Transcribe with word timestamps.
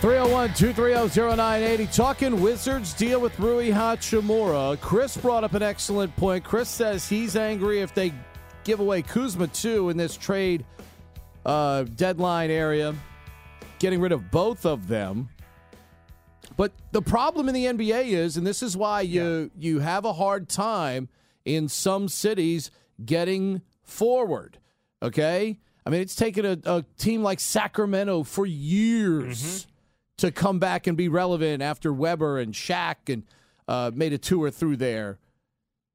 301 0.00 0.54
230 0.54 1.20
0980. 1.20 1.86
Talking 1.88 2.40
Wizards 2.40 2.94
deal 2.94 3.20
with 3.20 3.36
Rui 3.40 3.72
Hachimura. 3.72 4.80
Chris 4.80 5.16
brought 5.16 5.42
up 5.42 5.54
an 5.54 5.62
excellent 5.64 6.14
point. 6.14 6.44
Chris 6.44 6.68
says 6.68 7.08
he's 7.08 7.34
angry 7.34 7.80
if 7.80 7.92
they 7.94 8.12
give 8.62 8.78
away 8.78 9.02
Kuzma 9.02 9.48
too 9.48 9.88
in 9.88 9.96
this 9.96 10.16
trade 10.16 10.64
uh, 11.44 11.82
deadline 11.82 12.48
area, 12.48 12.94
getting 13.80 14.00
rid 14.00 14.12
of 14.12 14.30
both 14.30 14.64
of 14.64 14.86
them. 14.86 15.30
But 16.56 16.70
the 16.92 17.02
problem 17.02 17.48
in 17.48 17.54
the 17.56 17.64
NBA 17.64 18.10
is, 18.10 18.36
and 18.36 18.46
this 18.46 18.62
is 18.62 18.76
why 18.76 19.00
you 19.00 19.50
yeah. 19.58 19.70
you 19.70 19.80
have 19.80 20.04
a 20.04 20.12
hard 20.12 20.48
time 20.48 21.08
in 21.44 21.68
some 21.68 22.08
cities 22.08 22.70
getting 23.04 23.62
forward. 23.82 24.58
Okay, 25.02 25.58
I 25.84 25.90
mean 25.90 26.02
it's 26.02 26.14
taken 26.14 26.46
a, 26.46 26.58
a 26.66 26.84
team 26.98 27.24
like 27.24 27.40
Sacramento 27.40 28.22
for 28.22 28.46
years. 28.46 29.42
Mm-hmm 29.42 29.70
to 30.18 30.30
come 30.32 30.58
back 30.58 30.86
and 30.86 30.96
be 30.96 31.08
relevant 31.08 31.62
after 31.62 31.92
Webber 31.92 32.38
and 32.38 32.52
Shaq 32.52 33.08
and 33.08 33.22
uh, 33.66 33.90
made 33.94 34.12
a 34.12 34.18
tour 34.18 34.50
through 34.50 34.76
there 34.76 35.18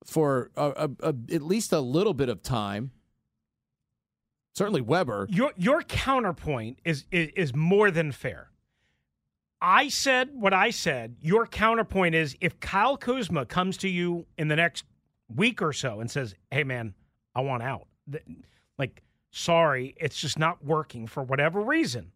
for 0.05 0.49
a, 0.55 0.89
a, 1.01 1.09
a, 1.09 1.15
at 1.33 1.41
least 1.41 1.71
a 1.71 1.79
little 1.79 2.13
bit 2.13 2.29
of 2.29 2.41
time. 2.41 2.91
Certainly 4.55 4.81
Webber. 4.81 5.27
Your 5.29 5.51
your 5.57 5.81
counterpoint 5.81 6.79
is, 6.85 7.05
is 7.11 7.29
is 7.35 7.55
more 7.55 7.89
than 7.89 8.11
fair. 8.11 8.49
I 9.59 9.87
said 9.87 10.29
what 10.33 10.53
I 10.53 10.69
said. 10.69 11.15
Your 11.21 11.47
counterpoint 11.47 12.13
is 12.13 12.35
if 12.39 12.59
Kyle 12.59 12.97
Kuzma 12.97 13.45
comes 13.45 13.77
to 13.77 13.89
you 13.89 14.27
in 14.37 14.49
the 14.49 14.55
next 14.55 14.85
week 15.33 15.61
or 15.61 15.73
so 15.73 16.01
and 16.01 16.11
says, 16.11 16.35
"Hey 16.51 16.63
man, 16.63 16.93
I 17.33 17.41
want 17.41 17.63
out." 17.63 17.87
Like, 18.77 19.01
sorry, 19.31 19.95
it's 19.99 20.19
just 20.19 20.37
not 20.37 20.63
working 20.63 21.07
for 21.07 21.23
whatever 21.23 21.59
reason 21.59 22.11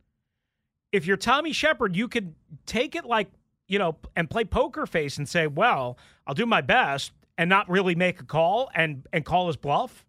if 0.91 1.05
you're 1.05 1.17
Tommy 1.17 1.51
Sheppard, 1.51 1.95
you 1.95 2.07
could 2.07 2.33
take 2.65 2.95
it 2.95 3.05
like, 3.05 3.29
you 3.67 3.79
know, 3.79 3.97
and 4.15 4.29
play 4.29 4.45
poker 4.45 4.85
face 4.85 5.17
and 5.17 5.27
say, 5.27 5.47
well, 5.47 5.97
I'll 6.25 6.33
do 6.33 6.45
my 6.45 6.61
best 6.61 7.11
and 7.37 7.49
not 7.49 7.69
really 7.69 7.95
make 7.95 8.21
a 8.21 8.25
call 8.25 8.69
and, 8.73 9.05
and 9.11 9.25
call 9.25 9.47
his 9.47 9.57
bluff 9.57 10.05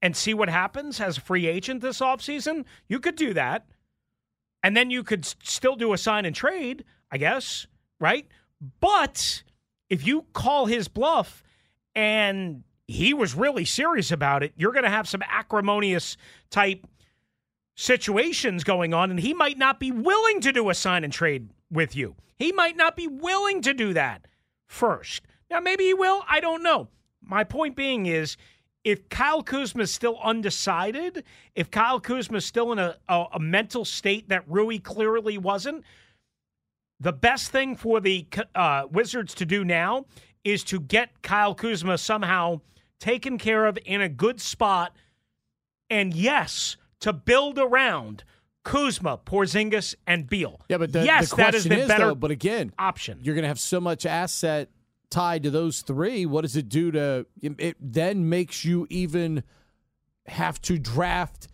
and 0.00 0.16
see 0.16 0.32
what 0.34 0.48
happens 0.48 1.00
as 1.00 1.18
a 1.18 1.20
free 1.20 1.46
agent 1.46 1.80
this 1.80 2.00
offseason. 2.00 2.64
You 2.88 3.00
could 3.00 3.16
do 3.16 3.34
that. 3.34 3.66
And 4.62 4.76
then 4.76 4.90
you 4.90 5.02
could 5.02 5.24
still 5.24 5.76
do 5.76 5.92
a 5.92 5.98
sign 5.98 6.24
and 6.24 6.34
trade, 6.34 6.84
I 7.10 7.18
guess, 7.18 7.66
right? 8.00 8.26
But 8.80 9.42
if 9.88 10.06
you 10.06 10.26
call 10.32 10.66
his 10.66 10.88
bluff 10.88 11.42
and 11.94 12.64
he 12.86 13.14
was 13.14 13.34
really 13.34 13.64
serious 13.64 14.10
about 14.10 14.42
it, 14.42 14.52
you're 14.56 14.72
going 14.72 14.84
to 14.84 14.90
have 14.90 15.08
some 15.08 15.22
acrimonious 15.28 16.16
type– 16.50 16.86
situations 17.78 18.64
going 18.64 18.92
on, 18.92 19.08
and 19.08 19.20
he 19.20 19.32
might 19.32 19.56
not 19.56 19.78
be 19.78 19.92
willing 19.92 20.40
to 20.40 20.50
do 20.50 20.68
a 20.68 20.74
sign 20.74 21.04
and 21.04 21.12
trade 21.12 21.48
with 21.70 21.94
you. 21.94 22.16
He 22.36 22.50
might 22.50 22.76
not 22.76 22.96
be 22.96 23.06
willing 23.06 23.62
to 23.62 23.72
do 23.72 23.92
that 23.92 24.26
first. 24.66 25.22
Now, 25.48 25.60
maybe 25.60 25.84
he 25.84 25.94
will. 25.94 26.24
I 26.28 26.40
don't 26.40 26.64
know. 26.64 26.88
My 27.22 27.44
point 27.44 27.76
being 27.76 28.06
is 28.06 28.36
if 28.82 29.08
Kyle 29.08 29.44
Kuzma 29.44 29.84
is 29.84 29.94
still 29.94 30.18
undecided, 30.24 31.22
if 31.54 31.70
Kyle 31.70 32.00
Kuzma 32.00 32.38
is 32.38 32.44
still 32.44 32.72
in 32.72 32.80
a, 32.80 32.96
a, 33.08 33.26
a 33.34 33.38
mental 33.38 33.84
state 33.84 34.28
that 34.28 34.42
Rui 34.48 34.80
clearly 34.80 35.38
wasn't, 35.38 35.84
the 36.98 37.12
best 37.12 37.52
thing 37.52 37.76
for 37.76 38.00
the 38.00 38.26
uh, 38.56 38.86
Wizards 38.90 39.34
to 39.34 39.46
do 39.46 39.64
now 39.64 40.04
is 40.42 40.64
to 40.64 40.80
get 40.80 41.22
Kyle 41.22 41.54
Kuzma 41.54 41.96
somehow 41.96 42.60
taken 42.98 43.38
care 43.38 43.66
of 43.66 43.78
in 43.84 44.00
a 44.00 44.08
good 44.08 44.40
spot. 44.40 44.96
And 45.88 46.12
yes, 46.12 46.76
to 47.00 47.12
build 47.12 47.58
around 47.58 48.24
Kuzma, 48.64 49.18
Porzingis, 49.24 49.94
and 50.06 50.28
Beal. 50.28 50.60
Yeah, 50.68 50.78
but 50.78 50.92
the, 50.92 51.04
yes, 51.04 51.30
the 51.30 51.36
that 51.36 51.54
is 51.54 51.64
the 51.64 51.80
is, 51.80 51.88
better. 51.88 52.06
Though, 52.06 52.14
but 52.14 52.30
again, 52.30 52.72
option. 52.78 53.18
You're 53.22 53.34
going 53.34 53.44
to 53.44 53.48
have 53.48 53.60
so 53.60 53.80
much 53.80 54.04
asset 54.04 54.70
tied 55.10 55.44
to 55.44 55.50
those 55.50 55.80
three. 55.82 56.26
What 56.26 56.42
does 56.42 56.56
it 56.56 56.68
do 56.68 56.90
to? 56.92 57.26
It 57.40 57.76
then 57.80 58.28
makes 58.28 58.64
you 58.64 58.86
even 58.90 59.42
have 60.26 60.60
to 60.62 60.78
draft 60.78 61.48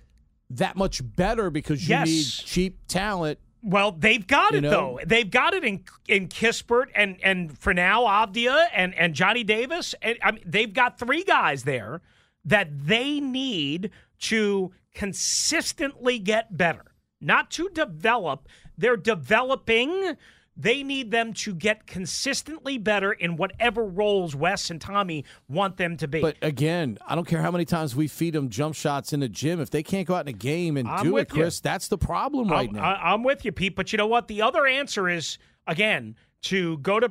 that 0.50 0.77
much 0.77 1.00
better 1.16 1.50
because 1.50 1.88
you 1.88 1.94
yes. 1.94 2.09
need 2.09 2.25
cheap 2.47 2.78
talent. 2.88 3.38
Well, 3.62 3.93
they've 3.93 4.26
got 4.26 4.53
you 4.53 4.59
it 4.59 4.61
know? 4.62 4.71
though. 4.71 5.00
They've 5.06 5.31
got 5.31 5.55
it 5.55 5.65
in 5.65 5.84
in 6.06 6.28
Kispert 6.28 6.87
and 6.94 7.16
and 7.22 7.56
for 7.59 7.72
now 7.72 8.03
Avdija 8.03 8.66
and 8.75 8.94
and 8.94 9.15
Johnny 9.15 9.43
Davis. 9.43 9.94
And 10.03 10.19
I 10.22 10.32
mean, 10.32 10.43
they've 10.44 10.72
got 10.72 10.99
three 10.99 11.25
guys 11.25 11.65
there 11.65 12.03
that 12.44 12.69
they 12.87 13.21
need 13.21 13.91
to 14.21 14.72
consistently 14.94 16.19
get 16.19 16.56
better, 16.56 16.84
not 17.21 17.50
to 17.53 17.69
develop. 17.69 18.49
They're 18.78 18.97
developing. 18.97 20.16
They 20.56 20.85
need 20.85 21.11
them 21.11 21.32
to 21.35 21.52
get 21.52 21.87
consistently 21.87 22.79
better 22.79 23.12
in 23.12 23.37
whatever 23.37 23.85
roles 23.85 24.37
Wes 24.37 24.70
and 24.70 24.81
Tommy 24.81 25.25
want 25.49 25.76
them 25.76 25.96
to 25.96 26.06
be. 26.06 26.20
But 26.20 26.37
again, 26.43 26.99
I 27.05 27.17
don't 27.17 27.26
care 27.26 27.43
how 27.43 27.50
many 27.50 27.64
times 27.64 27.96
we 27.96 28.06
feed 28.06 28.35
them 28.35 28.49
jump 28.49 28.76
shots 28.76 29.12
in 29.12 29.19
the 29.19 29.29
gym. 29.29 29.61
If 29.61 29.70
they 29.70 29.82
can't 29.82 30.06
go 30.06 30.14
out 30.14 30.29
in 30.29 30.35
a 30.35 30.38
game 30.38 30.76
and 30.76 30.88
I'm 30.88 31.05
do 31.05 31.17
it, 31.17 31.29
Chris, 31.29 31.58
you. 31.58 31.62
that's 31.64 31.88
the 31.88 31.99
problem 31.99 32.49
right 32.49 32.69
I'm, 32.69 32.76
now. 32.76 32.82
I, 32.82 33.12
I'm 33.12 33.25
with 33.25 33.44
you, 33.44 33.50
Pete. 33.50 33.75
But 33.75 33.93
you 33.93 33.96
know 33.96 34.06
what? 34.06 34.29
The 34.29 34.43
other 34.43 34.64
answer 34.64 35.08
is 35.08 35.38
again 35.67 36.14
to 36.44 36.76
go 36.79 37.00
to 37.00 37.11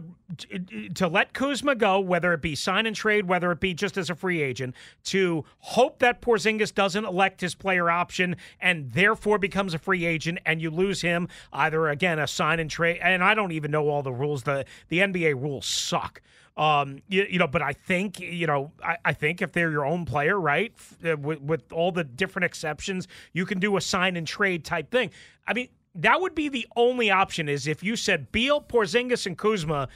to 0.94 1.07
let 1.07 1.33
Kuzma 1.33 1.74
go, 1.75 2.00
whether 2.00 2.33
it 2.33 2.41
be 2.41 2.53
sign 2.56 2.85
and 2.85 2.95
trade, 2.95 3.27
whether 3.27 3.51
it 3.51 3.59
be 3.59 3.74
just 3.74 3.97
as 3.97 4.09
a 4.09 4.15
free 4.15 4.41
agent, 4.41 4.75
to 5.06 5.44
hope 5.59 6.00
that 6.00 6.21
Porzingis 6.21 6.74
doesn't 6.74 7.03
elect 7.03 7.41
his 7.41 7.56
player 7.56 7.89
option 7.89 8.35
and 8.62 8.91
therefore 8.94 9.39
becomes 9.39 9.74
a 9.74 9.80
free 9.80 10.06
agent, 10.06 10.39
and 10.45 10.62
you 10.62 10.69
lose 10.69 11.01
him 11.01 11.27
either 11.51 11.88
again 11.88 12.19
a 12.19 12.27
sign 12.27 12.59
and 12.59 12.69
trade. 12.69 13.00
And 13.01 13.24
I 13.24 13.33
don't 13.33 13.51
even 13.51 13.71
know 13.71 13.89
all 13.89 14.03
the 14.03 14.13
rules. 14.13 14.44
the 14.44 14.65
The 14.89 15.00
NBA 15.00 15.41
rules 15.41 15.65
suck. 15.65 16.21
Um, 16.56 17.01
you, 17.07 17.25
you, 17.27 17.39
know, 17.39 17.47
but 17.47 17.63
I 17.63 17.74
think 17.74 18.19
you 18.19 18.45
know, 18.45 18.71
I, 18.83 18.97
I, 19.03 19.13
think 19.13 19.41
if 19.41 19.53
they're 19.53 19.71
your 19.71 19.88
own 19.88 20.06
player, 20.06 20.39
right, 20.39 20.71
with, 21.01 21.41
with 21.41 21.74
all 21.74 21.91
the 21.91 22.03
different 22.03 22.45
exceptions, 22.45 23.07
you 23.33 23.47
can 23.47 23.59
do 23.59 23.75
a 23.75 23.81
sign 23.81 24.15
and 24.15 24.27
trade 24.27 24.63
type 24.63 24.91
thing. 24.91 25.09
I 25.47 25.53
mean, 25.53 25.69
that 25.95 26.22
would 26.22 26.36
be 26.36 26.50
the 26.50 26.68
only 26.75 27.12
option. 27.12 27.50
Is 27.50 27.68
if 27.68 27.84
you 27.84 27.95
said 27.95 28.31
Beal, 28.31 28.62
Porzingis, 28.62 29.25
and 29.25 29.38
Kuzma, 29.38 29.88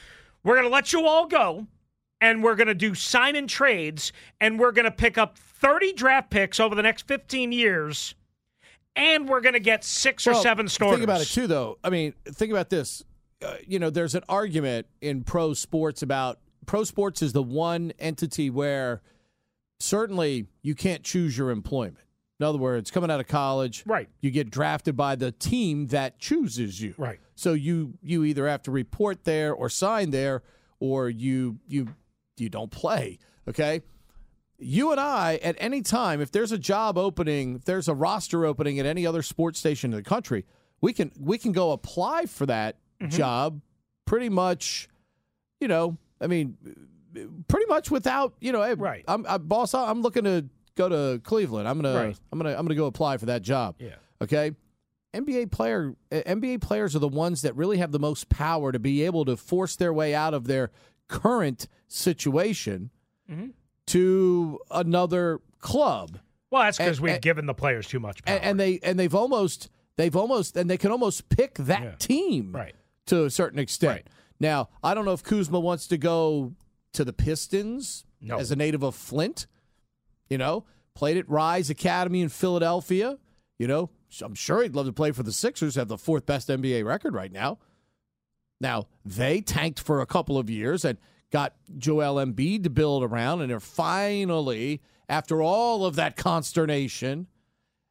we're 0.44 0.56
going 0.56 0.68
to 0.68 0.74
let 0.74 0.94
you 0.94 1.06
all 1.06 1.28
go, 1.28 1.68
and 2.22 2.44
we're 2.44 2.56
going 2.56 2.68
to 2.68 2.76
do 2.76 2.94
sign 2.96 3.36
and 3.36 3.50
trades, 3.50 4.12
and 4.40 4.60
we're 4.60 4.72
going 4.72 4.86
to 4.86 4.92
pick 4.92 5.18
up 5.18 5.38
30 5.38 5.94
draft 5.94 6.30
picks 6.30 6.60
over 6.60 6.76
the 6.76 6.84
next 6.84 7.08
15 7.08 7.52
years, 7.52 8.16
and 8.96 9.28
we're 9.28 9.42
going 9.42 9.54
to 9.54 9.60
get 9.60 9.84
six 9.84 10.26
Well, 10.26 10.38
or 10.38 10.42
seven 10.42 10.68
starters. 10.68 10.98
Think 10.98 11.04
about 11.04 11.22
it 11.22 11.28
too, 11.28 11.48
though. 11.48 11.78
I 11.84 11.90
mean, 11.90 12.14
think 12.26 12.52
about 12.52 12.70
this. 12.70 13.04
Uh, 13.44 13.56
you 13.68 13.78
know, 13.78 13.90
there's 13.90 14.16
an 14.16 14.24
argument 14.28 14.88
in 15.02 15.24
pro 15.24 15.54
sports 15.54 16.02
about 16.02 16.40
pro 16.66 16.84
sports 16.84 17.22
is 17.22 17.34
the 17.34 17.44
one 17.44 17.94
entity 18.00 18.50
where 18.50 19.02
certainly 19.80 20.48
you 20.62 20.74
can't 20.76 21.04
choose 21.04 21.38
your 21.38 21.52
employment. 21.52 22.00
In 22.40 22.46
other 22.46 22.60
words, 22.60 22.92
coming 22.92 23.10
out 23.10 23.20
of 23.20 23.28
college, 23.28 23.84
Right. 23.86 24.10
You 24.22 24.30
get 24.32 24.50
drafted 24.50 24.96
by 24.96 25.16
the 25.16 25.32
team 25.32 25.88
that 25.88 26.20
chooses 26.20 26.80
you, 26.82 26.94
Right. 26.98 27.20
So 27.36 27.54
you 27.54 27.98
you 28.02 28.24
either 28.24 28.48
have 28.48 28.64
to 28.64 28.72
report 28.72 29.24
there 29.24 29.54
or 29.54 29.70
sign 29.70 30.12
there, 30.12 30.44
or 30.80 31.10
you 31.10 31.60
you 31.68 31.88
you 32.38 32.50
don't 32.50 32.72
play. 32.72 33.20
Okay. 33.48 33.82
You 34.60 34.92
and 34.92 35.00
I, 35.00 35.36
at 35.44 35.56
any 35.60 35.82
time, 35.84 36.20
if 36.20 36.32
there's 36.32 36.52
a 36.52 36.58
job 36.58 36.98
opening, 36.98 37.58
if 37.58 37.66
there's 37.66 37.88
a 37.88 37.94
roster 37.94 38.44
opening 38.44 38.80
at 38.80 38.88
any 38.88 39.06
other 39.06 39.22
sports 39.22 39.60
station 39.60 39.94
in 39.94 39.98
the 39.98 40.04
country, 40.04 40.46
we 40.82 40.94
can 40.94 41.12
we 41.20 41.38
can 41.38 41.52
go 41.52 41.72
apply 41.72 42.26
for 42.26 42.46
that 42.48 42.78
mm-hmm. 43.00 43.10
job 43.10 43.62
pretty 44.06 44.30
much, 44.30 44.90
you 45.60 45.68
know, 45.68 45.98
I 46.20 46.28
mean, 46.28 46.58
pretty 47.48 47.66
much 47.68 47.92
without, 47.92 48.34
you 48.40 48.52
know, 48.52 48.64
hey, 48.64 48.74
Right. 48.74 49.04
I'm, 49.08 49.26
I, 49.28 49.38
boss, 49.38 49.74
I'm 49.74 50.02
looking 50.02 50.24
to 50.24 50.46
go 50.78 50.88
to 50.90 51.20
Cleveland. 51.24 51.68
I'm 51.68 51.82
gonna 51.82 51.96
Right. 51.96 52.20
I'm 52.32 52.40
gonna 52.40 52.52
I'm 52.56 52.66
gonna 52.66 52.76
go 52.76 52.86
apply 52.86 53.18
for 53.18 53.26
that 53.28 53.42
job. 53.42 53.76
Yeah. 53.80 53.96
Okay. 54.22 54.52
NBA 55.14 55.52
player 55.52 55.96
uh, 56.12 56.22
NBA 56.26 56.62
players 56.62 56.96
are 56.96 57.00
the 57.00 57.08
ones 57.08 57.42
that 57.42 57.56
really 57.56 57.78
have 57.78 57.92
the 57.92 58.00
most 58.00 58.30
power 58.30 58.72
to 58.72 58.80
be 58.80 59.04
able 59.04 59.26
to 59.26 59.36
force 59.36 59.76
their 59.76 59.92
way 59.94 60.14
out 60.14 60.34
of 60.34 60.46
their 60.48 60.70
current 61.08 61.68
situation 61.88 62.92
Mm-hmm. 63.30 63.48
to 63.88 64.60
another 64.72 65.42
club. 65.60 66.20
Well, 66.50 66.64
that's 66.64 66.78
because 66.78 67.02
we've 67.02 67.14
and- 67.14 67.22
given 67.22 67.46
the 67.46 67.54
players 67.54 67.88
too 67.88 68.00
much 68.00 68.24
power. 68.24 68.36
And, 68.38 68.46
and 68.46 68.60
they 68.60 68.80
and 68.84 68.98
they've 68.98 69.14
almost 69.16 69.70
they've 69.98 70.16
almost 70.16 70.56
and 70.56 70.70
they 70.70 70.78
can 70.78 70.92
almost 70.92 71.28
pick 71.30 71.56
that 71.56 71.84
Yeah. 71.84 71.96
team 72.00 72.54
Right. 72.56 72.76
to 73.08 73.26
a 73.26 73.30
certain 73.30 73.60
extent. 73.60 73.92
Right. 73.92 74.08
Now, 74.40 74.70
I 74.84 74.94
don't 74.94 75.04
know 75.06 75.14
if 75.14 75.24
Kuzma 75.24 75.60
wants 75.60 75.88
to 75.88 75.98
go 75.98 76.54
to 76.94 77.04
the 77.04 77.12
Pistons 77.12 78.06
No. 78.22 78.38
as 78.38 78.52
a 78.52 78.56
native 78.56 78.84
of 78.84 78.96
Flint. 78.96 79.48
You 80.30 80.38
know, 80.38 80.66
played 80.96 81.18
at 81.18 81.30
Rise 81.30 81.70
Academy 81.70 82.22
in 82.22 82.30
Philadelphia. 82.30 83.18
You 83.60 83.68
know, 83.68 83.90
I'm 84.22 84.36
sure 84.36 84.64
he'd 84.64 84.76
love 84.76 84.86
to 84.86 84.94
play 84.94 85.12
for 85.12 85.24
the 85.24 85.32
Sixers, 85.32 85.76
have 85.76 85.88
the 85.88 85.98
fourth 85.98 86.26
best 86.26 86.50
NBA 86.50 86.86
record 86.86 87.14
right 87.14 87.32
now. 87.32 87.60
Now, 88.60 88.88
they 89.06 89.42
tanked 89.42 89.80
for 89.80 90.02
a 90.02 90.06
couple 90.06 90.38
of 90.38 90.50
years 90.50 90.84
and 90.84 90.98
got 91.32 91.54
Joel 91.78 92.24
Embiid 92.24 92.64
to 92.64 92.70
build 92.70 93.04
around, 93.04 93.42
and 93.42 93.50
they're 93.50 93.60
finally, 93.60 94.82
after 95.10 95.42
all 95.42 95.86
of 95.86 95.96
that 95.96 96.16
consternation, 96.16 97.28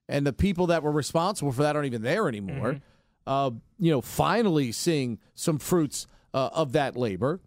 and 0.09 0.27
the 0.27 0.33
people 0.33 0.67
that 0.69 0.83
were 0.83 0.93
responsible 0.93 1.53
for 1.53 1.63
that 1.63 1.77
aren't 1.77 1.87
even 1.87 2.03
there 2.03 2.29
anymore, 2.29 2.81
uh, 3.27 3.51
you 3.79 3.91
know, 3.91 4.01
finally 4.01 4.73
seeing 4.73 5.19
some 5.35 5.59
fruits 5.59 6.07
uh, 6.33 6.51
of 6.53 6.73
that 6.73 6.97
labor. 6.97 7.41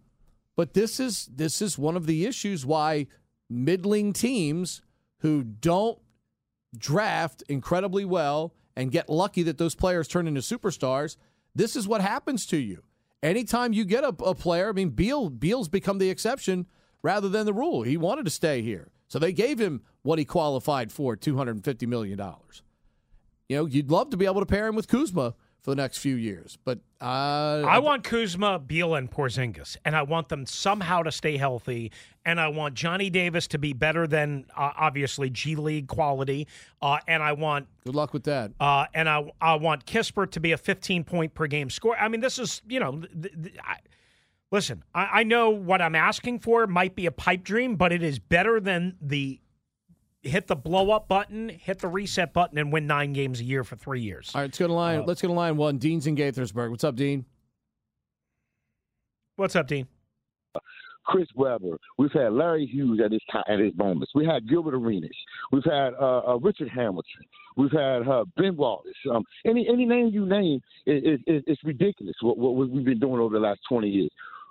But 0.56 0.74
this 0.74 1.00
is 1.00 1.30
this 1.34 1.62
is 1.62 1.78
one 1.78 1.96
of 1.96 2.06
the 2.06 2.26
issues 2.26 2.66
why 2.66 3.06
middling 3.50 4.12
teams 4.12 4.80
who 5.18 5.42
don't 5.42 5.98
draft 6.78 7.42
incredibly 7.48 8.04
well 8.04 8.54
and 8.76 8.92
get 8.92 9.10
lucky 9.10 9.42
that 9.42 9.58
those 9.58 9.74
players 9.74 10.08
turn 10.08 10.28
into 10.28 10.40
superstars, 10.40 11.16
this 11.54 11.74
is 11.74 11.88
what 11.88 12.00
happens 12.00 12.46
to 12.46 12.56
you. 12.56 12.82
Anytime 13.22 13.72
you 13.72 13.84
get 13.84 14.04
a, 14.04 14.14
a 14.24 14.34
player, 14.34 14.70
I 14.70 14.72
mean, 14.72 14.90
Beal 14.90 15.28
Beal's 15.28 15.68
become 15.68 15.98
the 15.98 16.08
exception 16.08 16.66
rather 17.02 17.28
than 17.28 17.44
the 17.44 17.52
rule. 17.52 17.82
He 17.82 17.96
wanted 17.96 18.24
to 18.24 18.30
stay 18.30 18.62
here, 18.62 18.92
so 19.08 19.18
they 19.18 19.32
gave 19.32 19.58
him 19.58 19.82
what 20.02 20.18
he 20.18 20.24
qualified 20.24 20.90
for, 20.90 21.16
two 21.16 21.36
hundred 21.36 21.56
and 21.56 21.64
fifty 21.64 21.84
million 21.84 22.16
dollars. 22.16 22.62
You 23.48 23.56
know, 23.56 23.66
you'd 23.66 23.90
love 23.90 24.10
to 24.10 24.16
be 24.16 24.26
able 24.26 24.40
to 24.40 24.46
pair 24.46 24.68
him 24.68 24.76
with 24.76 24.88
Kuzma 24.88 25.34
for 25.62 25.70
the 25.72 25.76
next 25.76 25.98
few 25.98 26.14
years, 26.16 26.56
but 26.64 26.78
uh, 27.02 27.62
I 27.66 27.78
want 27.78 28.02
Kuzma, 28.04 28.58
Beal, 28.58 28.94
and 28.94 29.10
Porzingis, 29.10 29.76
and 29.84 29.94
I 29.96 30.02
want 30.02 30.28
them 30.28 30.46
somehow 30.46 31.02
to 31.02 31.12
stay 31.12 31.36
healthy. 31.36 31.92
And 32.24 32.38
I 32.38 32.48
want 32.48 32.74
Johnny 32.74 33.08
Davis 33.10 33.46
to 33.48 33.58
be 33.58 33.72
better 33.72 34.06
than 34.06 34.44
uh, 34.56 34.72
obviously 34.76 35.30
G 35.30 35.56
League 35.56 35.88
quality. 35.88 36.46
Uh, 36.82 36.98
and 37.08 37.22
I 37.22 37.32
want 37.32 37.66
good 37.84 37.94
luck 37.94 38.12
with 38.12 38.24
that. 38.24 38.52
uh, 38.60 38.86
and 38.94 39.08
I 39.08 39.30
I 39.40 39.54
want 39.54 39.86
Kispert 39.86 40.30
to 40.32 40.40
be 40.40 40.52
a 40.52 40.58
15 40.58 41.04
point 41.04 41.34
per 41.34 41.46
game 41.46 41.70
score. 41.70 41.96
I 41.96 42.08
mean, 42.08 42.20
this 42.20 42.38
is 42.38 42.60
you 42.68 42.80
know, 42.80 43.00
th- 43.00 43.34
th- 43.42 43.56
I, 43.64 43.76
listen, 44.50 44.82
I, 44.94 45.20
I 45.20 45.22
know 45.22 45.50
what 45.50 45.80
I'm 45.80 45.94
asking 45.94 46.40
for 46.40 46.66
might 46.66 46.94
be 46.94 47.06
a 47.06 47.12
pipe 47.12 47.42
dream, 47.42 47.76
but 47.76 47.92
it 47.92 48.02
is 48.02 48.18
better 48.18 48.60
than 48.60 48.96
the 49.00 49.40
hit 50.22 50.46
the 50.46 50.56
blow 50.56 50.90
up 50.90 51.08
button, 51.08 51.48
hit 51.48 51.78
the 51.78 51.88
reset 51.88 52.32
button, 52.32 52.58
and 52.58 52.72
win 52.72 52.86
nine 52.86 53.12
games 53.12 53.40
a 53.40 53.44
year 53.44 53.64
for 53.64 53.76
three 53.76 54.00
years. 54.00 54.30
All 54.34 54.40
right, 54.40 54.46
let's 54.46 54.58
go 54.58 54.66
to 54.66 54.72
line. 54.72 55.06
let's 55.06 55.22
go 55.22 55.28
to 55.28 55.34
line 55.34 55.56
one. 55.56 55.78
Dean's 55.78 56.06
in 56.06 56.16
Gaithersburg. 56.16 56.70
What's 56.70 56.84
up, 56.84 56.96
Dean? 56.96 57.24
What's 59.36 59.56
up, 59.56 59.66
Dean? 59.66 59.86
Chris 61.06 61.26
Webber. 61.34 61.76
We've 61.98 62.12
had 62.12 62.32
Larry 62.32 62.66
Hughes 62.66 63.00
at 63.04 63.10
his 63.10 63.22
time, 63.32 63.42
at 63.48 63.58
his 63.58 63.72
moments. 63.76 64.12
We 64.14 64.24
had 64.26 64.48
Gilbert 64.48 64.74
Arenas. 64.74 65.10
We've 65.50 65.64
had 65.64 65.94
uh, 65.94 66.20
uh, 66.26 66.38
Richard 66.40 66.68
Hamilton. 66.68 67.24
We've 67.56 67.72
had 67.72 68.06
uh, 68.06 68.24
Ben 68.36 68.56
Wallace. 68.56 68.94
Um, 69.10 69.24
any 69.44 69.66
any 69.68 69.86
name 69.86 70.10
you 70.12 70.26
name 70.26 70.60
is 70.86 71.18
is, 71.26 71.42
is 71.46 71.58
ridiculous. 71.64 72.14
What, 72.20 72.38
what 72.38 72.54
we've 72.54 72.84
been 72.84 73.00
doing 73.00 73.20
over 73.20 73.34
the 73.34 73.40
last 73.40 73.60
twenty 73.68 73.88
years. 73.88 74.10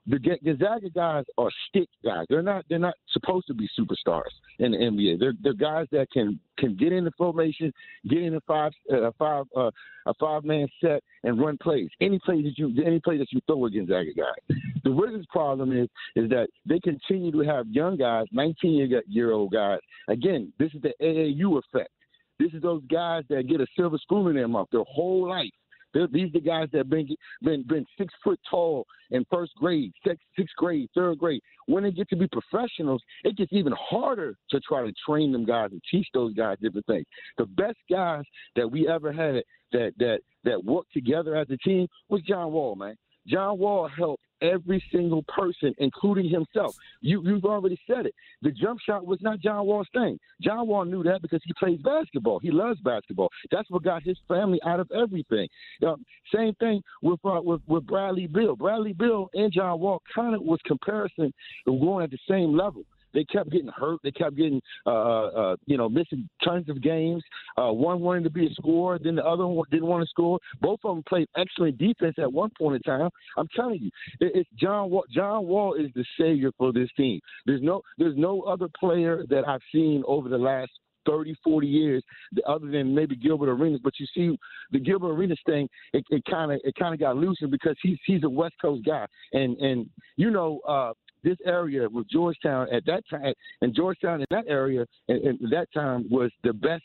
The 0.10 0.18
Gonzaga 0.44 0.90
guys 0.90 1.26
are 1.38 1.50
stick 1.68 1.88
guys. 2.04 2.26
They're 2.30 2.42
not. 2.42 2.66
They're 2.68 2.80
not 2.80 2.96
supposed 3.12 3.46
to 3.46 3.54
be 3.54 3.70
superstars 3.80 4.32
in 4.58 4.72
the 4.72 4.78
NBA. 4.78 5.20
They're 5.20 5.34
they're 5.44 5.54
guys 5.54 5.86
that 5.92 6.10
can 6.12 6.40
can 6.58 6.76
get 6.76 6.92
in 6.92 7.04
the 7.04 7.12
formation, 7.16 7.72
get 8.10 8.24
in 8.24 8.34
a 8.34 8.42
five 8.42 8.72
uh, 8.92 9.12
five 9.20 9.46
uh, 9.56 9.70
a 10.08 10.14
five 10.20 10.44
man 10.44 10.68
set 10.82 11.04
and 11.24 11.40
run 11.40 11.60
plays. 11.62 11.90
Any 12.02 12.18
play 12.26 12.42
that 12.42 12.58
you 12.58 12.74
any 12.84 13.00
play 13.00 13.18
that 13.20 13.32
you 13.32 13.40
throw 13.46 13.66
a 13.66 13.70
Gonzaga 13.70 14.12
guy. 14.16 14.56
The 14.84 14.92
Wizards' 14.92 15.28
problem 15.30 15.78
is 15.78 15.88
is 16.16 16.28
that 16.32 16.48
they 16.66 16.80
continue 16.80 17.32
to 17.32 17.48
have 17.48 17.68
young 17.68 17.96
guys, 17.96 18.26
19 18.32 18.72
year 18.72 19.04
year 19.08 19.32
old 19.32 19.52
guys. 19.52 19.80
Again, 20.08 20.52
this 20.58 20.74
is 20.74 20.82
the 20.82 20.94
AAU 21.02 21.60
effect. 21.60 21.92
This 22.40 22.52
is 22.54 22.64
those 22.64 22.82
guys 22.90 23.26
that 23.30 23.48
get 23.48 23.62
a 23.62 23.68
silver 23.76 23.98
spoon 24.00 24.30
in 24.30 24.36
their 24.36 24.48
mouth 24.48 24.70
their 24.72 24.84
whole 24.88 25.30
life. 25.30 25.52
They're, 25.94 26.08
these 26.08 26.30
are 26.30 26.34
the 26.34 26.42
guys 26.42 26.68
that 26.74 26.90
been 26.90 27.08
been 27.42 27.64
been 27.64 27.86
six 27.98 28.14
foot 28.24 28.40
tall 28.50 28.86
in 29.12 29.26
first 29.32 29.54
grade, 29.56 29.92
sixth, 30.06 30.24
sixth 30.38 30.56
grade, 30.56 30.90
third 30.96 31.18
grade. 31.18 31.42
When 31.68 31.84
they 31.84 31.92
get 31.92 32.10
to 32.10 32.16
be 32.16 32.28
professionals, 32.28 33.02
it 33.24 33.38
gets 33.38 33.54
even 33.54 33.74
harder 33.78 34.36
to 34.52 34.60
try 34.60 34.84
to 34.84 34.94
train 35.06 35.32
them 35.32 35.46
guys 35.46 35.70
and 35.72 35.82
teach 35.90 36.08
those 36.14 36.34
guys 36.34 36.58
different 36.62 36.86
things. 36.86 37.06
The 37.38 37.46
best 37.46 37.78
guys 37.90 38.24
that 38.56 38.70
we 38.70 38.88
ever 38.88 39.12
had 39.12 39.44
that 39.72 39.94
that 39.98 40.20
that 40.44 40.64
worked 40.64 40.94
together 40.94 41.36
as 41.36 41.48
a 41.50 41.58
team 41.58 41.88
was 42.10 42.22
John 42.22 42.52
Wall, 42.52 42.76
man. 42.76 42.96
John 43.30 43.58
Wall 43.60 43.88
helped 43.88 44.24
every 44.42 44.84
single 44.92 45.24
person, 45.24 45.74
including 45.78 46.30
himself. 46.30 46.76
You, 47.02 47.22
you've 47.26 47.46
already 47.46 47.80
said 47.88 48.06
it. 48.06 48.16
The 48.42 48.52
jump 48.52 48.80
shot 48.80 49.06
was 49.06 49.20
not 49.22 49.40
John 49.40 49.66
Wall's 49.66 49.88
thing. 49.94 50.18
John 50.42 50.68
Wall 50.68 50.86
knew 50.86 51.04
that 51.04 51.22
because 51.22 51.42
he 51.44 51.54
plays 51.60 51.80
basketball. 51.82 52.40
He 52.40 52.52
loves 52.52 52.80
basketball. 52.80 53.30
That's 53.52 53.70
what 53.70 53.84
got 53.84 54.04
his 54.04 54.18
family 54.28 54.60
out 54.66 54.80
of 54.80 54.90
everything. 54.92 55.48
Um, 55.86 56.06
same 56.34 56.54
thing 56.56 56.82
with, 57.02 57.20
uh, 57.24 57.42
with 57.44 57.62
with 57.68 57.86
Bradley 57.86 58.28
Beal. 58.28 58.56
Bradley 58.56 58.94
Beal 58.94 59.30
and 59.34 59.52
John 59.52 59.80
Wall 59.80 60.02
kind 60.14 60.36
of 60.36 60.42
was 60.42 60.60
comparison 60.66 61.34
going 61.66 62.04
at 62.04 62.12
the 62.12 62.18
same 62.28 62.56
level. 62.56 62.84
They 63.14 63.24
kept 63.26 63.52
getting 63.52 63.70
hurt. 63.70 64.00
They 64.04 64.12
kept 64.12 64.36
getting, 64.36 64.62
uh, 64.86 65.26
uh, 65.28 65.56
you 65.66 65.78
know, 65.78 65.90
missing 65.90 66.30
tons 66.44 66.70
of 66.70 66.82
games. 66.82 67.24
Uh, 67.58 67.72
one 67.72 68.00
wanted 68.02 68.24
to 68.26 68.30
be 68.30 68.48
a 68.48 68.54
scorer, 68.54 69.00
then 69.02 69.16
the 69.16 69.26
other 69.26 69.48
one 69.48 69.66
didn't 69.72 69.88
want 69.88 70.04
to 70.04 70.10
score. 70.10 70.40
Both 70.62 70.80
of 70.84 70.96
them 70.96 71.04
played 71.08 71.28
excellent 71.38 71.78
defense 71.78 72.16
at 72.20 72.32
one 72.32 72.52
point 72.58 72.76
in 72.76 72.82
time. 72.82 73.10
I'm 73.38 73.48
telling 73.56 73.80
you, 73.82 73.92
it, 74.20 74.32
it's 74.36 74.50
John 74.60 74.90
Wall. 74.90 75.06
John 75.14 75.46
Wall 75.46 75.74
is 75.76 75.92
the 75.96 76.06
savior 76.20 76.52
for 76.58 76.72
this 76.72 76.90
team. 76.96 77.20
There's 77.46 77.62
no, 77.62 77.82
there's 77.98 78.18
no 78.18 78.42
other 78.42 78.68
player 78.80 79.24
that 79.30 79.48
I've 79.48 79.62
seen 79.74 80.04
over 80.08 80.30
the 80.30 80.38
last 80.38 80.72
30, 81.06 81.36
40 81.44 81.68
years, 81.68 82.04
other 82.48 82.68
than 82.68 82.94
maybe 82.94 83.16
Gilbert 83.16 83.50
Arenas. 83.50 83.80
But 83.84 83.94
you 84.00 84.06
see, 84.14 84.38
the 84.72 84.80
Gilbert 84.80 85.12
Arenas 85.12 85.40
thing, 85.46 85.68
it 85.94 86.04
kind 86.30 86.52
of 86.52 86.60
it 86.64 86.76
kind 86.76 86.94
of 86.94 87.00
got 87.00 87.16
loosened 87.16 87.52
because 87.52 87.76
he's 87.82 87.98
he's 88.06 88.24
a 88.24 88.30
West 88.30 88.56
Coast 88.62 88.86
guy, 88.86 89.06
and 89.34 89.58
and 89.58 89.90
you 90.18 90.30
know. 90.32 90.60
uh 90.68 90.94
this 91.24 91.38
area 91.46 91.88
with 91.90 92.08
Georgetown 92.10 92.68
at 92.74 92.86
that 92.86 93.04
time, 93.10 93.34
and 93.62 93.76
Georgetown 93.76 94.22
in 94.22 94.28
that 94.32 94.46
area 94.48 94.82
at, 95.10 95.16
at 95.18 95.36
that 95.52 95.68
time 95.74 96.06
was 96.10 96.32
the 96.44 96.54
best 96.54 96.84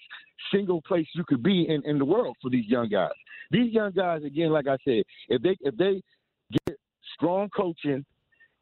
single 0.52 0.82
place 0.82 1.06
you 1.14 1.24
could 1.26 1.42
be 1.42 1.66
in, 1.68 1.82
in 1.84 1.98
the 1.98 2.04
world 2.04 2.36
for 2.42 2.50
these 2.50 2.66
young 2.66 2.88
guys. 2.88 3.10
These 3.50 3.72
young 3.72 3.92
guys, 3.92 4.22
again, 4.24 4.50
like 4.50 4.66
I 4.66 4.76
said, 4.84 5.02
if 5.28 5.42
they 5.42 5.56
if 5.60 5.76
they 5.76 6.02
get 6.66 6.76
strong 7.16 7.48
coaching 7.50 8.04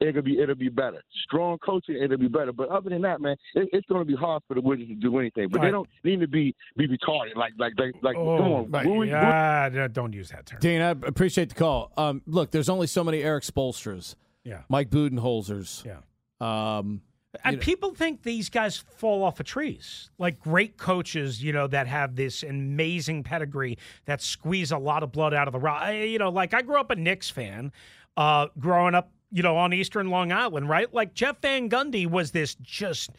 it'll 0.01 0.21
be 0.21 0.41
it'll 0.41 0.57
be 0.57 0.69
better. 0.69 1.01
Strong 1.27 1.59
coaching, 1.65 1.97
it'll 2.03 2.19
be 2.19 2.27
better. 2.27 2.53
But 2.53 2.71
other 2.71 2.91
than 2.91 3.03
that, 3.03 3.21
man, 3.21 3.37
it, 3.55 3.69
it's 3.73 3.87
going 3.87 4.01
to 4.01 4.05
be 4.05 4.17
hard 4.17 4.43
for 4.49 4.55
the 4.55 4.61
Wizards 4.61 4.89
to 4.89 4.95
do 4.97 5.17
anything. 5.21 5.49
But 5.49 5.61
Right. 5.61 5.67
they 5.69 5.71
don't 5.71 5.89
need 6.03 6.19
to 6.21 6.27
be 6.27 6.53
be 6.77 6.89
retarded. 6.89 7.37
Like 7.37 7.53
like 7.57 7.75
like 7.79 7.93
like 8.03 8.17
come 8.17 8.27
Oh, 8.27 8.55
on, 8.57 8.71
right. 8.73 8.85
Rui- 8.85 9.09
yeah, 9.09 9.87
don't 9.93 10.13
use 10.13 10.31
that 10.31 10.47
term. 10.47 10.59
Dean, 10.61 10.81
I 10.83 10.91
appreciate 10.91 11.51
the 11.51 11.55
call. 11.55 11.93
Um, 11.97 12.21
look, 12.27 12.51
there's 12.51 12.69
only 12.69 12.89
so 12.89 13.05
many 13.05 13.23
Erik 13.23 13.45
Spoelstras, 13.45 14.17
Yeah. 14.45 14.63
Mike 14.69 14.91
Budenholzers. 14.91 15.85
Yeah. 15.85 15.99
Um, 16.41 17.03
And 17.45 17.61
people 17.61 17.95
think 17.95 18.23
these 18.23 18.51
guys 18.51 18.77
fall 18.77 19.23
off 19.23 19.41
of 19.41 19.47
trees. 19.47 20.11
Like 20.19 20.39
great 20.41 20.77
coaches, 20.77 21.43
you 21.43 21.53
know, 21.53 21.67
that 21.69 21.87
have 21.87 22.15
this 22.15 22.43
amazing 22.43 23.23
pedigree 23.23 23.79
that 24.05 24.21
squeeze 24.21 24.71
a 24.73 24.77
lot 24.79 25.03
of 25.03 25.13
blood 25.13 25.33
out 25.33 25.49
of 25.49 25.53
the 25.53 25.59
rock. 25.61 25.81
I- 25.83 26.03
You 26.03 26.19
know, 26.19 26.29
like 26.31 26.53
I 26.53 26.61
grew 26.63 26.79
up 26.79 26.91
a 26.91 26.97
Knicks 26.97 27.31
fan, 27.31 27.73
uh, 28.19 28.49
growing 28.59 28.95
up, 28.95 29.11
you 29.31 29.43
know, 29.43 29.57
on 29.57 29.73
Eastern 29.73 30.11
Long 30.11 30.31
Island, 30.31 30.69
right? 30.69 30.93
Like 30.93 31.15
Jeff 31.15 31.41
Van 31.41 31.71
Gundy 31.71 32.07
was 32.07 32.33
this 32.33 32.55
just 32.57 33.11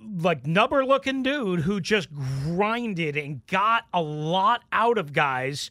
like 0.00 0.46
nubber 0.46 0.84
looking 0.84 1.22
dude 1.22 1.60
who 1.60 1.80
just 1.80 2.08
grinded 2.12 3.16
and 3.16 3.46
got 3.46 3.84
a 3.92 4.00
lot 4.00 4.62
out 4.72 4.98
of 4.98 5.12
guys. 5.12 5.70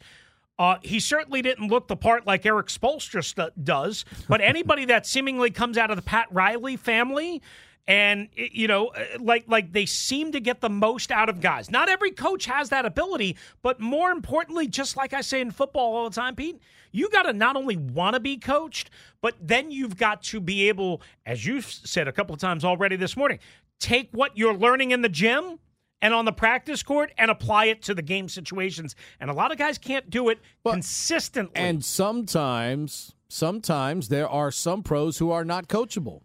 Uh, 0.57 0.77
he 0.81 0.99
certainly 0.99 1.41
didn't 1.41 1.67
look 1.67 1.87
the 1.87 1.97
part 1.97 2.25
like 2.25 2.45
Erik 2.45 2.67
Spoelstra 2.67 3.23
st- 3.23 3.65
does, 3.65 4.05
but 4.29 4.39
anybody 4.39 4.85
that 4.85 5.05
seemingly 5.05 5.51
comes 5.51 5.77
out 5.77 5.89
of 5.89 5.97
the 5.97 6.01
Pat 6.01 6.27
Riley 6.31 6.77
family 6.77 7.41
and 7.87 8.29
you 8.35 8.67
know 8.67 8.87
uh, 8.87 9.03
like 9.19 9.43
like 9.47 9.71
they 9.71 9.85
seem 9.85 10.31
to 10.31 10.39
get 10.39 10.61
the 10.61 10.69
most 10.69 11.11
out 11.11 11.29
of 11.29 11.41
guys. 11.41 11.69
Not 11.69 11.89
every 11.89 12.11
coach 12.11 12.45
has 12.45 12.69
that 12.69 12.85
ability, 12.85 13.37
but 13.61 13.79
more 13.79 14.11
importantly, 14.11 14.67
just 14.67 14.97
like 14.97 15.13
I 15.13 15.21
say 15.21 15.41
in 15.41 15.51
football 15.51 15.95
all 15.95 16.09
the 16.09 16.15
time, 16.15 16.35
Pete, 16.35 16.59
you 16.91 17.09
got 17.09 17.23
to 17.23 17.33
not 17.33 17.55
only 17.55 17.75
want 17.77 18.13
to 18.13 18.19
be 18.19 18.37
coached, 18.37 18.89
but 19.21 19.35
then 19.41 19.71
you've 19.71 19.97
got 19.97 20.23
to 20.23 20.39
be 20.39 20.69
able, 20.69 21.01
as 21.25 21.45
you've 21.45 21.65
said 21.65 22.07
a 22.07 22.11
couple 22.11 22.33
of 22.33 22.39
times 22.39 22.63
already 22.63 22.95
this 22.95 23.17
morning, 23.17 23.39
take 23.79 24.09
what 24.11 24.37
you're 24.37 24.55
learning 24.55 24.91
in 24.91 25.01
the 25.01 25.09
gym 25.09 25.59
and 26.01 26.13
on 26.13 26.25
the 26.25 26.31
practice 26.31 26.83
court 26.83 27.11
and 27.17 27.31
apply 27.31 27.65
it 27.65 27.81
to 27.83 27.93
the 27.93 28.01
game 28.01 28.29
situations. 28.29 28.95
And 29.19 29.29
a 29.29 29.33
lot 29.33 29.51
of 29.51 29.57
guys 29.57 29.77
can't 29.77 30.09
do 30.09 30.29
it 30.29 30.39
consistently. 30.65 31.55
and 31.55 31.83
sometimes, 31.83 33.13
sometimes 33.29 34.09
there 34.09 34.29
are 34.29 34.51
some 34.51 34.83
pros 34.83 35.17
who 35.17 35.31
are 35.31 35.45
not 35.45 35.67
coachable. 35.67 36.21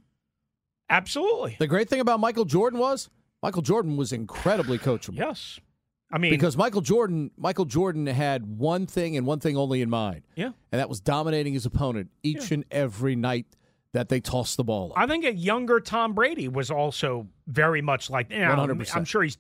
Absolutely. 0.89 1.57
The 1.59 1.67
great 1.67 1.89
thing 1.89 2.00
about 2.00 2.21
Michael 2.21 2.45
Jordan 2.45 2.79
was 2.79 3.11
Michael 3.43 3.62
Jordan 3.62 3.97
was 3.97 4.12
incredibly 4.12 4.79
coachable. 4.79 5.17
Yes. 5.17 5.61
I 6.12 6.19
mean, 6.19 6.33
Because 6.33 6.57
Michael 6.57 6.81
Jordan, 6.81 7.31
Michael 7.37 7.65
Jordan 7.65 8.07
had 8.07 8.59
one 8.59 8.87
thing 8.87 9.17
and 9.17 9.25
one 9.25 9.39
thing 9.39 9.57
only 9.57 9.81
in 9.81 9.89
mind, 9.89 10.23
yeah. 10.35 10.50
and 10.73 10.81
that 10.81 10.89
was 10.89 11.00
dominating 11.00 11.53
his 11.53 11.67
opponent 11.67 12.11
each 12.25 12.50
and 12.50 12.65
every 12.73 13.15
night 13.15 13.47
that 13.93 14.09
they 14.09 14.21
tossed 14.21 14.57
the 14.57 14.65
ball. 14.65 14.93
Up. 14.93 14.99
I 14.99 15.07
think 15.07 15.25
a 15.25 15.33
younger 15.33 15.81
Tom 15.81 16.13
Brady 16.13 16.47
was 16.49 16.71
also 16.71 17.27
very 17.47 17.83
much 17.83 18.09
like. 18.09 18.31
You 18.31 18.41
know, 18.41 18.55
100%. 18.55 18.97
I'm 18.97 19.05
sure 19.05 19.23
he's, 19.23 19.37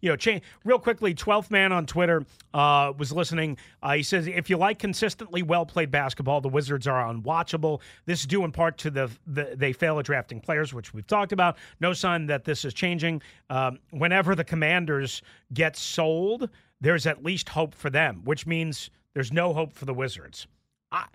you 0.00 0.10
know, 0.10 0.16
change 0.16 0.42
real 0.64 0.78
quickly. 0.78 1.14
12th 1.14 1.50
man 1.50 1.72
on 1.72 1.86
Twitter 1.86 2.24
uh, 2.52 2.92
was 2.98 3.12
listening. 3.12 3.56
Uh, 3.82 3.94
he 3.94 4.02
says, 4.02 4.26
"If 4.26 4.50
you 4.50 4.58
like 4.58 4.78
consistently 4.78 5.42
well 5.42 5.64
played 5.64 5.90
basketball, 5.90 6.40
the 6.40 6.48
Wizards 6.48 6.86
are 6.86 7.12
unwatchable. 7.12 7.80
This 8.04 8.20
is 8.20 8.26
due 8.26 8.44
in 8.44 8.52
part 8.52 8.76
to 8.78 8.90
the, 8.90 9.10
the 9.26 9.54
they 9.56 9.72
fail 9.72 9.98
at 9.98 10.04
drafting 10.04 10.40
players, 10.40 10.74
which 10.74 10.92
we've 10.92 11.06
talked 11.06 11.32
about. 11.32 11.56
No 11.80 11.94
sign 11.94 12.26
that 12.26 12.44
this 12.44 12.64
is 12.64 12.74
changing. 12.74 13.22
Um, 13.48 13.78
whenever 13.90 14.34
the 14.34 14.44
Commanders 14.44 15.22
get 15.54 15.76
sold, 15.76 16.50
there's 16.80 17.06
at 17.06 17.24
least 17.24 17.48
hope 17.48 17.74
for 17.74 17.88
them, 17.88 18.20
which 18.24 18.46
means 18.46 18.90
there's 19.14 19.32
no 19.32 19.54
hope 19.54 19.72
for 19.72 19.86
the 19.86 19.94
Wizards. 19.94 20.46
I, 20.92 21.06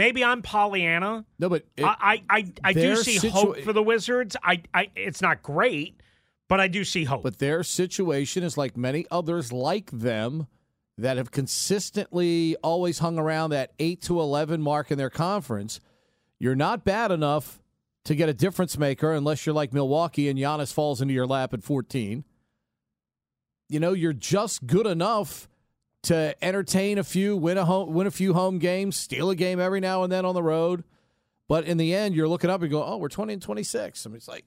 maybe 0.00 0.24
I'm 0.24 0.42
Pollyanna." 0.42 1.24
no, 1.38 1.48
but 1.48 1.64
it- 1.76 1.84
I, 1.84 2.22
I, 2.30 2.38
I, 2.38 2.52
I 2.64 2.72
do 2.72 2.96
see 2.96 3.18
situa- 3.18 3.30
hope 3.30 3.58
for 3.60 3.72
the 3.72 3.82
Wizards. 3.82 4.36
I, 4.42 4.62
I, 4.74 4.90
it's 4.96 5.20
not 5.22 5.42
great, 5.42 6.00
but 6.48 6.58
I 6.60 6.68
do 6.68 6.84
see 6.84 7.04
hope. 7.04 7.22
But 7.22 7.38
their 7.38 7.62
situation 7.62 8.42
is 8.42 8.56
like 8.56 8.76
many 8.76 9.06
others 9.10 9.52
like 9.52 9.90
them 9.90 10.46
that 10.98 11.16
have 11.16 11.30
consistently 11.30 12.56
always 12.62 12.98
hung 12.98 13.18
around 13.18 13.50
that 13.50 13.72
8 13.78 14.02
to 14.02 14.20
11 14.20 14.60
mark 14.60 14.90
in 14.90 14.98
their 14.98 15.08
conference. 15.10 15.80
You're 16.38 16.54
not 16.56 16.84
bad 16.84 17.10
enough 17.10 17.62
to 18.04 18.14
get 18.14 18.28
a 18.28 18.34
difference 18.34 18.76
maker 18.78 19.12
unless 19.12 19.44
you're 19.46 19.54
like 19.54 19.72
Milwaukee 19.72 20.28
and 20.28 20.38
Giannis 20.38 20.72
falls 20.72 21.00
into 21.00 21.14
your 21.14 21.26
lap 21.26 21.54
at 21.54 21.62
14. 21.62 22.24
You 23.68 23.80
know, 23.80 23.92
you're 23.92 24.12
just 24.12 24.66
good 24.66 24.86
enough 24.86 25.48
to 26.02 26.34
entertain 26.42 26.98
a 26.98 27.04
few, 27.04 27.36
win 27.36 27.58
a 27.58 27.64
home, 27.64 27.92
win 27.92 28.06
a 28.06 28.10
few 28.10 28.32
home 28.34 28.58
games, 28.58 28.96
steal 28.96 29.30
a 29.30 29.36
game 29.36 29.60
every 29.60 29.80
now 29.80 30.02
and 30.02 30.12
then 30.12 30.24
on 30.24 30.34
the 30.34 30.42
road. 30.42 30.84
But 31.48 31.64
in 31.64 31.76
the 31.76 31.94
end, 31.94 32.14
you're 32.14 32.28
looking 32.28 32.48
up 32.48 32.62
and 32.62 32.70
go, 32.70 32.82
"Oh, 32.84 32.96
we're 32.96 33.08
20 33.08 33.34
and 33.34 33.42
26." 33.42 34.06
I 34.06 34.08
mean, 34.08 34.16
it's 34.16 34.28
like, 34.28 34.44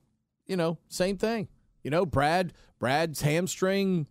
you 0.48 0.55
know, 0.55 0.77
same 0.88 1.17
thing. 1.17 1.48
You 1.83 1.91
know, 1.91 2.05
Brad 2.05 2.53
Brad's 2.79 3.22
hamstring 3.22 4.07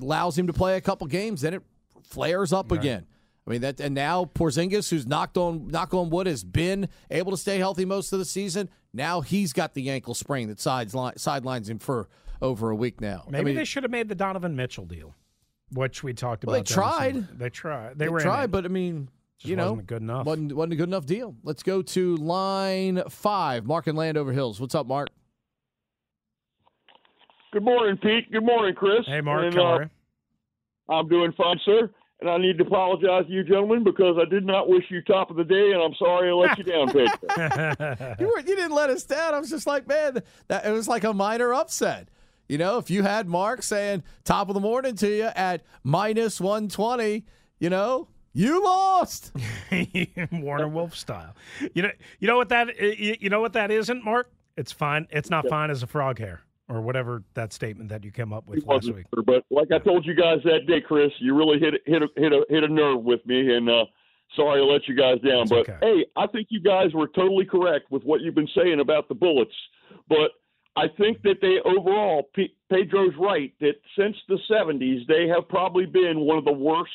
allows 0.00 0.38
him 0.38 0.46
to 0.46 0.52
play 0.52 0.76
a 0.76 0.80
couple 0.80 1.06
games, 1.06 1.40
then 1.42 1.54
it 1.54 1.62
flares 2.02 2.52
up 2.52 2.72
again. 2.72 3.06
I 3.46 3.50
mean 3.50 3.62
that, 3.62 3.80
and 3.80 3.94
now 3.94 4.26
Porzingis, 4.26 4.90
who's 4.90 5.06
knocked 5.06 5.36
on 5.36 5.68
knock 5.68 5.92
on 5.92 6.10
wood, 6.10 6.26
has 6.26 6.44
been 6.44 6.88
able 7.10 7.32
to 7.32 7.36
stay 7.36 7.58
healthy 7.58 7.84
most 7.84 8.12
of 8.12 8.18
the 8.18 8.24
season. 8.24 8.68
Now 8.92 9.22
he's 9.22 9.52
got 9.52 9.74
the 9.74 9.90
ankle 9.90 10.14
sprain 10.14 10.48
that 10.48 10.60
sides 10.60 10.94
sidelines 11.16 11.68
him 11.68 11.78
for 11.78 12.08
over 12.42 12.70
a 12.70 12.76
week 12.76 13.00
now. 13.00 13.24
I 13.26 13.30
Maybe 13.30 13.44
mean, 13.46 13.54
they 13.56 13.64
should 13.64 13.82
have 13.82 13.90
made 13.92 14.08
the 14.08 14.14
Donovan 14.14 14.54
Mitchell 14.56 14.86
deal, 14.86 15.14
which 15.72 16.02
we 16.02 16.12
talked 16.14 16.44
Well, 16.44 16.54
they 16.54 16.60
about. 16.60 16.66
during 16.68 16.88
tried. 16.88 17.14
summer. 17.14 17.28
They 17.38 17.50
tried. 17.50 17.98
They, 17.98 18.04
they 18.04 18.08
were 18.08 18.20
tried, 18.20 18.44
it. 18.44 18.50
but 18.50 18.64
I 18.64 18.68
mean, 18.68 19.08
Just 19.38 19.50
you 19.50 19.56
know, 19.56 19.70
wasn't 19.72 19.86
good 19.88 20.02
enough. 20.02 20.26
Wasn't, 20.26 20.52
wasn't 20.54 20.72
a 20.72 20.76
good 20.76 20.88
enough 20.88 21.06
deal. 21.06 21.34
Let's 21.42 21.62
go 21.62 21.82
to 21.82 22.16
line 22.16 23.02
five. 23.08 23.64
Mark 23.66 23.86
and 23.86 23.96
Landover 23.96 24.32
Hills. 24.32 24.60
What's 24.60 24.74
up, 24.74 24.86
Mark? 24.86 25.08
Good 27.52 27.64
morning, 27.64 27.96
Pete. 27.96 28.30
Good 28.30 28.44
morning, 28.44 28.74
Chris. 28.74 29.00
hey, 29.06 29.20
Mark, 29.20 29.44
And, 29.44 29.58
uh. 29.58 29.78
I'm 30.88 31.08
doing 31.08 31.32
fine, 31.36 31.58
sir. 31.64 31.90
And 32.20 32.28
I 32.28 32.36
need 32.36 32.58
to 32.58 32.64
apologize 32.64 33.24
to 33.26 33.32
you 33.32 33.42
gentlemen 33.44 33.82
because 33.82 34.16
I 34.20 34.28
did 34.28 34.44
not 34.44 34.68
wish 34.68 34.84
you 34.90 35.00
top 35.02 35.30
of 35.30 35.36
the 35.36 35.44
day, 35.44 35.72
and 35.72 35.80
I'm 35.82 35.94
sorry 35.98 36.28
I 36.28 36.32
let 36.32 36.58
you 36.58 36.64
down, 36.64 36.92
Pete. 36.92 37.10
You 38.20 38.34
you 38.36 38.56
didn't 38.56 38.72
let 38.74 38.90
us 38.90 39.04
down. 39.04 39.32
I 39.34 39.38
was 39.40 39.48
just 39.48 39.66
like, 39.66 39.88
man, 39.88 40.22
that 40.48 40.66
it 40.66 40.70
was 40.70 40.86
like 40.86 41.02
a 41.04 41.14
minor 41.14 41.54
upset. 41.54 42.08
You 42.50 42.58
know, 42.58 42.78
if 42.78 42.90
you 42.90 43.04
had 43.04 43.28
Mark 43.28 43.62
saying 43.62 44.02
top 44.24 44.48
of 44.48 44.54
the 44.54 44.60
morning 44.60 44.96
to 44.96 45.08
you 45.08 45.30
at 45.36 45.62
minus 45.84 46.40
one 46.40 46.68
twenty, 46.68 47.24
you 47.60 47.70
know, 47.70 48.08
you 48.32 48.64
lost. 48.64 49.30
Warner 50.32 50.66
Wolf 50.66 50.96
style. 50.96 51.36
You 51.74 51.82
know, 51.82 51.90
you 52.18 52.26
know 52.26 52.36
what 52.36 52.48
that 52.48 52.76
you 52.76 53.14
you 53.20 53.30
know 53.30 53.40
what 53.40 53.52
that 53.52 53.70
isn't, 53.70 54.04
Mark. 54.04 54.32
It's 54.56 54.72
fine. 54.72 55.06
It's 55.10 55.30
not 55.30 55.46
fine 55.48 55.70
as 55.70 55.84
a 55.84 55.86
frog 55.86 56.18
hair 56.18 56.40
or 56.68 56.80
whatever 56.80 57.22
that 57.34 57.52
statement 57.52 57.88
that 57.90 58.02
you 58.02 58.10
came 58.10 58.32
up 58.32 58.48
with 58.48 58.58
It 58.58 58.66
last 58.66 58.92
week. 58.92 59.06
sir, 59.14 59.22
but 59.22 59.44
like 59.50 59.68
I 59.70 59.78
told 59.78 60.04
you 60.04 60.16
guys 60.16 60.38
that 60.42 60.66
day, 60.66 60.80
Chris, 60.80 61.12
you 61.20 61.36
really 61.36 61.60
hit 61.60 61.74
a- 61.74 61.88
hit 61.88 62.02
a, 62.02 62.08
hit 62.16 62.32
a, 62.32 62.44
hit 62.48 62.64
a 62.64 62.68
nerve 62.68 63.04
with 63.04 63.24
me, 63.26 63.54
and 63.54 63.70
uh, 63.70 63.84
sorry 64.34 64.60
I 64.60 64.64
let 64.64 64.88
you 64.88 64.96
guys 64.96 65.20
down. 65.20 65.42
It's 65.42 65.50
but 65.50 65.68
okay. 65.68 65.78
hey, 65.80 66.06
I 66.16 66.26
think 66.26 66.48
you 66.50 66.60
guys 66.60 66.94
were 66.94 67.06
totally 67.14 67.44
correct 67.44 67.92
with 67.92 68.02
what 68.02 68.22
you've 68.22 68.34
been 68.34 68.50
saying 68.56 68.80
about 68.80 69.08
the 69.08 69.14
Bullets. 69.14 69.54
But 70.08 70.32
I 70.76 70.86
think 70.98 71.22
that 71.22 71.40
they 71.40 71.58
overall, 71.64 72.30
P- 72.34 72.54
Pedro's 72.70 73.14
right 73.18 73.52
that 73.60 73.74
since 73.98 74.16
the 74.28 74.38
'70s 74.50 75.06
they 75.06 75.26
have 75.28 75.48
probably 75.48 75.86
been 75.86 76.20
one 76.20 76.38
of 76.38 76.44
the 76.44 76.52
worst 76.52 76.92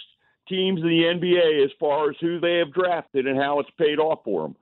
teams 0.48 0.82
in 0.82 0.88
the 0.88 1.04
NBA 1.04 1.66
as 1.66 1.72
far 1.80 2.10
as 2.10 2.16
who 2.22 2.40
they 2.40 2.58
have 2.58 2.74
drafted 2.74 3.28
and 3.28 3.38
how 3.38 3.60
it's 3.60 3.70
paid 3.78 4.00
off 4.00 4.20
for 4.24 4.44
them, 4.44 4.56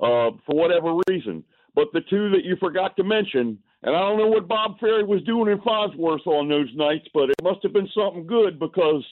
uh, 0.00 0.30
for 0.46 0.56
whatever 0.56 0.94
reason. 1.08 1.44
But 1.74 1.88
the 1.92 2.00
two 2.00 2.30
that 2.30 2.44
you 2.44 2.56
forgot 2.56 2.96
to 2.96 3.04
mention, 3.04 3.58
and 3.82 3.94
I 3.94 4.00
don't 4.00 4.18
know 4.18 4.28
what 4.28 4.48
Bob 4.48 4.80
Ferry 4.80 5.04
was 5.04 5.22
doing 5.24 5.52
in 5.52 5.60
Farnsworth 5.60 6.26
on 6.26 6.48
those 6.48 6.70
nights, 6.74 7.06
but 7.12 7.28
it 7.30 7.36
must 7.42 7.62
have 7.62 7.74
been 7.74 7.88
something 7.94 8.26
good 8.26 8.58
because, 8.58 9.04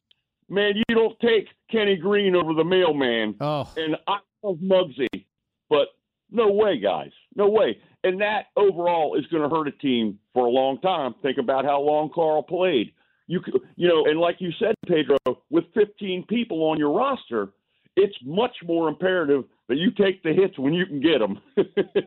man, 0.49 0.73
you 0.75 0.94
don't 0.94 1.18
take 1.20 1.49
Kenny 1.70 1.96
Green 1.96 2.34
over 2.34 2.54
the 2.54 2.64
mailman. 2.64 3.34
Oh, 3.40 3.70
And 3.76 3.96
I 4.08 4.18
love 4.42 4.56
Muggsy, 4.56 5.26
but 5.68 5.88
no 6.30 6.50
way, 6.50 6.78
guys. 6.78 7.12
No 7.37 7.49
way. 7.49 7.78
And 8.04 8.20
that 8.20 8.44
overall 8.54 9.16
is 9.18 9.26
going 9.28 9.42
to 9.42 9.49
hurt 9.49 9.66
a 9.66 9.73
team 9.73 10.18
for 10.34 10.44
a 10.46 10.50
long 10.50 10.78
time. 10.80 11.14
Think 11.23 11.38
about 11.38 11.64
how 11.64 11.80
long 11.80 12.11
Karl 12.14 12.42
played. 12.42 12.92
You 13.26 13.40
you 13.76 13.88
know, 13.88 14.04
and 14.04 14.20
like 14.20 14.37
you 14.38 14.50
said, 14.58 14.75
Pedro, 14.87 15.16
with 15.49 15.64
15 15.73 16.26
people 16.28 16.62
on 16.64 16.78
your 16.78 16.94
roster, 16.94 17.49
it's 17.96 18.14
much 18.23 18.54
more 18.62 18.88
imperative 18.88 19.44
that 19.68 19.76
you 19.76 19.90
take 19.92 20.23
the 20.23 20.34
hits 20.34 20.58
when 20.58 20.75
you 20.75 20.84
can 20.84 21.00
get 21.00 21.18
them. 21.18 21.40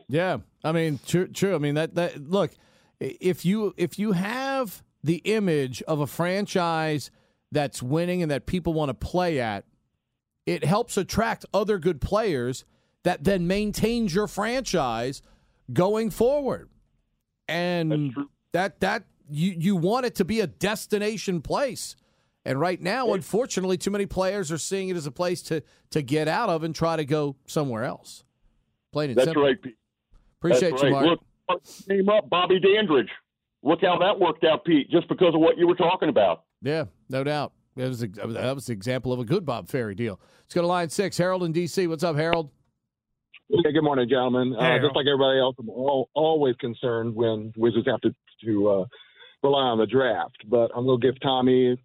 yeah. 0.08 0.38
I 0.62 0.70
mean, 0.70 1.00
true. 1.04 1.26
True. 1.26 1.56
I 1.56 1.58
mean 1.58 1.74
that 1.74 1.96
that 1.96 2.30
look, 2.30 2.52
if 3.00 3.44
you 3.44 3.74
if 3.76 3.98
you 3.98 4.12
have 4.12 4.84
the 5.02 5.16
image 5.24 5.82
of 5.82 5.98
a 5.98 6.06
franchise 6.06 7.10
that's 7.50 7.82
winning 7.82 8.22
and 8.22 8.30
that 8.30 8.46
people 8.46 8.72
want 8.72 8.90
to 8.90 8.94
play 8.94 9.40
at, 9.40 9.64
it 10.46 10.64
helps 10.64 10.96
attract 10.96 11.44
other 11.52 11.78
good 11.78 12.00
players 12.00 12.64
that 13.04 13.24
then 13.24 13.46
maintains 13.46 14.14
your 14.14 14.28
franchise 14.28 15.22
going 15.72 16.10
forward. 16.10 16.68
And 17.48 18.14
that 18.52 18.80
that 18.80 19.04
you 19.30 19.54
you 19.58 19.76
want 19.76 20.06
it 20.06 20.16
to 20.16 20.24
be 20.24 20.40
a 20.40 20.46
destination 20.46 21.40
place. 21.40 21.96
And 22.44 22.60
right 22.60 22.80
now, 22.80 23.12
unfortunately, 23.12 23.76
too 23.76 23.90
many 23.90 24.06
players 24.06 24.50
are 24.52 24.58
seeing 24.58 24.88
it 24.88 24.96
as 24.96 25.06
a 25.06 25.10
place 25.10 25.42
to 25.42 25.62
to 25.90 26.02
get 26.02 26.28
out 26.28 26.50
of 26.50 26.62
and 26.62 26.74
try 26.74 26.96
to 26.96 27.04
go 27.04 27.36
somewhere 27.46 27.84
else. 27.84 28.24
Plain 28.92 29.10
and 29.10 29.18
That's 29.18 29.26
simple. 29.26 29.44
right, 29.44 29.60
Pete. 29.60 29.76
Appreciate 30.40 30.70
That's 30.70 30.82
you, 30.82 30.94
right. 30.94 31.04
Mark. 31.06 31.20
Look, 31.48 31.62
name 31.88 32.08
up 32.08 32.28
Bobby 32.28 32.60
Dandridge. 32.60 33.10
Look 33.62 33.80
how 33.82 33.98
that 33.98 34.20
worked 34.20 34.44
out, 34.44 34.64
Pete, 34.64 34.90
just 34.90 35.08
because 35.08 35.34
of 35.34 35.40
what 35.40 35.58
you 35.58 35.66
were 35.66 35.74
talking 35.74 36.08
about. 36.08 36.44
Yeah, 36.62 36.84
no 37.08 37.24
doubt. 37.24 37.52
That 37.76 37.88
was, 37.88 38.02
a, 38.02 38.08
that 38.08 38.54
was 38.54 38.66
the 38.66 38.72
example 38.72 39.12
of 39.12 39.20
a 39.20 39.24
good 39.24 39.44
Bob 39.46 39.68
Ferry 39.68 39.94
deal. 39.94 40.20
Let's 40.42 40.54
go 40.54 40.62
to 40.62 40.66
line 40.66 40.90
six. 40.90 41.16
Harold 41.16 41.44
in 41.44 41.52
D.C. 41.52 41.86
What's 41.86 42.02
up, 42.02 42.16
Harold? 42.16 42.50
Yeah, 43.50 43.70
good 43.70 43.82
morning, 43.82 44.10
gentlemen. 44.10 44.54
Hey, 44.58 44.76
uh, 44.76 44.78
just 44.78 44.94
like 44.94 45.06
everybody 45.06 45.38
else, 45.38 45.56
I'm 45.58 45.70
all, 45.70 46.10
always 46.12 46.54
concerned 46.56 47.14
when 47.14 47.50
Wizards 47.56 47.86
have 47.86 48.00
to, 48.02 48.14
to 48.44 48.68
uh, 48.68 48.84
rely 49.42 49.62
on 49.62 49.78
the 49.78 49.86
draft. 49.86 50.36
But 50.46 50.70
I'm 50.76 50.84
going 50.84 51.00
to 51.00 51.06
give 51.06 51.18
Tommy 51.22 51.72
a 51.72 51.76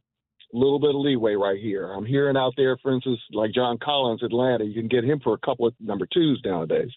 little 0.52 0.78
bit 0.78 0.90
of 0.90 0.98
leeway 0.98 1.36
right 1.36 1.58
here. 1.58 1.90
I'm 1.94 2.06
hearing 2.06 2.36
out 2.36 2.52
there, 2.58 2.78
for 2.84 2.94
instance, 2.94 3.20
like 3.32 3.54
John 3.54 3.78
Collins, 3.82 4.24
Atlanta, 4.24 4.66
you 4.66 4.74
can 4.74 4.90
get 4.90 5.06
him 5.06 5.22
for 5.24 5.34
a 5.34 5.38
couple 5.38 5.66
of 5.66 5.74
number 5.80 6.06
twos 6.14 6.42
nowadays. 6.44 6.90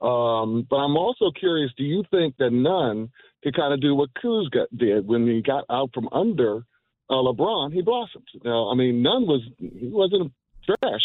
Um, 0.00 0.66
but 0.68 0.76
I'm 0.76 0.96
also 0.96 1.30
curious, 1.38 1.70
do 1.76 1.84
you 1.84 2.02
think 2.10 2.34
that 2.38 2.50
Nunn 2.50 3.10
could 3.44 3.54
kind 3.54 3.72
of 3.72 3.80
do 3.80 3.94
what 3.94 4.10
Kuz 4.20 4.50
got, 4.50 4.66
did 4.76 5.06
when 5.06 5.28
he 5.28 5.42
got 5.42 5.64
out 5.70 5.90
from 5.94 6.08
under 6.10 6.64
uh, 7.08 7.14
LeBron? 7.14 7.72
He 7.72 7.82
blossomed. 7.82 8.26
Now, 8.44 8.68
I 8.68 8.74
mean, 8.74 9.00
Nunn 9.00 9.28
was 9.28 9.42
he 9.60 9.86
wasn't 9.86 10.32
trash 10.66 11.02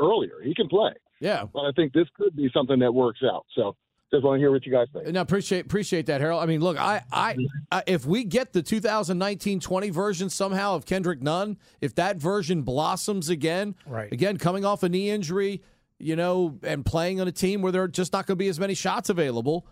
earlier. 0.00 0.42
He 0.42 0.52
can 0.52 0.68
play 0.68 0.94
Yeah. 1.24 1.44
but 1.52 1.60
I 1.62 1.72
think 1.72 1.92
this 1.92 2.06
could 2.16 2.36
be 2.36 2.50
something 2.52 2.78
that 2.80 2.92
works 2.92 3.20
out. 3.24 3.46
So 3.54 3.76
just 4.12 4.22
want 4.24 4.36
to 4.36 4.40
hear 4.40 4.50
what 4.52 4.64
you 4.66 4.70
guys 4.72 4.86
think. 4.92 5.08
No, 5.08 5.20
appreciate 5.22 5.64
appreciate 5.64 6.06
that, 6.06 6.20
Harold. 6.20 6.42
I 6.42 6.46
mean, 6.46 6.60
look, 6.60 6.78
I, 6.78 7.02
I, 7.10 7.36
I 7.72 7.82
if 7.86 8.04
we 8.06 8.24
get 8.24 8.52
the 8.52 8.62
2019-20 8.62 9.90
version 9.90 10.30
somehow 10.30 10.74
of 10.76 10.86
Kendrick 10.86 11.22
Nunn, 11.22 11.56
if 11.80 11.94
that 11.96 12.16
version 12.18 12.62
blossoms 12.62 13.28
again, 13.28 13.74
Right. 13.86 14.12
again 14.12 14.36
coming 14.36 14.64
off 14.64 14.82
a 14.82 14.88
knee 14.88 15.10
injury, 15.10 15.62
you 15.98 16.14
know, 16.16 16.58
and 16.62 16.84
playing 16.84 17.20
on 17.20 17.28
a 17.28 17.32
team 17.32 17.62
where 17.62 17.72
there 17.72 17.82
are 17.82 17.88
just 17.88 18.12
not 18.12 18.26
going 18.26 18.36
to 18.36 18.42
be 18.42 18.48
as 18.48 18.60
many 18.60 18.74
shots 18.74 19.08
available, 19.08 19.66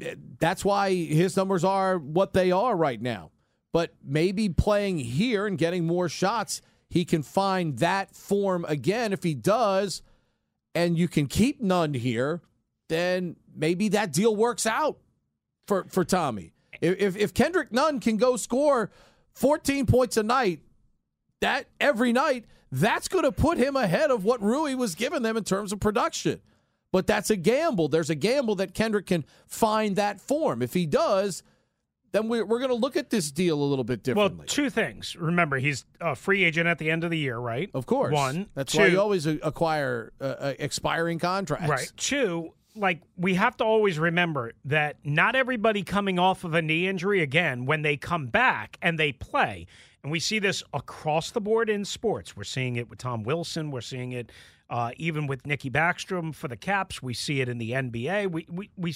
eh, 0.00 0.14
that's 0.38 0.64
why 0.64 0.94
his 0.94 1.36
numbers 1.36 1.62
are 1.64 1.98
what 1.98 2.32
they 2.32 2.50
are 2.50 2.76
right 2.76 3.00
now. 3.00 3.30
But 3.72 3.94
maybe 4.02 4.48
playing 4.48 4.98
here 5.00 5.46
and 5.46 5.58
getting 5.58 5.84
more 5.86 6.08
shots, 6.08 6.62
he 6.88 7.04
can 7.04 7.22
find 7.22 7.78
that 7.78 8.14
form 8.14 8.64
again. 8.68 9.12
If 9.12 9.22
he 9.24 9.34
does, 9.34 10.00
and 10.74 10.98
you 10.98 11.08
can 11.08 11.26
keep 11.26 11.60
Nunn 11.60 11.94
here, 11.94 12.42
then 12.88 13.36
maybe 13.54 13.88
that 13.88 14.12
deal 14.12 14.34
works 14.34 14.66
out 14.66 14.98
for 15.66 15.84
for 15.88 16.04
Tommy. 16.04 16.52
If 16.80 16.98
if, 17.00 17.16
if 17.16 17.34
Kendrick 17.34 17.72
Nunn 17.72 18.00
can 18.00 18.16
go 18.16 18.36
score 18.36 18.90
14 19.34 19.86
points 19.86 20.16
a 20.16 20.22
night, 20.22 20.60
that 21.40 21.66
every 21.80 22.12
night, 22.12 22.44
that's 22.70 23.08
going 23.08 23.24
to 23.24 23.32
put 23.32 23.58
him 23.58 23.76
ahead 23.76 24.10
of 24.10 24.24
what 24.24 24.42
Rui 24.42 24.74
was 24.74 24.94
giving 24.94 25.22
them 25.22 25.36
in 25.36 25.44
terms 25.44 25.72
of 25.72 25.80
production. 25.80 26.40
But 26.92 27.06
that's 27.06 27.30
a 27.30 27.36
gamble. 27.36 27.88
There's 27.88 28.10
a 28.10 28.14
gamble 28.14 28.54
that 28.56 28.72
Kendrick 28.72 29.06
can 29.06 29.24
find 29.48 29.96
that 29.96 30.20
form. 30.20 30.62
If 30.62 30.74
he 30.74 30.86
does, 30.86 31.42
then 32.14 32.28
we're, 32.28 32.46
we're 32.46 32.60
going 32.60 32.70
to 32.70 32.76
look 32.76 32.96
at 32.96 33.10
this 33.10 33.32
deal 33.32 33.60
a 33.60 33.64
little 33.64 33.82
bit 33.82 34.04
differently. 34.04 34.38
Well, 34.38 34.46
two 34.46 34.70
things. 34.70 35.16
Remember, 35.16 35.58
he's 35.58 35.84
a 36.00 36.14
free 36.14 36.44
agent 36.44 36.68
at 36.68 36.78
the 36.78 36.88
end 36.88 37.02
of 37.02 37.10
the 37.10 37.18
year, 37.18 37.36
right? 37.36 37.68
of 37.74 37.86
course. 37.86 38.12
One. 38.12 38.46
That's 38.54 38.72
two, 38.72 38.78
why 38.78 38.86
you 38.86 39.00
always 39.00 39.26
acquire 39.26 40.12
uh, 40.20 40.24
uh, 40.24 40.54
expiring 40.60 41.18
contracts. 41.18 41.68
Right. 41.68 41.92
Two, 41.96 42.54
like 42.76 43.00
we 43.16 43.34
have 43.34 43.56
to 43.56 43.64
always 43.64 43.98
remember 43.98 44.52
that 44.64 44.96
not 45.02 45.34
everybody 45.34 45.82
coming 45.82 46.20
off 46.20 46.44
of 46.44 46.54
a 46.54 46.62
knee 46.62 46.86
injury 46.86 47.20
again 47.20 47.66
when 47.66 47.82
they 47.82 47.96
come 47.96 48.28
back 48.28 48.78
and 48.80 48.96
they 48.96 49.10
play. 49.10 49.66
And 50.04 50.12
we 50.12 50.20
see 50.20 50.38
this 50.38 50.62
across 50.72 51.32
the 51.32 51.40
board 51.40 51.68
in 51.68 51.84
sports. 51.84 52.36
We're 52.36 52.44
seeing 52.44 52.76
it 52.76 52.88
with 52.88 53.00
Tom 53.00 53.24
Wilson. 53.24 53.72
We're 53.72 53.80
seeing 53.80 54.12
it 54.12 54.30
uh, 54.70 54.92
even 54.98 55.26
with 55.26 55.46
Nicky 55.46 55.70
Backstrom 55.70 56.34
for 56.34 56.46
the 56.46 56.56
Caps. 56.56 57.02
We 57.02 57.14
see 57.14 57.40
it 57.40 57.48
in 57.48 57.58
the 57.58 57.72
NBA. 57.72 58.30
We 58.30 58.46
we 58.48 58.70
we. 58.76 58.94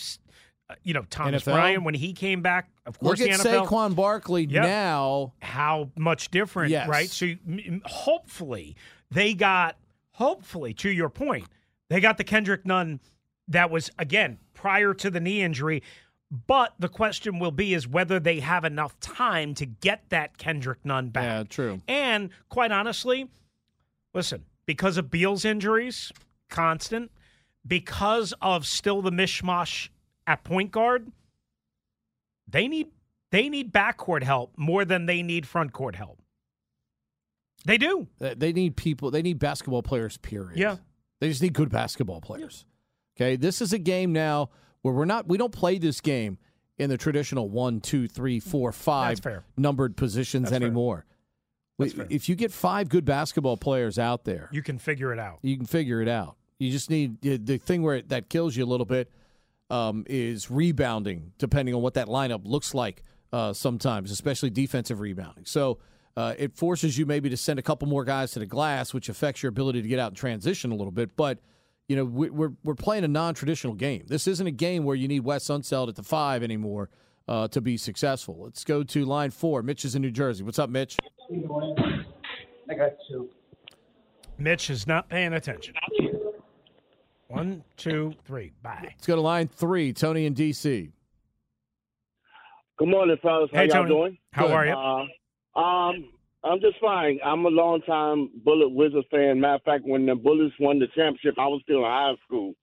Uh, 0.71 0.75
You 0.83 0.95
know 0.95 1.03
Thomas 1.11 1.43
NFL? 1.45 1.53
Bryant 1.53 1.83
when 1.85 1.95
he 1.95 2.13
came 2.13 2.43
back. 2.43 2.69
Of 2.87 2.99
course, 2.99 3.21
Look 3.21 3.29
at 3.31 3.41
the 3.41 3.49
NFL. 3.49 3.67
Saquon 3.67 3.95
Barkley 3.95 4.45
Yep. 4.45 4.63
now. 4.63 5.33
how 5.43 5.91
much 5.97 6.31
different, 6.31 6.71
Yes. 6.71 6.89
right? 6.89 7.09
So 7.09 7.25
you- 7.27 7.81
hopefully 7.85 8.77
they 9.11 9.35
got, 9.35 9.77
hopefully 10.13 10.75
to 10.75 10.91
your 10.91 11.09
point, 11.09 11.47
they 11.89 12.01
got 12.01 12.17
the 12.19 12.25
Kendrick 12.25 12.65
Nunn 12.67 13.01
that 13.49 13.71
was 13.71 13.91
again 13.99 14.39
prior 14.55 14.93
to 14.95 15.11
the 15.11 15.21
knee 15.21 15.43
injury. 15.43 15.83
But 16.31 16.75
the 16.78 16.91
question 16.91 17.39
will 17.39 17.50
be 17.52 17.73
is 17.73 17.89
whether 17.89 18.21
they 18.21 18.41
have 18.41 18.65
enough 18.67 19.00
time 19.00 19.54
to 19.54 19.65
get 19.65 20.11
that 20.11 20.37
Kendrick 20.37 20.85
Nunn 20.85 21.09
back. 21.09 21.25
Yeah, 21.25 21.43
true. 21.45 21.81
And 21.89 22.28
quite 22.50 22.71
honestly, 22.71 23.31
listen, 24.13 24.45
because 24.67 24.99
of 24.99 25.11
Beal's 25.11 25.47
injuries, 25.47 26.13
constant, 26.50 27.11
because 27.67 28.35
of 28.43 28.67
still 28.67 29.00
the 29.00 29.11
mishmash 29.11 29.89
at 30.28 30.45
point 30.45 30.71
guard, 30.71 31.10
they 32.47 32.69
need 32.69 32.88
they 33.32 33.49
need 33.49 33.73
backcourt 33.73 34.23
help 34.23 34.52
more 34.56 34.84
than 34.84 35.06
they 35.06 35.23
need 35.23 35.47
front 35.47 35.73
court 35.73 35.97
help. 35.97 36.21
They 37.64 37.78
do. 37.78 38.06
They- 38.19 38.52
need 38.52 38.76
people. 38.76 39.10
They 39.10 39.23
need 39.23 39.38
basketball 39.38 39.82
players. 39.82 40.17
Period. 40.19 40.58
Yeah. 40.58 40.76
They 41.21 41.28
just 41.28 41.43
need 41.43 41.52
good 41.54 41.71
basketball 41.71 42.21
players. 42.21 42.64
Okay. 43.17 43.36
This 43.36 43.60
is 43.60 43.73
a 43.73 43.78
game 43.78 44.12
now 44.12 44.50
where 44.82 44.95
we're 44.95 45.04
not. 45.06 45.26
We 45.28 45.36
don't 45.38 45.52
play 45.52 45.78
this 45.78 46.00
game 46.00 46.38
in 46.78 46.88
the 46.88 46.97
traditional 46.97 47.49
one, 47.49 47.80
two, 47.80 48.06
three, 48.06 48.38
four, 48.38 48.71
five 48.71 49.21
numbered 49.56 49.97
positions 49.97 50.50
That's 50.50 50.62
anymore. 50.62 51.04
That's 51.78 51.95
We- 51.95 51.99
fair. 51.99 52.06
If 52.10 52.28
you 52.28 52.36
get 52.36 52.52
five 52.52 52.88
good 52.88 53.04
basketball 53.04 53.56
players 53.56 53.99
out 53.99 54.25
there, 54.25 54.49
You 54.52 54.62
can 54.62 54.78
figure 54.78 55.12
it 55.12 55.19
out. 55.19 55.38
you 55.43 55.56
can 55.56 55.67
figure 55.67 56.00
it 56.00 56.08
out. 56.08 56.36
You 56.58 56.71
just 56.71 56.91
need 56.91 57.21
the 57.23 57.58
thing 57.58 57.82
where 57.82 57.97
it, 57.97 58.08
that 58.10 58.28
kills 58.28 58.56
you 58.56 58.64
a 58.64 58.67
little 58.67 58.86
bit 58.86 59.10
um, 59.71 60.04
is 60.09 60.50
rebounding, 60.50 61.33
depending 61.39 61.75
on 61.75 61.83
what 61.83 61.95
that 61.95 62.09
lineup 62.09 62.43
looks 62.45 62.75
like. 62.75 63.02
Uh, 63.31 63.52
sometimes, 63.52 64.11
especially 64.11 64.49
defensive 64.49 65.00
rebounding. 65.00 65.45
So 65.45 65.81
uh, 66.17 66.33
it 66.39 66.57
forces 66.57 66.97
you 66.97 67.04
maybe 67.04 67.28
to 67.28 67.37
send 67.37 67.59
a 67.59 67.63
couple 67.63 67.87
more 67.87 68.02
guys 68.02 68.33
to 68.33 68.39
the 68.39 68.47
glass, 68.47 68.95
which 68.95 69.11
affects 69.11 69.43
your 69.43 69.50
ability 69.50 69.83
to 69.83 69.89
get 69.89 69.99
out 69.99 70.09
and 70.09 70.17
transition 70.17 70.73
a 70.73 70.75
little 70.75 70.91
bit. 70.91 71.15
But 71.15 71.39
you 71.89 71.97
know 71.97 72.07
we, 72.07 72.31
we're 72.31 72.52
we're 72.65 72.75
playing 72.75 73.04
a 73.04 73.09
non-traditional 73.09 73.75
game. 73.75 74.04
This 74.07 74.26
isn't 74.26 74.47
a 74.47 74.50
game 74.50 74.85
where 74.85 74.97
you 74.97 75.09
need 75.09 75.21
Wes 75.21 75.45
Unseld 75.45 75.89
at 75.89 75.97
the 75.97 76.02
five 76.02 76.43
anymore 76.43 76.89
uh, 77.28 77.49
to 77.49 77.61
be 77.61 77.76
successful. 77.76 78.41
Let's 78.45 78.65
go 78.65 78.83
to 78.83 79.04
line 79.04 79.31
four. 79.31 79.63
Mitch 79.63 79.85
is 79.85 79.95
in 79.95 80.02
New 80.02 80.11
Jersey. 80.11 80.43
What's 80.43 80.59
up, 80.59 80.71
Mitch? 80.71 80.97
I 82.71 82.75
got 82.75 82.93
two. 83.09 83.28
Mitch 84.39 84.71
is 84.71 84.87
not 84.87 85.09
paying 85.09 85.35
attention. 85.35 85.75
One, 87.28 87.62
two, 87.76 88.14
three. 88.25 88.52
Bye. 88.62 88.78
Let's 88.84 89.06
go 89.06 89.14
to 89.14 89.21
line 89.21 89.49
three. 89.49 89.93
Tony 89.93 90.25
in 90.25 90.34
DC. 90.34 90.91
Good 92.78 92.88
morning, 92.88 93.17
fellas. 93.21 93.50
How 93.52 93.58
Hey, 93.60 93.67
y'all 93.67 93.75
Tony. 93.75 93.88
doing? 93.91 94.19
How 94.32 94.47
Good. 94.47 94.52
are 94.52 94.67
you? 94.67 94.73
Uh, 94.73 95.60
um, 95.60 96.08
I'm 96.45 96.60
just 96.60 96.78
fine. 96.80 97.19
I'm 97.25 97.45
a 97.45 97.50
long 97.50 97.82
time 97.82 98.30
Bullet 98.45 98.71
Wizard 98.71 99.04
fan. 99.10 99.41
Matter 99.41 99.56
of 99.56 99.62
fact, 99.64 99.84
when 99.84 100.06
the 100.06 100.14
Bullets 100.14 100.54
won 100.58 100.78
the 100.78 100.86
championship, 100.88 101.34
I 101.38 101.47
was 101.49 101.60
still 101.64 101.78
in 101.78 101.84
high 101.84 102.14
school 102.25 102.54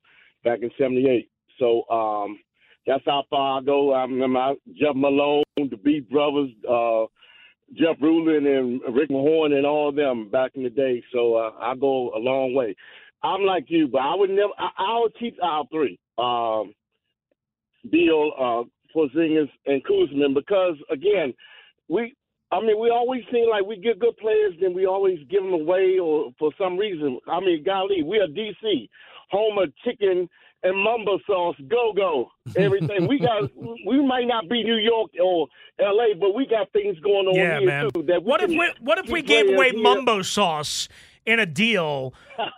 back 0.43 0.59
in 0.63 0.71
'78. 0.79 1.29
So 1.59 1.87
um, 1.89 2.39
that's 2.87 3.03
how 3.05 3.23
far 3.29 3.59
I 3.59 3.63
go. 3.63 3.93
I 3.93 4.01
remember 4.03 4.39
I, 4.39 4.53
Jeff 4.79 4.95
Malone, 4.95 5.43
the 5.57 5.77
Beat 5.83 6.09
Brothers, 6.09 6.49
uh, 6.67 7.05
Jeff 7.75 7.97
Ruland, 8.01 8.47
and 8.47 8.81
Rick 8.95 9.09
Mahorn, 9.09 9.53
and 9.53 9.65
all 9.65 9.89
of 9.89 9.95
them 9.95 10.29
back 10.31 10.51
in 10.55 10.63
the 10.63 10.69
day. 10.71 11.03
So 11.13 11.35
uh, 11.35 11.51
I 11.59 11.75
go 11.75 12.11
a 12.15 12.19
long 12.19 12.55
way. 12.55 12.75
I'm 13.25 13.43
like 13.43 13.65
you, 13.67 13.87
but 13.87 14.01
I 14.01 14.15
would 14.15 14.29
never. 14.29 14.53
I, 14.57 14.69
I 14.77 14.99
would 14.99 15.15
keep 15.19 15.37
our 15.43 15.65
three. 15.71 15.99
Um, 16.17 16.73
Beal, 17.91 18.31
uh, 18.39 18.63
Porzingis, 18.95 19.49
and 19.65 19.83
Kuzman 19.85 20.33
because 20.33 20.75
again, 20.91 21.33
we. 21.89 22.13
I 22.51 22.61
mean, 22.61 22.79
we 22.79 22.89
always 22.91 23.23
seem 23.33 23.49
like 23.49 23.65
we 23.65 23.75
get 23.77 23.99
good 23.99 24.15
players, 24.17 24.53
then 24.61 24.73
we 24.73 24.85
always 24.85 25.17
give 25.29 25.41
them 25.43 25.53
away, 25.53 25.97
or 26.01 26.31
for 26.37 26.51
some 26.59 26.77
reason. 26.77 27.19
I 27.27 27.39
mean, 27.39 27.63
golly, 27.65 28.03
we 28.03 28.19
are 28.19 28.27
DC, 28.27 28.87
home 29.31 29.57
of 29.57 29.73
chicken 29.83 30.29
and 30.63 30.83
mumbo 30.83 31.19
sauce, 31.27 31.55
go 31.69 31.91
go, 31.95 32.29
everything. 32.57 33.07
we 33.07 33.19
got. 33.19 33.49
We 33.85 34.05
might 34.05 34.27
not 34.27 34.47
be 34.49 34.63
New 34.63 34.77
York 34.77 35.11
or 35.21 35.47
L.A., 35.79 36.15
but 36.19 36.33
we 36.35 36.45
got 36.47 36.71
things 36.71 36.97
going 36.99 37.27
on 37.27 37.35
Yeah, 37.35 37.59
here 37.59 37.67
man. 37.67 37.89
too. 37.95 38.03
That 38.03 38.23
What 38.23 38.41
if 38.41 38.49
we 38.49 38.71
what 38.79 38.97
if 38.99 39.09
we 39.11 39.21
gave 39.21 39.47
away 39.49 39.71
here. 39.71 39.81
mumbo 39.81 40.21
sauce 40.21 40.87
in 41.25 41.39
a 41.39 41.45
deal 41.45 42.13
uh, 42.37 42.49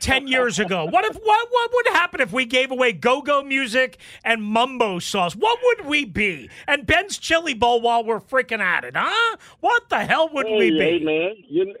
ten 0.00 0.26
years 0.26 0.58
ago? 0.58 0.84
What 0.86 1.04
if 1.04 1.14
what 1.16 1.48
what 1.50 1.70
would 1.72 1.86
happen 1.88 2.20
if 2.20 2.32
we 2.32 2.44
gave 2.44 2.70
away 2.70 2.92
go 2.92 3.22
go 3.22 3.42
music 3.42 3.98
and 4.24 4.42
mumbo 4.42 4.98
sauce? 4.98 5.34
What 5.36 5.58
would 5.62 5.86
we 5.86 6.04
be? 6.04 6.50
And 6.66 6.86
Ben's 6.86 7.18
Chili 7.18 7.54
Bowl 7.54 7.80
while 7.80 8.04
we're 8.04 8.20
freaking 8.20 8.60
at 8.60 8.84
it, 8.84 8.96
huh? 8.96 9.36
What 9.60 9.88
the 9.88 10.00
hell 10.04 10.28
would 10.32 10.46
Hey, 10.46 10.58
we 10.58 10.78
hey, 10.78 10.98
be? 10.98 11.04
man, 11.04 11.34
you 11.48 11.74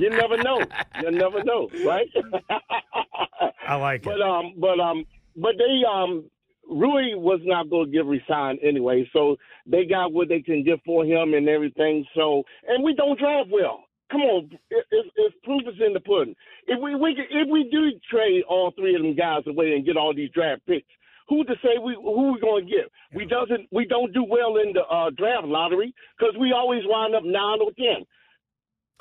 you 0.00 0.10
never 0.10 0.36
know. 0.38 0.60
You 1.02 1.10
never 1.10 1.42
know, 1.44 1.68
right? 1.84 2.08
I 3.66 3.74
like 3.76 4.02
it. 4.02 4.04
But 4.04 4.20
um, 4.22 4.54
but 4.58 4.80
um, 4.80 5.04
but 5.36 5.54
they 5.58 5.82
um, 5.90 6.24
Rui 6.70 7.14
was 7.14 7.40
not 7.44 7.70
going 7.70 7.86
to 7.86 7.92
get 7.92 8.04
resigned 8.04 8.60
anyway, 8.62 9.08
so 9.12 9.36
they 9.66 9.84
got 9.84 10.12
what 10.12 10.28
they 10.28 10.40
can 10.40 10.64
get 10.64 10.80
for 10.84 11.04
him 11.04 11.34
and 11.34 11.48
everything. 11.48 12.04
So, 12.14 12.42
and 12.66 12.82
we 12.84 12.94
don't 12.94 13.18
draft 13.18 13.48
well. 13.50 13.84
Come 14.10 14.22
on, 14.22 14.50
if, 14.70 14.86
it, 14.90 15.12
it's 15.16 15.36
proof 15.44 15.62
is 15.66 15.80
in 15.84 15.92
the 15.92 16.00
pudding. 16.00 16.34
If 16.66 16.80
we, 16.82 16.94
we 16.94 17.16
if 17.18 17.48
we 17.50 17.68
do 17.70 17.90
trade 18.10 18.42
all 18.48 18.72
three 18.76 18.94
of 18.94 19.02
them 19.02 19.14
guys 19.14 19.42
away 19.46 19.72
and 19.74 19.84
get 19.84 19.96
all 19.96 20.14
these 20.14 20.30
draft 20.30 20.62
picks, 20.66 20.86
who 21.28 21.44
to 21.44 21.54
say 21.62 21.78
we 21.82 21.94
who 21.94 22.32
we 22.32 22.40
going 22.40 22.66
to 22.66 22.70
get? 22.70 22.90
We 23.14 23.26
doesn't 23.26 23.68
we 23.70 23.86
don't 23.86 24.12
do 24.12 24.24
well 24.24 24.56
in 24.56 24.72
the 24.72 24.82
uh, 24.82 25.10
draft 25.10 25.46
lottery 25.46 25.94
because 26.18 26.34
we 26.38 26.52
always 26.52 26.82
wind 26.86 27.14
up 27.14 27.22
nine 27.24 27.60
or 27.60 27.72
ten. 27.72 28.04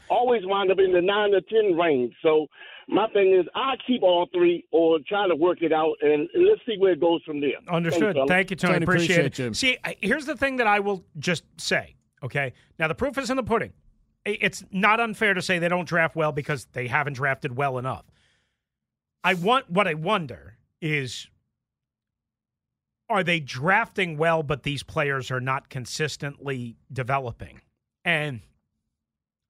Always 0.09 0.41
wind 0.45 0.71
up 0.71 0.79
in 0.79 0.93
the 0.93 1.01
nine 1.01 1.33
or 1.33 1.41
ten 1.41 1.77
range. 1.77 2.13
So 2.21 2.47
my 2.87 3.07
thing 3.09 3.33
is, 3.37 3.45
I 3.55 3.75
keep 3.85 4.03
all 4.03 4.27
three 4.33 4.65
or 4.71 4.99
try 5.07 5.27
to 5.27 5.35
work 5.35 5.61
it 5.61 5.73
out, 5.73 5.95
and 6.01 6.29
let's 6.35 6.61
see 6.65 6.77
where 6.77 6.93
it 6.93 7.01
goes 7.01 7.21
from 7.25 7.41
there. 7.41 7.57
Understood. 7.69 8.15
Thanks, 8.15 8.29
Thank 8.29 8.49
you, 8.51 8.55
Tony. 8.55 8.73
Tony, 8.75 8.83
appreciate, 8.83 9.15
appreciate 9.17 9.25
it. 9.25 9.33
Jim. 9.33 9.53
See, 9.53 9.77
here's 9.99 10.25
the 10.25 10.37
thing 10.37 10.57
that 10.57 10.67
I 10.67 10.79
will 10.79 11.03
just 11.19 11.43
say. 11.57 11.95
Okay, 12.23 12.53
now 12.79 12.87
the 12.87 12.95
proof 12.95 13.17
is 13.17 13.29
in 13.29 13.37
the 13.37 13.43
pudding. 13.43 13.73
It's 14.25 14.63
not 14.71 14.99
unfair 14.99 15.33
to 15.33 15.41
say 15.41 15.57
they 15.59 15.69
don't 15.69 15.87
draft 15.87 16.15
well 16.15 16.31
because 16.31 16.65
they 16.73 16.87
haven't 16.87 17.13
drafted 17.13 17.55
well 17.55 17.77
enough. 17.77 18.05
I 19.23 19.33
want 19.35 19.69
what 19.69 19.87
I 19.87 19.93
wonder 19.93 20.57
is 20.81 21.27
are 23.09 23.23
they 23.23 23.39
drafting 23.39 24.17
well 24.17 24.43
but 24.43 24.63
these 24.63 24.83
players 24.83 25.31
are 25.31 25.39
not 25.39 25.69
consistently 25.69 26.75
developing 26.91 27.61
and 28.05 28.41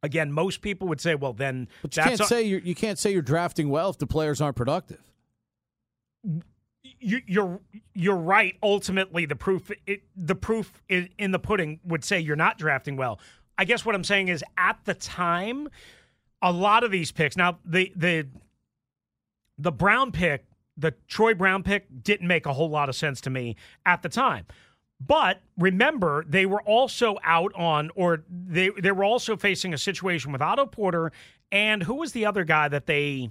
again 0.04 0.32
most 0.32 0.62
people 0.62 0.88
would 0.88 1.02
say 1.02 1.16
well 1.16 1.34
then 1.34 1.68
But 1.82 1.96
you 1.98 2.04
that's 2.04 2.10
can't 2.18 2.22
a- 2.22 2.26
say 2.26 2.44
you're, 2.44 2.60
you 2.62 2.76
can't 2.76 2.98
say 3.00 3.12
you're 3.12 3.22
drafting 3.22 3.70
well 3.70 3.90
if 3.90 3.98
the 3.98 4.08
players 4.08 4.40
aren't 4.42 4.56
productive. 4.56 5.02
you, 6.84 7.22
you're 7.28 7.60
you're 7.94 8.16
right. 8.16 8.56
Ultimately, 8.64 9.26
the 9.26 9.36
proof 9.36 9.72
it, 9.86 10.04
the 10.16 10.36
proof 10.36 10.82
in 10.90 11.32
the 11.32 11.40
pudding 11.40 11.80
would 11.84 12.04
say 12.04 12.20
you're 12.20 12.36
not 12.36 12.58
drafting 12.58 12.96
well. 12.96 13.20
I 13.58 13.66
guess 13.66 13.86
what 13.86 13.96
I'm 13.96 14.04
saying 14.04 14.28
is 14.28 14.44
at 14.58 14.80
the 14.86 14.94
time, 14.94 15.70
a 16.42 16.52
lot 16.52 16.84
of 16.84 16.92
these 16.92 17.12
picks. 17.12 17.36
Now 17.36 17.60
the 17.66 17.92
the 17.96 18.28
the 19.58 19.72
Brown 19.72 20.12
pick, 20.12 20.46
the 20.78 20.94
Troy 21.08 21.34
Brown 21.34 21.64
pick, 21.64 21.88
didn't 22.04 22.28
make 22.28 22.46
a 22.46 22.54
whole 22.54 22.70
lot 22.70 22.90
of 22.90 22.96
sense 22.96 23.22
to 23.22 23.30
me 23.30 23.56
at 23.86 24.02
the 24.04 24.10
time. 24.10 24.46
But 25.00 25.42
remember, 25.58 26.26
they 26.28 26.46
were 26.46 26.62
also 26.62 27.18
out 27.24 27.54
on, 27.56 27.92
or 27.96 28.24
they 28.30 28.70
they 28.70 28.92
were 28.92 29.04
also 29.04 29.36
facing 29.38 29.74
a 29.74 29.78
situation 29.78 30.32
with 30.32 30.42
Otto 30.42 30.66
Porter 30.66 31.12
and 31.52 31.84
who 31.84 31.96
was 31.96 32.12
the 32.12 32.26
other 32.26 32.44
guy 32.44 32.68
that 32.68 32.88
they 32.88 33.30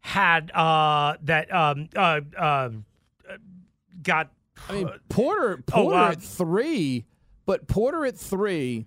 had 0.00 0.50
uh, 0.52 1.16
that 1.22 1.52
um, 1.52 1.88
uh, 1.96 2.20
uh, 2.36 2.70
got. 4.02 4.30
I 4.68 4.72
mean, 4.72 4.90
Porter 5.08 5.62
Oh, 5.72 5.82
Porter 5.82 5.96
uh, 5.96 6.10
at 6.12 6.22
three, 6.22 7.04
but 7.46 7.66
Porter 7.66 8.06
at 8.06 8.16
three, 8.16 8.86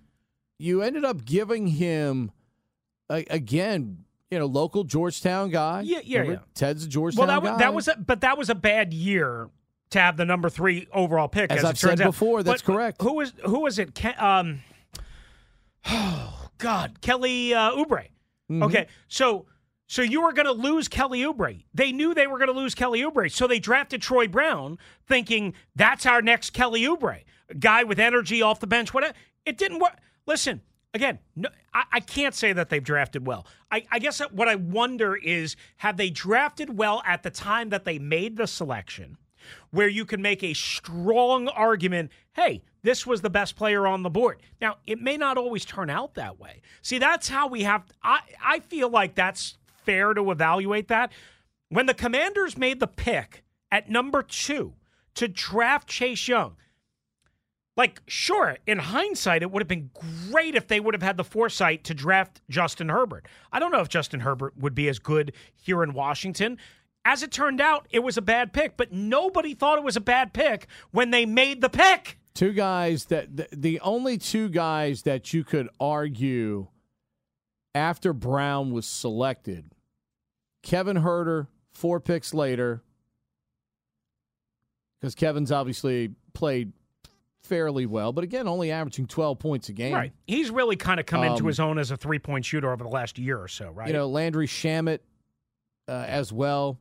you 0.58 0.82
ended 0.82 1.04
up 1.04 1.24
giving 1.24 1.66
him 1.66 2.30
a, 3.08 3.24
again, 3.30 4.04
you 4.30 4.38
know, 4.38 4.46
local 4.46 4.84
Georgetown 4.84 5.50
guy. 5.50 5.82
Yeah, 5.82 6.00
yeah, 6.04 6.18
Remember? 6.20 6.42
yeah. 6.42 6.52
Ted's 6.54 6.84
a 6.84 6.88
Georgetown 6.88 7.26
well, 7.26 7.40
that 7.40 7.42
was 7.42 7.50
guy. 7.52 7.58
that 7.58 7.74
was, 7.74 7.88
a, 7.88 7.96
but 7.96 8.20
that 8.20 8.36
was 8.36 8.50
a 8.50 8.54
bad 8.54 8.92
year 8.92 9.48
to 9.90 10.00
have 10.00 10.16
the 10.16 10.24
number 10.24 10.50
three 10.50 10.86
overall 10.92 11.28
pick. 11.28 11.50
As 11.50 11.60
As, 11.60 11.64
I've 11.64 11.78
said 11.78 12.00
out. 12.00 12.06
before, 12.06 12.42
that's 12.42 12.62
But 12.62 12.72
correct. 12.72 13.02
Who 13.02 13.14
was 13.14 13.32
who 13.44 13.60
was 13.60 13.78
it? 13.78 13.94
Ke- 13.94 14.20
um, 14.20 14.60
oh 15.86 16.48
God, 16.58 17.00
Kelly 17.00 17.54
uh, 17.54 17.72
Oubre. 17.72 18.08
Mm-hmm. 18.50 18.62
Okay, 18.64 18.86
so 19.08 19.46
so 19.86 20.02
you 20.02 20.22
were 20.22 20.32
going 20.32 20.46
to 20.46 20.52
lose 20.52 20.88
Kelly 20.88 21.20
Oubre. 21.20 21.64
They 21.72 21.92
knew 21.92 22.12
they 22.14 22.26
were 22.26 22.38
going 22.38 22.52
to 22.52 22.58
lose 22.58 22.74
Kelly 22.74 23.00
Oubre, 23.00 23.30
so 23.30 23.46
they 23.46 23.58
drafted 23.58 24.02
Troy 24.02 24.28
Brown, 24.28 24.78
thinking 25.06 25.54
that's 25.74 26.04
our 26.04 26.20
next 26.20 26.50
Kelly 26.50 26.82
Oubre, 26.82 27.22
guy 27.58 27.84
with 27.84 27.98
energy 27.98 28.42
off 28.42 28.60
the 28.60 28.66
bench. 28.66 28.92
Whatever. 28.92 29.14
It 29.46 29.56
didn't 29.56 29.78
work. 29.78 29.96
Listen. 30.28 30.60
Again, 30.94 31.18
no, 31.36 31.48
I, 31.74 31.84
I 31.92 32.00
can't 32.00 32.34
say 32.34 32.52
that 32.52 32.70
they've 32.70 32.82
drafted 32.82 33.26
well. 33.26 33.46
I, 33.70 33.84
I 33.90 33.98
guess 33.98 34.20
what 34.30 34.48
I 34.48 34.54
wonder 34.54 35.16
is 35.16 35.54
have 35.78 35.96
they 35.96 36.08
drafted 36.08 36.78
well 36.78 37.02
at 37.04 37.22
the 37.22 37.30
time 37.30 37.68
that 37.70 37.84
they 37.84 37.98
made 37.98 38.36
the 38.36 38.46
selection, 38.46 39.18
where 39.70 39.88
you 39.88 40.06
can 40.06 40.22
make 40.22 40.42
a 40.42 40.54
strong 40.54 41.48
argument 41.48 42.10
hey, 42.34 42.62
this 42.82 43.04
was 43.04 43.20
the 43.20 43.30
best 43.30 43.56
player 43.56 43.86
on 43.86 44.04
the 44.04 44.10
board. 44.10 44.40
Now, 44.60 44.76
it 44.86 45.00
may 45.00 45.16
not 45.16 45.36
always 45.36 45.64
turn 45.64 45.90
out 45.90 46.14
that 46.14 46.38
way. 46.38 46.62
See, 46.82 46.98
that's 46.98 47.28
how 47.28 47.48
we 47.48 47.64
have, 47.64 47.82
I, 48.02 48.20
I 48.42 48.60
feel 48.60 48.88
like 48.88 49.16
that's 49.16 49.58
fair 49.84 50.14
to 50.14 50.30
evaluate 50.30 50.86
that. 50.86 51.10
When 51.68 51.86
the 51.86 51.94
commanders 51.94 52.56
made 52.56 52.78
the 52.78 52.86
pick 52.86 53.42
at 53.72 53.90
number 53.90 54.22
two 54.22 54.74
to 55.16 55.26
draft 55.26 55.88
Chase 55.88 56.28
Young, 56.28 56.56
like, 57.78 58.02
sure, 58.08 58.58
in 58.66 58.78
hindsight, 58.78 59.40
it 59.42 59.52
would 59.52 59.62
have 59.62 59.68
been 59.68 59.90
great 60.30 60.56
if 60.56 60.66
they 60.66 60.80
would 60.80 60.94
have 60.94 61.02
had 61.02 61.16
the 61.16 61.22
foresight 61.22 61.84
to 61.84 61.94
draft 61.94 62.42
Justin 62.50 62.88
Herbert. 62.88 63.28
I 63.52 63.60
don't 63.60 63.70
know 63.70 63.78
if 63.78 63.88
Justin 63.88 64.18
Herbert 64.18 64.54
would 64.58 64.74
be 64.74 64.88
as 64.88 64.98
good 64.98 65.32
here 65.54 65.84
in 65.84 65.94
Washington. 65.94 66.58
As 67.04 67.22
it 67.22 67.30
turned 67.30 67.60
out, 67.60 67.86
it 67.90 68.00
was 68.00 68.16
a 68.16 68.22
bad 68.22 68.52
pick, 68.52 68.76
but 68.76 68.92
nobody 68.92 69.54
thought 69.54 69.78
it 69.78 69.84
was 69.84 69.96
a 69.96 70.00
bad 70.00 70.32
pick 70.32 70.66
when 70.90 71.10
they 71.12 71.24
made 71.24 71.60
the 71.60 71.68
pick. 71.68 72.18
Two 72.34 72.52
guys 72.52 73.04
that 73.06 73.36
the, 73.36 73.46
the 73.52 73.80
only 73.80 74.18
two 74.18 74.48
guys 74.48 75.02
that 75.02 75.32
you 75.32 75.44
could 75.44 75.68
argue 75.78 76.66
after 77.76 78.12
Brown 78.12 78.72
was 78.72 78.86
selected, 78.86 79.70
Kevin 80.64 80.96
Huerter, 80.96 81.46
four 81.70 82.00
picks 82.00 82.34
later, 82.34 82.82
because 85.00 85.14
Kevin's 85.14 85.52
obviously 85.52 86.10
played 86.34 86.72
fairly 87.42 87.86
well, 87.86 88.12
but 88.12 88.24
again, 88.24 88.46
only 88.48 88.70
averaging 88.70 89.06
12 89.06 89.38
points 89.38 89.68
a 89.68 89.72
game. 89.72 89.94
Right. 89.94 90.12
He's 90.26 90.50
really 90.50 90.76
kind 90.76 91.00
of 91.00 91.06
come 91.06 91.22
into 91.24 91.42
Um, 91.44 91.46
his 91.48 91.60
own 91.60 91.78
as 91.78 91.90
a 91.90 91.96
three 91.96 92.18
point 92.18 92.44
shooter 92.44 92.70
over 92.72 92.82
the 92.84 92.90
last 92.90 93.18
year 93.18 93.38
or 93.40 93.48
so, 93.48 93.70
right? 93.70 93.86
You 93.88 93.92
know, 93.94 94.08
Landry 94.08 94.46
Shamet 94.46 94.98
uh, 95.88 95.92
as 96.06 96.32
well 96.32 96.78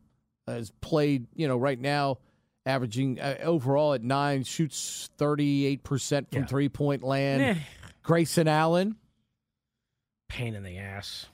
has 0.48 0.72
played, 0.82 1.28
you 1.36 1.48
know, 1.48 1.58
right 1.58 1.80
now 1.80 2.17
averaging 2.65 3.20
uh, 3.20 3.38
overall 3.43 3.93
at 3.93 4.04
nine, 4.04 4.43
shoots 4.43 5.10
38% 5.17 6.30
from 6.32 6.41
Yeah. 6.41 6.46
three 6.48 6.70
point 6.70 7.04
land. 7.04 7.41
Eh, 7.41 7.56
Grayson 8.04 8.48
Allen 8.48 8.96
pain 10.28 10.54
in 10.56 10.63
the 10.63 10.78
ass. 10.78 11.28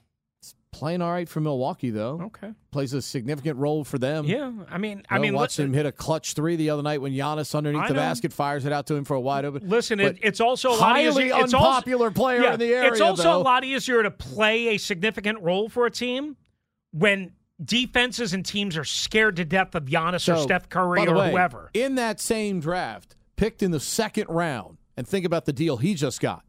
Playing 0.73 1.01
all 1.01 1.12
right 1.12 1.29
for 1.29 1.39
Milwaukee, 1.39 1.89
though. 1.89 2.19
Okay. 2.23 2.51
Plays 2.71 2.91
a 2.93 3.01
significant 3.01 3.57
role 3.57 3.83
for 3.83 3.97
them. 3.97 4.25
Yeah. 4.25 4.51
I 4.69 4.77
mean, 4.77 4.97
You 4.97 5.03
I 5.09 5.19
mean, 5.19 5.33
watched 5.33 5.59
him 5.59 5.73
hit 5.73 5.86
a 5.86 5.91
clutch 5.91 6.33
three 6.33 6.55
the 6.57 6.71
other 6.71 6.83
night 6.83 7.01
when 7.01 7.13
Giannis 7.13 7.55
underneath 7.55 7.88
the 7.88 7.93
know. 7.93 7.99
basket 7.99 8.33
fires 8.33 8.65
it 8.65 8.73
out 8.73 8.88
to 8.88 8.95
him 8.95 9.05
for 9.05 9.13
a 9.15 9.21
wide 9.21 9.45
open. 9.45 9.69
Listen, 9.69 9.99
it, 9.99 10.17
it's 10.21 10.41
also 10.41 10.69
a 10.69 10.71
lot 10.71 10.79
highly 10.95 11.07
easier. 11.25 11.36
It's 11.43 11.53
also- 11.53 11.67
unpopular 11.69 12.12
player 12.12 12.41
yeah, 12.41 12.53
in 12.55 12.59
the 12.59 12.73
area. 12.73 12.91
It's 12.91 12.99
also 13.01 13.23
though. 13.23 13.38
a 13.38 13.43
lot 13.43 13.63
easier 13.63 14.03
to 14.03 14.12
play 14.12 14.69
a 14.69 14.77
significant 14.77 15.39
role 15.41 15.69
for 15.69 15.86
a 15.86 15.91
team 15.91 16.36
when 16.91 17.31
defenses 17.63 18.33
and 18.33 18.45
teams 18.45 18.75
are 18.75 18.83
scared 18.83 19.36
to 19.38 19.45
death 19.45 19.75
of 19.75 19.86
Giannis 19.86 20.31
or 20.33 20.38
Steph 20.41 20.69
Curry 20.69 21.07
or 21.07 21.15
way, 21.15 21.31
whoever. 21.31 21.69
In 21.73 21.95
that 21.95 22.19
same 22.19 22.59
draft, 22.59 23.15
picked 23.36 23.63
in 23.63 23.71
the 23.71 23.79
second 23.79 24.27
round, 24.27 24.77
and 24.97 25.07
think 25.07 25.25
about 25.25 25.45
the 25.45 25.53
deal 25.53 25.77
he 25.77 25.93
just 25.93 26.19
got 26.19 26.43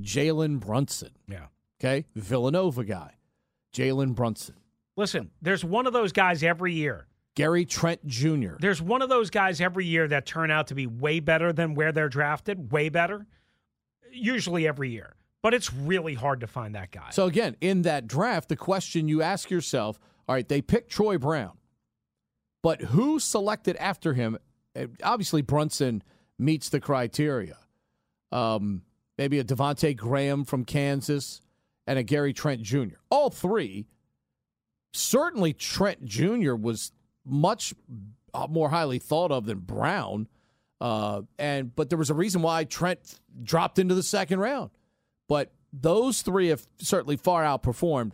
Jalen 0.00 0.60
Brunson. 0.60 1.10
Yeah. 1.28 1.46
Okay. 1.80 2.06
Villanova 2.14 2.84
guy. 2.84 3.14
Jalen 3.72 4.14
Brunson. 4.14 4.56
Listen, 4.96 5.30
there's 5.40 5.64
one 5.64 5.86
of 5.86 5.92
those 5.92 6.12
guys 6.12 6.42
every 6.42 6.74
year. 6.74 7.06
Gary 7.34 7.64
Trent 7.64 8.06
Jr. 8.06 8.56
There's 8.60 8.82
one 8.82 9.00
of 9.00 9.08
those 9.08 9.30
guys 9.30 9.60
every 9.60 9.86
year 9.86 10.06
that 10.08 10.26
turn 10.26 10.50
out 10.50 10.66
to 10.66 10.74
be 10.74 10.86
way 10.86 11.20
better 11.20 11.52
than 11.52 11.74
where 11.74 11.90
they're 11.90 12.10
drafted, 12.10 12.70
way 12.72 12.90
better. 12.90 13.26
Usually 14.10 14.68
every 14.68 14.90
year. 14.90 15.14
But 15.42 15.54
it's 15.54 15.72
really 15.72 16.14
hard 16.14 16.40
to 16.40 16.46
find 16.46 16.74
that 16.74 16.90
guy. 16.90 17.08
So 17.10 17.26
again, 17.26 17.56
in 17.60 17.82
that 17.82 18.06
draft, 18.06 18.48
the 18.48 18.56
question 18.56 19.08
you 19.08 19.22
ask 19.22 19.50
yourself, 19.50 19.98
all 20.28 20.34
right, 20.34 20.46
they 20.46 20.60
picked 20.60 20.90
Troy 20.90 21.18
Brown, 21.18 21.56
but 22.62 22.80
who 22.80 23.18
selected 23.18 23.76
after 23.76 24.14
him? 24.14 24.38
Uh, 24.76 24.86
Obviously, 25.02 25.42
Brunson 25.42 26.02
meets 26.38 26.68
the 26.68 26.80
criteria. 26.80 27.56
Um, 28.30 28.82
maybe 29.18 29.38
a 29.40 29.44
Devonte 29.44 29.96
Graham 29.96 30.44
from 30.44 30.64
Kansas 30.64 31.40
and 31.86 31.98
a 31.98 32.02
Gary 32.02 32.32
Trent 32.32 32.62
Jr. 32.62 32.96
All 33.10 33.30
three. 33.30 33.86
Certainly, 34.94 35.54
Trent 35.54 36.04
Jr. 36.04 36.54
was 36.54 36.92
much 37.24 37.72
uh, 38.34 38.46
more 38.48 38.68
highly 38.68 38.98
thought 38.98 39.30
of 39.32 39.46
than 39.46 39.58
Brown. 39.60 40.28
Uh, 40.80 41.22
and 41.38 41.74
but 41.74 41.88
there 41.88 41.98
was 41.98 42.10
a 42.10 42.14
reason 42.14 42.42
why 42.42 42.64
Trent 42.64 42.98
dropped 43.42 43.78
into 43.78 43.94
the 43.94 44.02
second 44.02 44.40
round. 44.40 44.70
But 45.28 45.52
those 45.72 46.20
three 46.22 46.48
have 46.48 46.66
certainly 46.78 47.16
far 47.16 47.42
outperformed, 47.44 48.12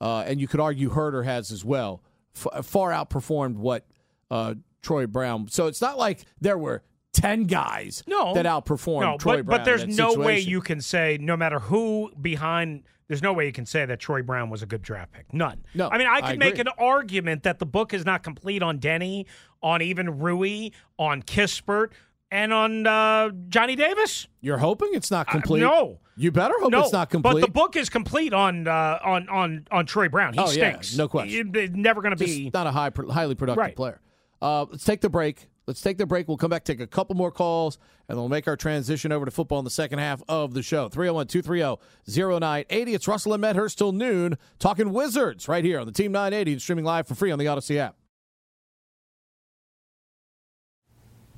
uh, 0.00 0.24
and 0.26 0.40
you 0.40 0.48
could 0.48 0.60
argue 0.60 0.90
Huerter 0.90 1.24
has 1.24 1.50
as 1.52 1.64
well, 1.64 2.02
f- 2.36 2.66
far 2.66 2.90
outperformed 2.90 3.54
what 3.54 3.86
uh, 4.30 4.54
Troy 4.82 5.06
Brown. 5.06 5.48
So 5.48 5.66
it's 5.68 5.80
not 5.80 5.96
like 5.96 6.24
there 6.40 6.58
were 6.58 6.82
ten 7.14 7.44
guys 7.44 8.02
No. 8.06 8.34
that 8.34 8.44
outperformed 8.44 9.00
no, 9.00 9.16
Troy 9.16 9.36
but, 9.38 9.46
Brown. 9.46 9.58
but 9.60 9.64
there's 9.64 9.86
no 9.96 10.12
way 10.14 10.40
you 10.40 10.60
can 10.60 10.80
say, 10.82 11.18
no 11.20 11.36
matter 11.36 11.60
who 11.60 12.10
behind, 12.20 12.82
there's 13.08 13.22
no 13.22 13.32
way 13.32 13.46
you 13.46 13.52
can 13.52 13.66
say 13.66 13.84
that 13.84 13.98
Troy 13.98 14.22
Brown 14.22 14.50
was 14.50 14.62
a 14.62 14.66
good 14.66 14.82
draft 14.82 15.12
pick. 15.12 15.32
None. 15.32 15.64
No, 15.74 15.88
I 15.88 15.98
mean, 15.98 16.06
I 16.06 16.16
I 16.16 16.30
could 16.30 16.38
make 16.38 16.58
an 16.58 16.68
argument 16.78 17.42
that 17.42 17.58
the 17.58 17.66
book 17.66 17.92
is 17.92 18.04
not 18.04 18.22
complete 18.22 18.62
on 18.62 18.78
Deni, 18.78 19.26
on 19.62 19.82
even 19.82 20.18
Rui, 20.18 20.70
on 20.98 21.22
Kispert. 21.22 21.92
and 22.30 22.52
on 22.52 22.86
uh, 22.86 23.30
Johnny 23.48 23.76
Davis. 23.76 24.28
You're 24.40 24.58
hoping 24.58 24.90
it's 24.92 25.10
not 25.10 25.28
complete. 25.28 25.62
Uh, 25.62 25.68
no, 25.70 25.98
you 26.16 26.30
better 26.30 26.54
hope 26.58 26.70
no, 26.70 26.82
it's 26.82 26.92
not 26.92 27.10
complete. 27.10 27.34
But 27.34 27.40
the 27.40 27.50
book 27.50 27.76
is 27.76 27.88
complete 27.88 28.32
on 28.32 28.66
uh, 28.66 28.98
on 29.02 29.28
on 29.28 29.66
on 29.70 29.86
Troy 29.86 30.08
Brown. 30.08 30.34
He 30.34 30.40
oh, 30.40 30.46
stinks. 30.46 30.92
Yeah, 30.92 30.98
no 30.98 31.08
question. 31.08 31.54
He's 31.54 31.70
never 31.70 32.02
going 32.02 32.16
to 32.16 32.24
be 32.24 32.50
not 32.52 32.66
a 32.66 32.70
high, 32.70 32.90
highly 33.10 33.34
productive 33.34 33.58
right. 33.58 33.76
player. 33.76 34.00
Uh, 34.40 34.66
let's 34.70 34.84
take 34.84 35.00
the 35.00 35.08
break. 35.08 35.48
Let's 35.68 35.82
take 35.82 35.98
the 35.98 36.06
break. 36.06 36.28
We'll 36.28 36.38
come 36.38 36.48
back, 36.48 36.64
take 36.64 36.80
a 36.80 36.86
couple 36.86 37.14
more 37.14 37.30
calls, 37.30 37.76
and 38.08 38.16
we'll 38.16 38.30
make 38.30 38.48
our 38.48 38.56
transition 38.56 39.12
over 39.12 39.26
to 39.26 39.30
football 39.30 39.58
in 39.58 39.66
the 39.66 39.70
second 39.70 39.98
half 39.98 40.22
of 40.26 40.54
the 40.54 40.62
show. 40.62 40.88
301 40.88 41.26
230 41.26 41.78
0980. 42.10 42.94
It's 42.94 43.06
Russell 43.06 43.34
and 43.34 43.42
Medhurst 43.42 43.76
till 43.76 43.92
noon, 43.92 44.38
talking 44.58 44.94
Wizards 44.94 45.46
right 45.46 45.62
here 45.62 45.78
on 45.78 45.84
the 45.84 45.92
Team 45.92 46.10
980 46.10 46.52
and 46.52 46.62
streaming 46.62 46.86
live 46.86 47.06
for 47.06 47.14
free 47.14 47.30
on 47.30 47.38
the 47.38 47.48
Odyssey 47.48 47.78
app. 47.78 47.96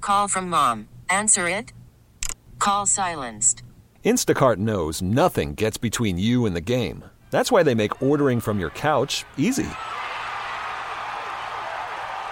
Call 0.01 0.29
from 0.29 0.49
mom. 0.49 0.89
Answer 1.09 1.49
it. 1.49 1.73
Call 2.61 2.87
silenced. 2.87 3.65
Instacart 4.05 4.59
knows 4.59 5.03
nothing 5.03 5.55
gets 5.55 5.77
between 5.77 6.17
you 6.17 6.47
and 6.47 6.55
the 6.55 6.61
game. 6.61 7.05
That's 7.33 7.51
why 7.51 7.65
they 7.65 7.75
make 7.75 8.01
ordering 8.01 8.39
from 8.39 8.61
your 8.61 8.71
couch 8.71 9.25
easy. 9.37 9.67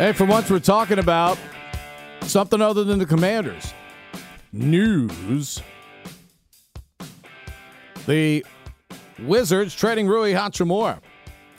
Hey, 0.00 0.14
for 0.14 0.24
once, 0.24 0.50
we're 0.50 0.60
talking 0.60 0.98
about 0.98 1.36
something 2.22 2.62
other 2.62 2.84
than 2.84 2.98
the 2.98 3.04
commanders. 3.04 3.74
News. 4.50 5.60
The 8.06 8.42
Wizards 9.18 9.74
trading 9.74 10.08
Rui 10.08 10.32
Hachimura. 10.32 11.00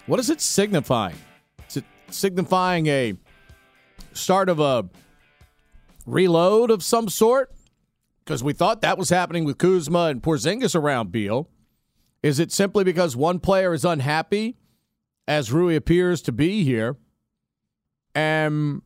What 0.07 0.19
is 0.19 0.31
it 0.31 0.41
signifying? 0.41 1.17
Is 1.69 1.77
it 1.77 1.83
signifying 2.09 2.87
a 2.87 3.13
start 4.13 4.49
of 4.49 4.59
a 4.59 4.89
reload 6.07 6.71
of 6.71 6.83
some 6.83 7.09
sort? 7.09 7.51
Because 8.25 8.43
we 8.43 8.53
thought 8.53 8.81
that 8.81 8.97
was 8.97 9.09
happening 9.09 9.45
with 9.45 9.59
Kuzma 9.59 10.05
and 10.05 10.23
Porzingis 10.23 10.73
around 10.73 11.11
Beal. 11.11 11.47
Is 12.23 12.39
it 12.39 12.51
simply 12.51 12.83
because 12.83 13.15
one 13.15 13.39
player 13.39 13.71
is 13.71 13.85
unhappy, 13.85 14.57
as 15.27 15.51
Rui 15.51 15.75
appears 15.75 16.23
to 16.23 16.31
be 16.31 16.63
here? 16.63 16.97
And, 18.15 18.81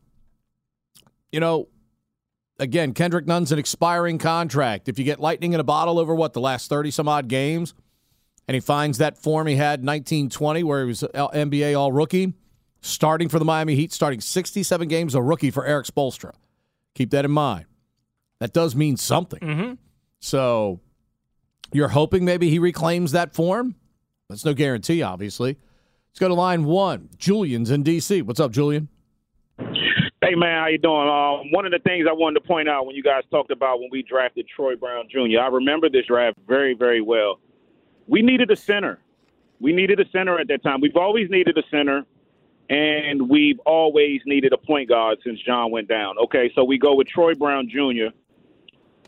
you 1.32 1.40
know, 1.40 1.68
again, 2.58 2.92
Kendrick 2.94 3.26
Nunn's 3.26 3.52
an 3.52 3.58
expiring 3.58 4.18
contract. 4.18 4.88
If 4.88 4.98
you 4.98 5.04
get 5.04 5.20
lightning 5.20 5.52
in 5.52 5.60
a 5.60 5.64
bottle 5.64 5.98
over 5.98 6.14
what, 6.14 6.32
the 6.32 6.40
last 6.40 6.68
30 6.68 6.90
some 6.90 7.08
odd 7.08 7.28
games, 7.28 7.74
and 8.48 8.54
he 8.54 8.60
finds 8.60 8.98
that 8.98 9.18
form 9.18 9.46
he 9.46 9.56
had 9.56 9.84
1920 9.84 10.62
where 10.62 10.82
he 10.82 10.86
was 10.86 11.02
NBA 11.02 11.78
all 11.78 11.90
rookie, 11.92 12.34
starting 12.80 13.28
for 13.28 13.38
the 13.38 13.44
Miami 13.44 13.74
Heat, 13.74 13.92
starting 13.92 14.20
67 14.20 14.88
games 14.88 15.14
a 15.14 15.22
rookie 15.22 15.50
for 15.50 15.66
Erik 15.66 15.86
Spoelstra. 15.86 16.32
Keep 16.94 17.10
that 17.10 17.24
in 17.24 17.32
mind. 17.32 17.66
That 18.38 18.52
does 18.52 18.76
mean 18.76 18.96
something. 18.96 19.40
Mm-hmm. 19.40 19.74
So 20.20 20.80
you're 21.72 21.88
hoping 21.88 22.24
maybe 22.24 22.48
he 22.50 22.58
reclaims 22.58 23.12
that 23.12 23.34
form? 23.34 23.74
That's 24.28 24.44
no 24.44 24.54
guarantee, 24.54 25.02
obviously. 25.02 25.56
Let's 26.10 26.18
go 26.20 26.28
to 26.28 26.34
line 26.34 26.64
one. 26.64 27.10
Julian's 27.18 27.70
in 27.70 27.82
D.C. 27.82 28.22
What's 28.22 28.40
up, 28.40 28.52
Julian? 28.52 28.88
Hey 30.26 30.34
man, 30.34 30.60
how 30.60 30.66
you 30.66 30.78
doing? 30.78 31.08
Um, 31.08 31.52
one 31.52 31.66
of 31.66 31.70
the 31.70 31.78
things 31.78 32.06
I 32.10 32.12
wanted 32.12 32.40
to 32.40 32.48
point 32.48 32.68
out 32.68 32.84
when 32.84 32.96
you 32.96 33.02
guys 33.02 33.22
talked 33.30 33.52
about 33.52 33.78
when 33.78 33.90
we 33.92 34.02
drafted 34.02 34.48
Troy 34.48 34.74
Brown 34.74 35.04
Jr., 35.08 35.38
I 35.38 35.46
remember 35.46 35.88
this 35.88 36.06
draft 36.06 36.36
very, 36.48 36.74
very 36.74 37.00
well. 37.00 37.38
We 38.08 38.22
needed 38.22 38.50
a 38.50 38.56
center. 38.56 38.98
We 39.60 39.72
needed 39.72 40.00
a 40.00 40.08
center 40.10 40.36
at 40.40 40.48
that 40.48 40.64
time. 40.64 40.80
We've 40.80 40.96
always 40.96 41.30
needed 41.30 41.56
a 41.56 41.62
center. 41.70 42.04
and 42.68 43.28
we've 43.30 43.60
always 43.60 44.20
needed 44.26 44.52
a 44.52 44.58
point 44.58 44.88
guard 44.88 45.18
since 45.22 45.38
John 45.42 45.70
went 45.70 45.86
down. 45.86 46.18
Okay, 46.24 46.50
so 46.56 46.64
we 46.64 46.76
go 46.76 46.96
with 46.96 47.06
Troy 47.06 47.34
Brown 47.34 47.68
Jr., 47.68 48.08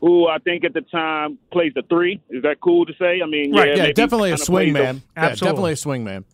who 0.00 0.28
I 0.28 0.38
think 0.38 0.62
at 0.62 0.72
the 0.72 0.82
time 0.82 1.36
plays 1.50 1.72
the 1.74 1.82
three. 1.90 2.22
Is 2.30 2.44
that 2.44 2.60
cool 2.60 2.86
to 2.86 2.92
say? 3.00 3.20
I 3.20 3.26
mean, 3.26 3.52
Right, 3.52 3.76
yeah, 3.76 3.86
yeah, 3.86 3.92
definitely 3.92 4.30
a 4.30 4.38
swing 4.38 4.72
plays 4.72 4.74
the- 4.74 4.92
man. 4.92 5.02
Yeah, 5.16 5.30
definitely 5.30 5.72
a 5.72 5.76
swing 5.76 6.04
man. 6.04 6.24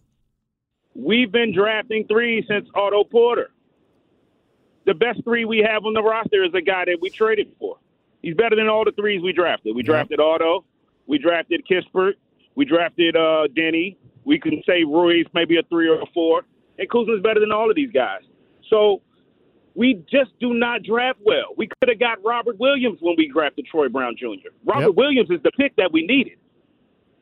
We've 0.94 1.32
been 1.32 1.54
drafting 1.54 2.06
three 2.06 2.44
since 2.46 2.68
Otto 2.74 3.04
Porter. 3.04 3.50
The 4.86 4.94
best 4.94 5.22
three 5.24 5.44
we 5.44 5.58
have 5.58 5.84
on 5.86 5.94
the 5.94 6.02
roster 6.02 6.44
is 6.44 6.52
a 6.54 6.60
guy 6.60 6.84
that 6.86 6.98
we 7.00 7.10
traded 7.10 7.52
for. 7.58 7.76
He's 8.22 8.34
better 8.34 8.56
than 8.56 8.68
all 8.68 8.84
the 8.84 8.92
threes 8.92 9.22
we 9.22 9.32
drafted. 9.32 9.74
We 9.74 9.82
drafted 9.82 10.20
Otto, 10.20 10.64
we 11.06 11.18
drafted 11.18 11.62
Kispert, 11.70 12.14
we 12.54 12.64
drafted 12.64 13.16
uh, 13.16 13.48
Deni. 13.56 13.96
We 14.24 14.38
can 14.38 14.62
say 14.66 14.84
Rui's 14.84 15.26
maybe 15.34 15.58
a 15.58 15.62
three 15.64 15.88
or 15.88 16.00
a 16.00 16.06
four, 16.14 16.42
and 16.78 16.88
Kuzma's 16.88 17.22
better 17.22 17.40
than 17.40 17.52
all 17.52 17.68
of 17.68 17.76
these 17.76 17.90
guys. 17.92 18.22
So 18.70 19.02
we 19.74 20.02
just 20.10 20.30
do 20.40 20.54
not 20.54 20.82
draft 20.82 21.18
well. 21.24 21.54
We 21.56 21.66
could 21.68 21.88
have 21.90 21.98
got 21.98 22.24
Robert 22.24 22.58
Williams 22.58 22.98
when 23.02 23.14
we 23.18 23.28
drafted 23.30 23.66
Troy 23.66 23.88
Brown 23.88 24.14
Jr. 24.18 24.48
Robert 24.64 24.86
Yep. 24.88 24.94
Williams 24.96 25.30
is 25.30 25.42
the 25.42 25.50
pick 25.52 25.76
that 25.76 25.92
we 25.92 26.06
needed. 26.06 26.38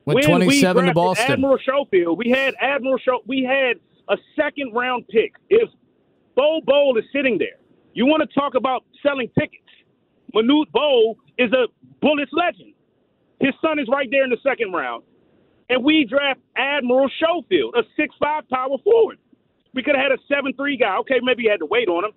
Went 0.05 0.17
When 0.29 0.41
we 0.41 0.61
27 0.61 0.75
to 0.77 0.81
drafted 0.83 0.95
Boston. 0.95 1.33
Admiral 1.33 1.59
Schofield. 1.65 2.19
We 2.19 2.31
had 2.31 2.55
Admiral 2.61 2.99
Scho- 2.99 3.23
We 3.27 3.43
had 3.43 3.79
a 4.09 4.17
second 4.37 4.73
round 4.75 5.09
pick. 5.09 5.33
If 5.49 5.69
Bol 6.35 6.61
Bol 6.65 6.97
is 6.99 7.05
sitting 7.13 7.39
there, 7.39 7.59
you 7.95 8.07
want 8.07 8.29
to 8.29 8.35
talk 8.35 8.55
about 8.55 8.85
selling 9.03 9.29
tickets? 9.39 9.59
Manute 10.35 10.71
Bol 10.73 11.19
is 11.39 11.53
a 11.53 11.67
Bullets 12.01 12.33
legend. 12.33 12.73
His 13.41 13.55
son 13.61 13.79
is 13.79 13.87
right 13.91 14.09
there 14.11 14.25
in 14.25 14.31
the 14.31 14.39
second 14.43 14.73
round, 14.73 15.03
and 15.69 15.85
we 15.85 16.07
draft 16.09 16.41
Admiral 16.57 17.11
Schofield, 17.19 17.75
a 17.77 17.83
six-five 17.97 18.49
power 18.49 18.77
forward. 18.85 19.19
We 19.75 19.83
could 19.83 19.95
have 19.95 20.11
had 20.11 20.13
a 20.13 20.23
seven-three 20.29 20.77
guy. 20.77 20.97
Okay, 20.99 21.21
maybe 21.23 21.45
you 21.45 21.51
had 21.51 21.61
to 21.61 21.67
wait 21.67 21.89
on 21.89 22.05
him, 22.05 22.13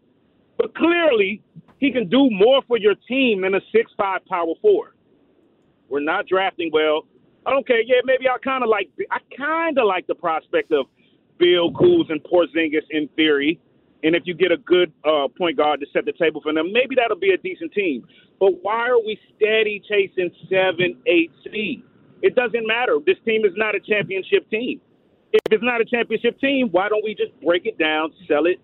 but 0.58 0.76
clearly 0.76 1.42
he 1.80 1.92
can 1.92 2.08
do 2.10 2.30
more 2.32 2.62
for 2.68 2.78
your 2.78 2.96
team 3.08 3.42
than 3.42 3.56
a 3.56 3.62
six-five 3.72 4.26
power 4.26 4.54
forward. 4.62 4.94
We're 5.90 6.00
not 6.00 6.28
drafting 6.28 6.70
well. 6.72 7.06
I 7.46 7.52
don't 7.52 7.68
care. 7.68 7.82
Yeah, 7.82 8.02
maybe 8.06 8.28
I 8.28 8.38
kind 8.44 8.64
of 8.64 8.70
like. 8.70 8.90
I 9.12 9.20
kind 9.38 9.78
of 9.78 9.86
like 9.86 10.08
the 10.08 10.16
prospect 10.16 10.72
of 10.72 10.88
Bill 11.38 11.72
Cools 11.74 12.08
and 12.10 12.22
Porzingis 12.24 12.86
in 12.90 13.08
theory. 13.16 13.60
And 14.06 14.16
if 14.16 14.24
you 14.26 14.36
get 14.36 14.52
a 14.52 14.58
good 14.58 14.94
uh, 15.04 15.28
point 15.36 15.58
guard 15.58 15.80
to 15.80 15.88
set 15.92 16.06
the 16.06 16.14
table 16.14 16.40
for 16.42 16.54
them, 16.54 16.72
maybe 16.72 16.94
that'll 16.96 17.18
be 17.18 17.32
a 17.32 17.38
decent 17.38 17.74
team. 17.74 18.06
But 18.40 18.62
why 18.64 18.88
are 18.88 19.00
we 19.00 19.20
steady 19.36 19.82
chasing 19.90 20.30
seven, 20.48 20.98
eight 21.08 21.32
seed? 21.44 21.82
It 22.22 22.36
doesn't 22.36 22.68
matter. 22.68 22.98
This 23.04 23.18
team 23.26 23.46
is 23.46 23.54
not 23.56 23.74
a 23.74 23.80
championship 23.80 24.48
team. 24.52 24.80
If 25.34 25.42
it's 25.52 25.64
not 25.64 25.82
a 25.82 25.86
championship 25.86 26.40
team, 26.40 26.70
why 26.70 26.88
don't 26.88 27.04
we 27.04 27.16
just 27.16 27.32
break 27.42 27.66
it 27.66 27.78
down, 27.80 28.14
sell 28.28 28.46
it, 28.46 28.60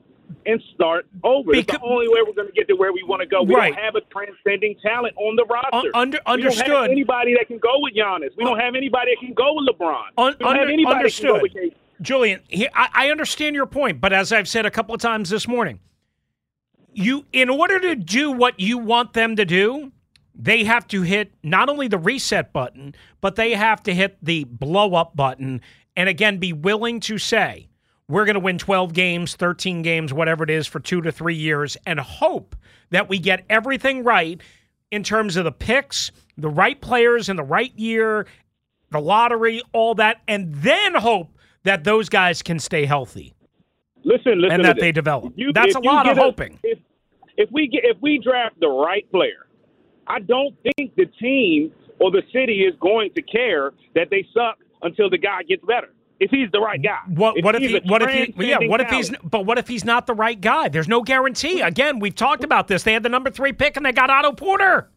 and 0.45 0.61
start 0.75 1.07
over? 1.23 1.53
it's 1.55 1.67
the 1.71 1.81
only 1.81 2.07
way 2.07 2.21
we're 2.25 2.33
going 2.33 2.47
to 2.47 2.53
get 2.53 2.67
to 2.67 2.75
where 2.75 2.93
we 2.93 3.01
want 3.03 3.21
to 3.21 3.27
go. 3.27 3.41
We 3.41 3.55
Right. 3.55 3.73
don't 3.73 3.83
have 3.83 3.95
a 3.95 4.01
transcending 4.13 4.75
talent 4.81 5.15
on 5.17 5.35
the 5.35 5.45
roster. 5.45 5.89
Un- 5.95 6.01
under- 6.03 6.17
We 6.19 6.23
don't 6.23 6.45
understood. 6.45 6.67
have 6.69 6.89
anybody 6.91 7.33
that 7.33 7.47
can 7.47 7.57
go 7.57 7.79
with 7.79 7.93
Giannis. 7.95 8.29
We 8.37 8.43
don't 8.45 8.59
have 8.59 8.75
anybody 8.75 9.11
that 9.15 9.25
can 9.25 9.33
go 9.33 9.53
with 9.55 9.67
LeBron. 9.75 10.03
Un- 10.17 10.35
we 10.39 10.45
don't 10.45 10.55
have 10.55 10.61
under- 10.61 10.73
anybody 10.73 11.03
that 11.03 11.13
can 11.13 11.27
go 11.27 11.33
understood. 11.35 11.41
with 11.41 11.53
KD. 11.53 11.73
Julian, 12.01 12.41
he, 12.47 12.67
I, 12.73 12.89
I 12.93 13.11
understand 13.11 13.55
your 13.55 13.65
point, 13.65 14.01
but 14.01 14.13
as 14.13 14.31
I've 14.31 14.47
said 14.47 14.65
a 14.65 14.71
couple 14.71 14.95
of 14.95 15.01
times 15.01 15.29
this 15.29 15.47
morning, 15.47 15.79
you 16.93 17.25
in 17.31 17.49
order 17.49 17.79
to 17.79 17.95
do 17.95 18.31
what 18.31 18.59
you 18.59 18.77
want 18.77 19.13
them 19.13 19.35
to 19.35 19.45
do, 19.45 19.91
they 20.35 20.63
have 20.63 20.87
to 20.87 21.03
hit 21.03 21.31
not 21.43 21.69
only 21.69 21.87
the 21.87 21.97
reset 21.97 22.51
button, 22.51 22.95
but 23.21 23.35
they 23.35 23.53
have 23.53 23.83
to 23.83 23.93
hit 23.93 24.17
the 24.21 24.43
blow 24.45 24.95
up 24.95 25.15
button, 25.15 25.61
and 25.95 26.09
again 26.09 26.37
be 26.37 26.53
willing 26.53 26.99
to 27.01 27.17
say 27.17 27.67
we're 28.07 28.25
going 28.25 28.33
to 28.33 28.41
win 28.41 28.57
12 28.57 28.93
games, 28.93 29.35
13 29.35 29.83
games, 29.83 30.11
whatever 30.11 30.43
it 30.43 30.49
is, 30.49 30.67
for 30.67 30.81
two 30.81 31.01
to 31.01 31.11
three 31.11 31.35
years, 31.35 31.77
and 31.85 31.99
hope 31.99 32.55
that 32.89 33.07
we 33.07 33.19
get 33.19 33.45
everything 33.49 34.03
right 34.03 34.41
in 34.91 35.01
terms 35.01 35.37
of 35.37 35.45
the 35.45 35.51
picks, 35.51 36.11
the 36.37 36.49
right 36.49 36.79
players 36.81 37.29
in 37.29 37.37
the 37.37 37.43
right 37.43 37.71
year, 37.77 38.27
the 38.89 38.99
lottery, 38.99 39.61
all 39.71 39.95
that, 39.95 40.21
and 40.27 40.53
then 40.55 40.95
hope 40.95 41.29
that 41.63 41.83
those 41.83 42.09
guys 42.09 42.41
can 42.41 42.59
stay 42.59 42.85
healthy. 42.85 43.33
Listen, 44.03 44.41
listen, 44.41 44.55
and 44.55 44.65
that 44.65 44.79
they 44.79 44.91
develop. 44.91 45.33
You- 45.35 45.53
That's 45.53 45.75
a 45.75 45.79
lot 45.79 46.07
of 46.09 46.15
get 46.15 46.23
hoping. 46.23 46.59
If 46.63 46.79
if 47.37 47.49
we 47.51 47.67
get 47.67 47.83
if 47.85 47.97
we 48.01 48.19
draft 48.23 48.59
the 48.59 48.67
right 48.69 49.09
player, 49.11 49.47
I 50.07 50.19
don't 50.19 50.55
think 50.63 50.95
the 50.95 51.05
team 51.19 51.71
or 51.99 52.11
the 52.11 52.23
city 52.33 52.61
is 52.63 52.73
going 52.79 53.11
to 53.13 53.21
care 53.21 53.71
that 53.95 54.09
they 54.09 54.25
suck 54.33 54.57
until 54.81 55.09
the 55.09 55.17
guy 55.17 55.43
gets 55.43 55.63
better. 55.65 55.93
If 56.19 56.29
he's 56.29 56.49
the 56.51 56.59
right 56.59 56.81
guy. 56.81 56.99
What, 57.07 57.41
what 57.43 57.55
if 57.55 57.61
he? 57.63 57.79
What 57.89 58.01
if 58.03 58.11
he? 58.11 58.47
Yeah. 58.47 58.57
What 58.67 58.79
if 58.81 58.89
he's? 58.89 59.11
But 59.23 59.45
what 59.45 59.57
if 59.57 59.67
he's 59.67 59.83
not 59.85 60.05
the 60.07 60.13
right 60.13 60.39
guy? 60.39 60.69
There's 60.69 60.87
no 60.87 61.01
guarantee. 61.01 61.61
Again, 61.61 61.99
we've 61.99 62.13
talked 62.15 62.43
about 62.43 62.67
this. 62.67 62.83
They 62.83 62.93
had 62.93 63.01
the 63.03 63.09
number 63.09 63.29
three 63.31 63.53
pick 63.53 63.75
and 63.77 63.83
they 63.85 63.91
got 63.91 64.09
Otto 64.11 64.33
Porter. 64.33 64.89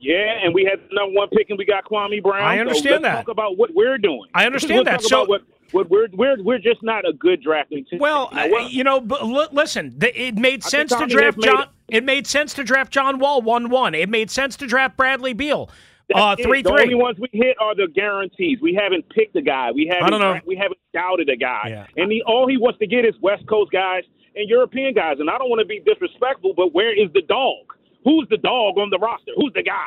Yeah, 0.00 0.38
and 0.42 0.54
we 0.54 0.64
had 0.64 0.80
the 0.88 0.94
number 0.94 1.14
one 1.18 1.28
pick 1.28 1.50
and 1.50 1.58
we 1.58 1.64
got 1.66 1.84
Kwame 1.84 2.22
Brown. 2.22 2.42
I 2.42 2.56
So 2.56 2.60
understand 2.62 3.02
let's 3.02 3.02
that. 3.02 3.14
Talk 3.26 3.28
about 3.28 3.58
what 3.58 3.70
we're 3.74 3.98
doing. 3.98 4.22
I 4.34 4.46
understand 4.46 4.86
that. 4.86 5.02
So- 5.02 5.24
what, 5.26 5.42
what 5.72 5.90
we're 5.90 6.08
we're 6.12 6.42
we're 6.42 6.58
just 6.58 6.82
not 6.82 7.08
a 7.08 7.12
good 7.12 7.42
drafting 7.42 7.84
team. 7.84 7.98
Well, 8.00 8.30
You 8.32 8.48
know 8.50 8.58
you 8.68 8.84
know, 8.84 9.00
but 9.00 9.24
li- 9.26 9.48
listen, 9.52 9.98
th- 9.98 10.14
it 10.16 10.36
made 10.36 10.62
sense 10.64 10.90
to 10.90 11.06
draft 11.06 11.40
John. 11.40 11.68
It 11.88 12.04
made 12.04 12.26
sense 12.26 12.54
to 12.54 12.64
draft 12.64 12.92
John 12.92 13.18
Wall 13.18 13.42
one 13.42 13.68
one. 13.70 13.94
It 13.94 14.08
made 14.08 14.30
sense 14.30 14.56
to 14.56 14.66
draft 14.66 14.96
Bradley 14.96 15.32
Beal 15.32 15.70
uh, 16.14 16.36
three 16.36 16.62
the 16.62 16.70
three. 16.70 16.82
only 16.82 16.94
ones 16.94 17.18
we 17.18 17.28
hit 17.32 17.56
are 17.60 17.74
the 17.74 17.88
guarantees. 17.94 18.58
We 18.60 18.74
haven't 18.74 19.08
picked 19.10 19.36
a 19.36 19.42
guy. 19.42 19.70
We 19.72 19.86
haven't. 19.86 20.04
I 20.06 20.10
don't 20.10 20.20
know. 20.20 20.40
We 20.46 20.56
haven't 20.56 20.78
scouted 20.94 21.28
a 21.28 21.36
guy. 21.36 21.86
And 21.96 22.10
he, 22.10 22.22
all 22.26 22.48
he 22.48 22.56
wants 22.56 22.78
to 22.80 22.86
get 22.86 23.04
is 23.04 23.14
West 23.20 23.46
Coast 23.46 23.70
guys 23.72 24.04
and 24.34 24.48
European 24.48 24.94
guys. 24.94 25.16
And 25.20 25.30
I 25.30 25.38
don't 25.38 25.48
want 25.50 25.60
to 25.60 25.66
be 25.66 25.80
disrespectful, 25.80 26.54
but 26.56 26.72
where 26.74 26.92
is 26.92 27.12
the 27.12 27.22
dog? 27.22 27.74
Who's 28.04 28.26
the 28.30 28.38
dog 28.38 28.78
on 28.78 28.90
the 28.90 28.98
roster? 28.98 29.32
Who's 29.36 29.52
the 29.54 29.62
guy? 29.62 29.86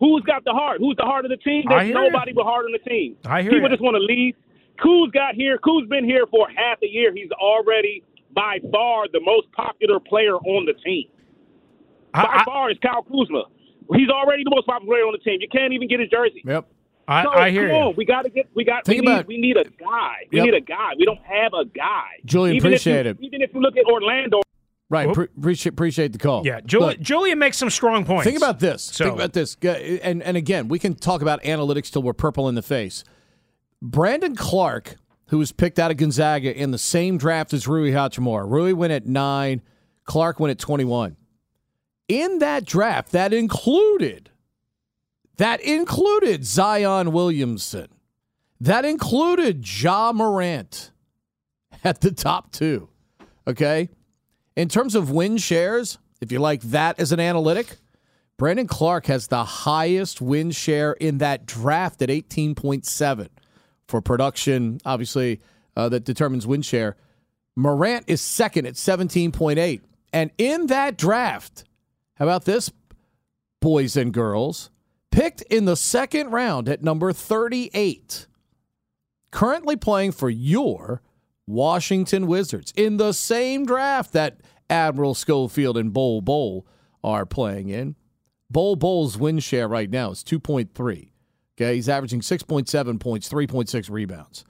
Who's 0.00 0.22
got 0.24 0.44
the 0.44 0.52
heart? 0.52 0.78
Who's 0.80 0.96
the 0.96 1.04
heart 1.04 1.24
of 1.24 1.30
the 1.30 1.36
team? 1.36 1.64
There's 1.68 1.92
nobody 1.94 2.32
but 2.32 2.44
heart 2.44 2.66
on 2.66 2.72
the 2.72 2.90
team. 2.90 3.16
I 3.24 3.42
hear 3.42 3.52
People 3.52 3.68
ya. 3.70 3.76
just 3.76 3.82
want 3.82 3.94
to 3.94 4.00
leave. 4.02 4.34
Kuz 4.80 5.12
got 5.12 5.34
here. 5.34 5.58
Kuz 5.58 5.88
been 5.88 6.04
here 6.04 6.26
for 6.30 6.48
half 6.48 6.78
a 6.82 6.86
year. 6.86 7.12
He's 7.14 7.30
already 7.32 8.02
by 8.34 8.58
far 8.72 9.06
the 9.12 9.20
most 9.20 9.50
popular 9.52 10.00
player 10.00 10.34
on 10.36 10.66
the 10.66 10.72
team. 10.84 11.06
By 12.12 12.42
far 12.44 12.70
is 12.70 12.78
Kyle 12.82 13.02
Kuzma. 13.02 13.44
He's 13.94 14.08
already 14.08 14.44
the 14.44 14.50
most 14.50 14.66
popular 14.66 14.94
player 14.94 15.02
on 15.04 15.12
the 15.12 15.18
team. 15.18 15.38
You 15.40 15.48
can't 15.48 15.72
even 15.72 15.88
get 15.88 16.00
his 16.00 16.08
jersey. 16.08 16.42
Yep. 16.44 16.66
I, 17.06 17.22
So, 17.22 17.30
I 17.32 17.50
hear 17.50 17.68
come 17.68 17.76
you. 17.76 17.82
on, 17.82 17.94
we 17.96 18.04
got 18.06 18.22
to 18.22 18.30
get. 18.30 18.48
We 18.54 18.64
got. 18.64 18.86
Think 18.86 19.02
we 19.02 19.06
need. 19.06 19.12
about- 19.12 19.26
we 19.26 19.36
need 19.38 19.56
a 19.58 19.64
guy. 19.64 20.14
We 20.32 20.38
Yep. 20.38 20.44
need 20.46 20.54
a 20.54 20.60
guy. 20.60 20.92
We 20.98 21.04
don't 21.04 21.20
have 21.22 21.52
a 21.52 21.64
guy. 21.66 22.06
Julian, 22.24 22.56
even 22.56 22.72
if 22.72 22.86
you- 22.86 22.92
appreciate 22.92 23.06
it. 23.06 23.18
Even 23.20 23.42
if 23.42 23.52
you 23.52 23.60
look 23.60 23.76
at 23.76 23.84
Orlando, 23.84 24.40
Right. 24.90 25.12
Pre- 25.12 25.26
appreciate 25.38 25.72
appreciate 25.72 26.12
the 26.12 26.18
call. 26.18 26.46
Yeah, 26.46 26.60
Julian, 26.60 26.90
Look, 26.92 27.00
Julian 27.00 27.38
makes 27.38 27.56
some 27.56 27.68
strong 27.70 28.04
points. 28.04 28.24
Think 28.24 28.36
about 28.36 28.60
this. 28.60 28.82
So- 28.82 29.04
Think 29.06 29.16
about 29.16 29.32
this. 29.32 29.56
And 29.64 30.22
and 30.22 30.36
again, 30.36 30.68
we 30.68 30.78
can 30.78 30.94
talk 30.94 31.20
about 31.20 31.42
analytics 31.42 31.90
till 31.90 32.02
we're 32.02 32.12
purple 32.12 32.48
in 32.48 32.54
the 32.54 32.62
face. 32.62 33.02
Brandon 33.84 34.34
Clarke, 34.34 34.96
who 35.26 35.36
was 35.36 35.52
picked 35.52 35.78
out 35.78 35.90
of 35.90 35.98
Gonzaga 35.98 36.56
in 36.56 36.70
the 36.70 36.78
same 36.78 37.18
draft 37.18 37.52
as 37.52 37.68
Rui 37.68 37.90
Hachimura. 37.90 38.50
Rui 38.50 38.72
went 38.72 38.94
at 38.94 39.04
nine. 39.04 39.60
Clarke 40.04 40.40
went 40.40 40.52
at 40.52 40.58
twenty-one. 40.58 41.16
In 42.08 42.38
that 42.38 42.64
draft, 42.64 43.12
that 43.12 43.34
included 43.34 44.30
that 45.36 45.60
included 45.60 46.46
Zion 46.46 47.12
Williamson. 47.12 47.88
That 48.58 48.86
included 48.86 49.68
Ja 49.68 50.12
Morant 50.12 50.90
at 51.82 52.00
the 52.00 52.10
top 52.10 52.52
two. 52.52 52.88
Okay. 53.46 53.90
In 54.56 54.68
terms 54.70 54.94
of 54.94 55.10
win 55.10 55.36
shares, 55.36 55.98
if 56.22 56.32
you 56.32 56.38
like 56.38 56.62
that 56.62 56.98
as 56.98 57.12
an 57.12 57.20
analytic, 57.20 57.76
Brandon 58.38 58.66
Clark 58.66 59.06
has 59.06 59.26
the 59.26 59.44
highest 59.44 60.22
win 60.22 60.52
share 60.52 60.92
in 60.92 61.18
that 61.18 61.44
draft 61.44 62.00
at 62.00 62.08
18.7 62.08 63.28
for 63.88 64.00
production, 64.00 64.80
obviously, 64.84 65.40
uh, 65.76 65.88
that 65.88 66.04
determines 66.04 66.46
win 66.46 66.62
share. 66.62 66.96
Morant 67.56 68.04
is 68.06 68.20
second 68.20 68.66
at 68.66 68.74
17.8. 68.74 69.80
And 70.12 70.30
in 70.38 70.66
that 70.68 70.96
draft, 70.96 71.64
how 72.14 72.26
about 72.26 72.44
this, 72.44 72.70
boys 73.60 73.96
and 73.96 74.12
girls? 74.12 74.70
Picked 75.10 75.42
in 75.42 75.64
the 75.64 75.76
second 75.76 76.30
round 76.30 76.68
at 76.68 76.82
number 76.82 77.12
38. 77.12 78.26
Currently 79.30 79.76
playing 79.76 80.12
for 80.12 80.30
your 80.30 81.02
Washington 81.46 82.26
Wizards 82.26 82.72
in 82.76 82.96
the 82.96 83.12
same 83.12 83.66
draft 83.66 84.12
that 84.12 84.40
Admiral 84.70 85.14
Schofield 85.14 85.76
and 85.76 85.92
Bol 85.92 86.20
Bol 86.20 86.66
are 87.02 87.26
playing 87.26 87.68
in. 87.68 87.96
Bol 88.50 88.76
Bol's 88.76 89.18
win 89.18 89.38
share 89.40 89.68
right 89.68 89.90
now 89.90 90.10
is 90.10 90.22
2.3. 90.22 91.10
Okay, 91.56 91.76
he's 91.76 91.88
averaging 91.88 92.20
6.7 92.20 92.98
points, 93.00 93.28
3.6 93.28 93.90
rebounds. 93.90 94.44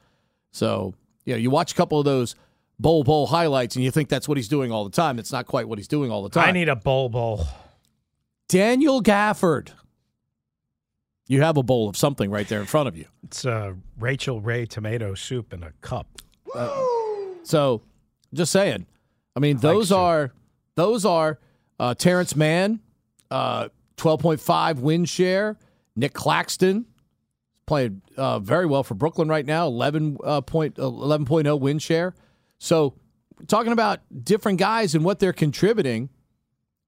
So, 0.52 0.94
you 1.24 1.34
know, 1.34 1.38
you 1.38 1.50
watch 1.50 1.72
a 1.72 1.74
couple 1.74 1.98
of 1.98 2.04
those 2.04 2.34
Bol 2.78 3.04
Bol 3.04 3.26
highlights 3.26 3.76
and 3.76 3.84
you 3.84 3.90
think 3.90 4.08
that's 4.08 4.26
what 4.28 4.38
he's 4.38 4.48
doing 4.48 4.72
all 4.72 4.84
the 4.84 4.90
time. 4.90 5.18
It's 5.18 5.32
not 5.32 5.46
quite 5.46 5.68
what 5.68 5.78
he's 5.78 5.88
doing 5.88 6.10
all 6.10 6.22
the 6.22 6.30
time. 6.30 6.48
I 6.48 6.52
need 6.52 6.68
a 6.68 6.76
bowl 6.76 7.08
bowl. 7.08 7.46
Daniel 8.48 9.02
Gafford. 9.02 9.70
You 11.26 11.40
have 11.40 11.56
a 11.56 11.62
bowl 11.62 11.88
of 11.88 11.96
something 11.96 12.30
right 12.30 12.46
there 12.46 12.60
in 12.60 12.66
front 12.66 12.88
of 12.88 12.96
you. 12.96 13.06
It's 13.22 13.46
uh, 13.46 13.74
Rachael 13.98 14.40
Ray 14.40 14.66
tomato 14.66 15.14
soup 15.14 15.54
in 15.54 15.62
a 15.62 15.72
cup. 15.80 16.06
So, 17.44 17.82
Just 18.32 18.52
saying. 18.52 18.86
I 19.36 19.40
mean, 19.40 19.56
those 19.56 19.90
are 19.90 20.32
those 20.76 21.04
are 21.04 21.38
uh, 21.80 21.94
Terance 21.94 22.36
Mann, 22.36 22.80
uh, 23.30 23.68
twelve 23.96 24.20
point 24.20 24.40
five 24.40 24.80
win 24.80 25.04
share. 25.04 25.56
Nick 25.96 26.12
Claxton 26.12 26.86
playing 27.66 28.02
uh, 28.16 28.38
very 28.38 28.66
well 28.66 28.82
for 28.82 28.94
Brooklyn 28.94 29.28
right 29.28 29.46
now, 29.46 29.66
11 29.66 30.18
uh, 30.22 30.40
point 30.40 30.76
11.0 30.76 31.60
win 31.60 31.78
share. 31.78 32.14
So 32.58 32.94
talking 33.46 33.72
about 33.72 34.00
different 34.24 34.58
guys 34.58 34.94
and 34.94 35.04
what 35.04 35.18
they're 35.18 35.32
contributing. 35.32 36.10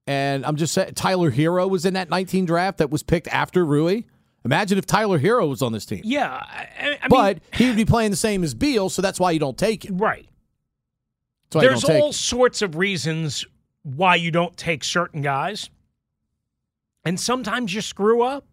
And 0.05 0.45
I'm 0.45 0.55
just 0.55 0.73
saying, 0.73 0.93
Tyler 0.93 1.31
Herro 1.31 1.67
was 1.69 1.85
in 1.85 1.95
that 1.95 2.09
19 2.09 2.45
draft 2.45 2.77
that 2.77 2.89
was 2.89 3.03
picked 3.03 3.27
after 3.27 3.65
Rui. 3.65 4.03
Imagine 4.45 4.77
if 4.77 4.85
Tyler 4.85 5.19
Herro 5.19 5.49
was 5.49 5.61
on 5.61 5.73
this 5.73 5.85
team. 5.85 6.01
Yeah, 6.05 6.29
I, 6.31 6.97
I 7.03 7.07
but 7.09 7.35
mean, 7.35 7.41
he 7.53 7.67
would 7.67 7.75
be 7.75 7.83
playing 7.83 8.11
the 8.11 8.17
same 8.17 8.43
as 8.43 8.53
Beal, 8.53 8.89
so 8.89 9.01
that's 9.01 9.19
why 9.19 9.31
you 9.31 9.39
don't 9.39 9.57
take 9.57 9.83
it. 9.83 9.91
right. 9.91 10.25
That's 11.49 11.55
why 11.55 11.61
you 11.63 11.67
There's 11.69 11.81
don't 11.81 11.91
take 11.91 12.03
all 12.03 12.13
sorts 12.13 12.61
of 12.61 12.77
reasons 12.77 13.45
why 13.83 14.15
you 14.15 14.31
don't 14.31 14.55
take 14.55 14.83
certain 14.85 15.21
guys. 15.21 15.69
And 17.03 17.19
sometimes 17.19 17.73
you 17.73 17.81
screw 17.81 18.21
up. 18.21 18.45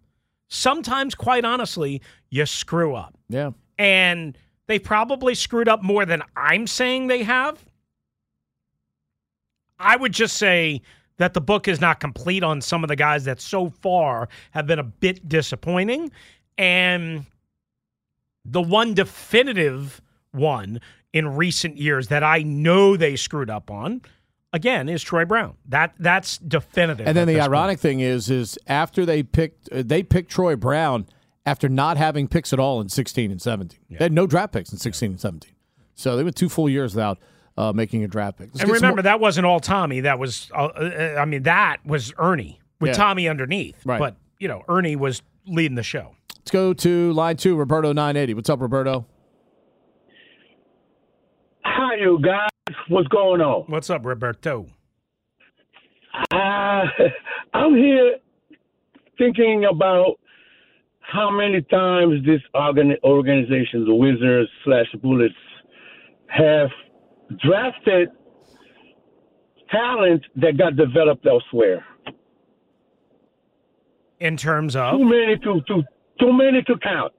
Sometimes, 0.54 1.14
quite 1.14 1.44
honestly, 1.44 2.00
you 2.30 2.46
screw 2.46 2.94
up. 2.94 3.18
Yeah. 3.28 3.50
And 3.78 4.38
they 4.66 4.78
probably 4.78 5.34
screwed 5.34 5.68
up 5.68 5.82
more 5.82 6.06
than 6.06 6.22
I'm 6.36 6.66
saying 6.66 7.08
they 7.08 7.24
have. 7.24 7.64
I 9.78 9.96
would 9.96 10.12
just 10.12 10.36
say 10.36 10.82
that 11.16 11.34
the 11.34 11.40
book 11.40 11.66
is 11.66 11.80
not 11.80 11.98
complete 12.00 12.42
on 12.42 12.60
some 12.60 12.84
of 12.84 12.88
the 12.88 12.96
guys 12.96 13.24
that 13.24 13.40
so 13.40 13.68
far 13.68 14.28
have 14.52 14.66
been 14.66 14.78
a 14.78 14.84
bit 14.84 15.28
disappointing. 15.28 16.12
And 16.56 17.26
the 18.44 18.62
one 18.62 18.94
definitive 18.94 20.00
one 20.30 20.80
in 21.12 21.34
recent 21.34 21.78
years 21.78 22.08
that 22.08 22.22
I 22.22 22.42
know 22.42 22.96
they 22.96 23.16
screwed 23.16 23.50
up 23.50 23.70
on, 23.70 24.02
again, 24.54 24.88
is 24.88 25.02
Troy 25.02 25.26
Brown. 25.26 25.54
That 25.68 25.94
that's 25.98 26.38
definitive. 26.38 27.06
And 27.06 27.14
then 27.14 27.26
the 27.26 27.34
this 27.34 27.42
point. 27.42 27.52
ironic 27.52 27.78
thing 27.80 28.00
is, 28.00 28.30
is 28.30 28.58
after 28.66 29.04
they 29.04 29.22
picked, 29.22 29.68
uh, 29.70 29.82
they 29.84 30.02
picked 30.02 30.30
Troy 30.30 30.56
Brown 30.56 31.06
after 31.44 31.68
not 31.68 31.98
having 31.98 32.26
picks 32.28 32.54
at 32.54 32.58
all 32.58 32.80
in 32.80 32.88
16 32.88 33.30
and 33.30 33.42
17. 33.42 33.78
They 33.90 33.96
had 34.04 34.12
no 34.12 34.26
draft 34.26 34.54
picks 34.54 34.72
in 34.72 34.78
16 34.78 35.10
and 35.10 35.20
17. 35.20 35.52
So 35.94 36.16
they 36.16 36.24
went 36.24 36.36
two 36.36 36.48
full 36.48 36.68
years 36.70 36.94
without 36.94 37.18
uh, 37.58 37.72
making 37.72 38.02
a 38.04 38.08
draft 38.08 38.38
pick. 38.38 38.48
Let's 38.54 38.62
and 38.62 38.70
remember, 38.72 38.96
more- 38.96 39.02
that 39.02 39.20
wasn't 39.20 39.46
all 39.46 39.60
Tommy. 39.60 40.00
That 40.00 40.18
was, 40.18 40.50
uh, 40.54 40.64
uh, 40.66 41.16
I 41.18 41.24
mean, 41.26 41.42
that 41.42 41.84
was 41.84 42.12
Ernie 42.18 42.60
with 42.80 42.88
Yeah. 42.88 42.94
Tommy 42.94 43.28
underneath. 43.28 43.76
Right. 43.84 43.98
But 43.98 44.16
you 44.38 44.48
know, 44.48 44.62
Ernie 44.68 44.96
was 44.96 45.22
leading 45.46 45.74
the 45.74 45.82
show. 45.82 46.16
Let's 46.38 46.50
go 46.50 46.72
to 46.74 47.12
line 47.12 47.36
two, 47.36 47.56
Roberto 47.56 47.92
980. 47.92 48.34
What's 48.34 48.50
up, 48.50 48.60
Roberto? 48.60 49.06
Hi, 51.94 52.00
you 52.00 52.18
guys. 52.20 52.74
What's 52.88 53.06
going 53.06 53.40
on? 53.40 53.66
What's 53.68 53.88
up, 53.88 54.04
Roberto? 54.04 54.66
Uh, 56.32 56.82
I'm 57.54 57.76
here 57.76 58.16
thinking 59.16 59.64
about 59.70 60.18
how 60.98 61.30
many 61.30 61.62
times 61.62 62.26
this 62.26 62.40
organ- 62.52 62.96
organization, 63.04 63.84
the 63.84 63.94
Wizards 63.94 64.50
slash 64.64 64.86
Bullets, 65.02 65.34
have 66.26 66.68
drafted 67.40 68.08
talent 69.70 70.24
that 70.34 70.56
got 70.58 70.74
developed 70.74 71.24
elsewhere. 71.26 71.84
In 74.18 74.36
terms 74.36 74.74
of 74.74 74.98
Too 74.98 75.04
many 75.04 75.36
to 75.38 75.60
to 75.68 75.82
too 76.18 76.32
many 76.32 76.60
to 76.62 76.76
count. 76.78 77.12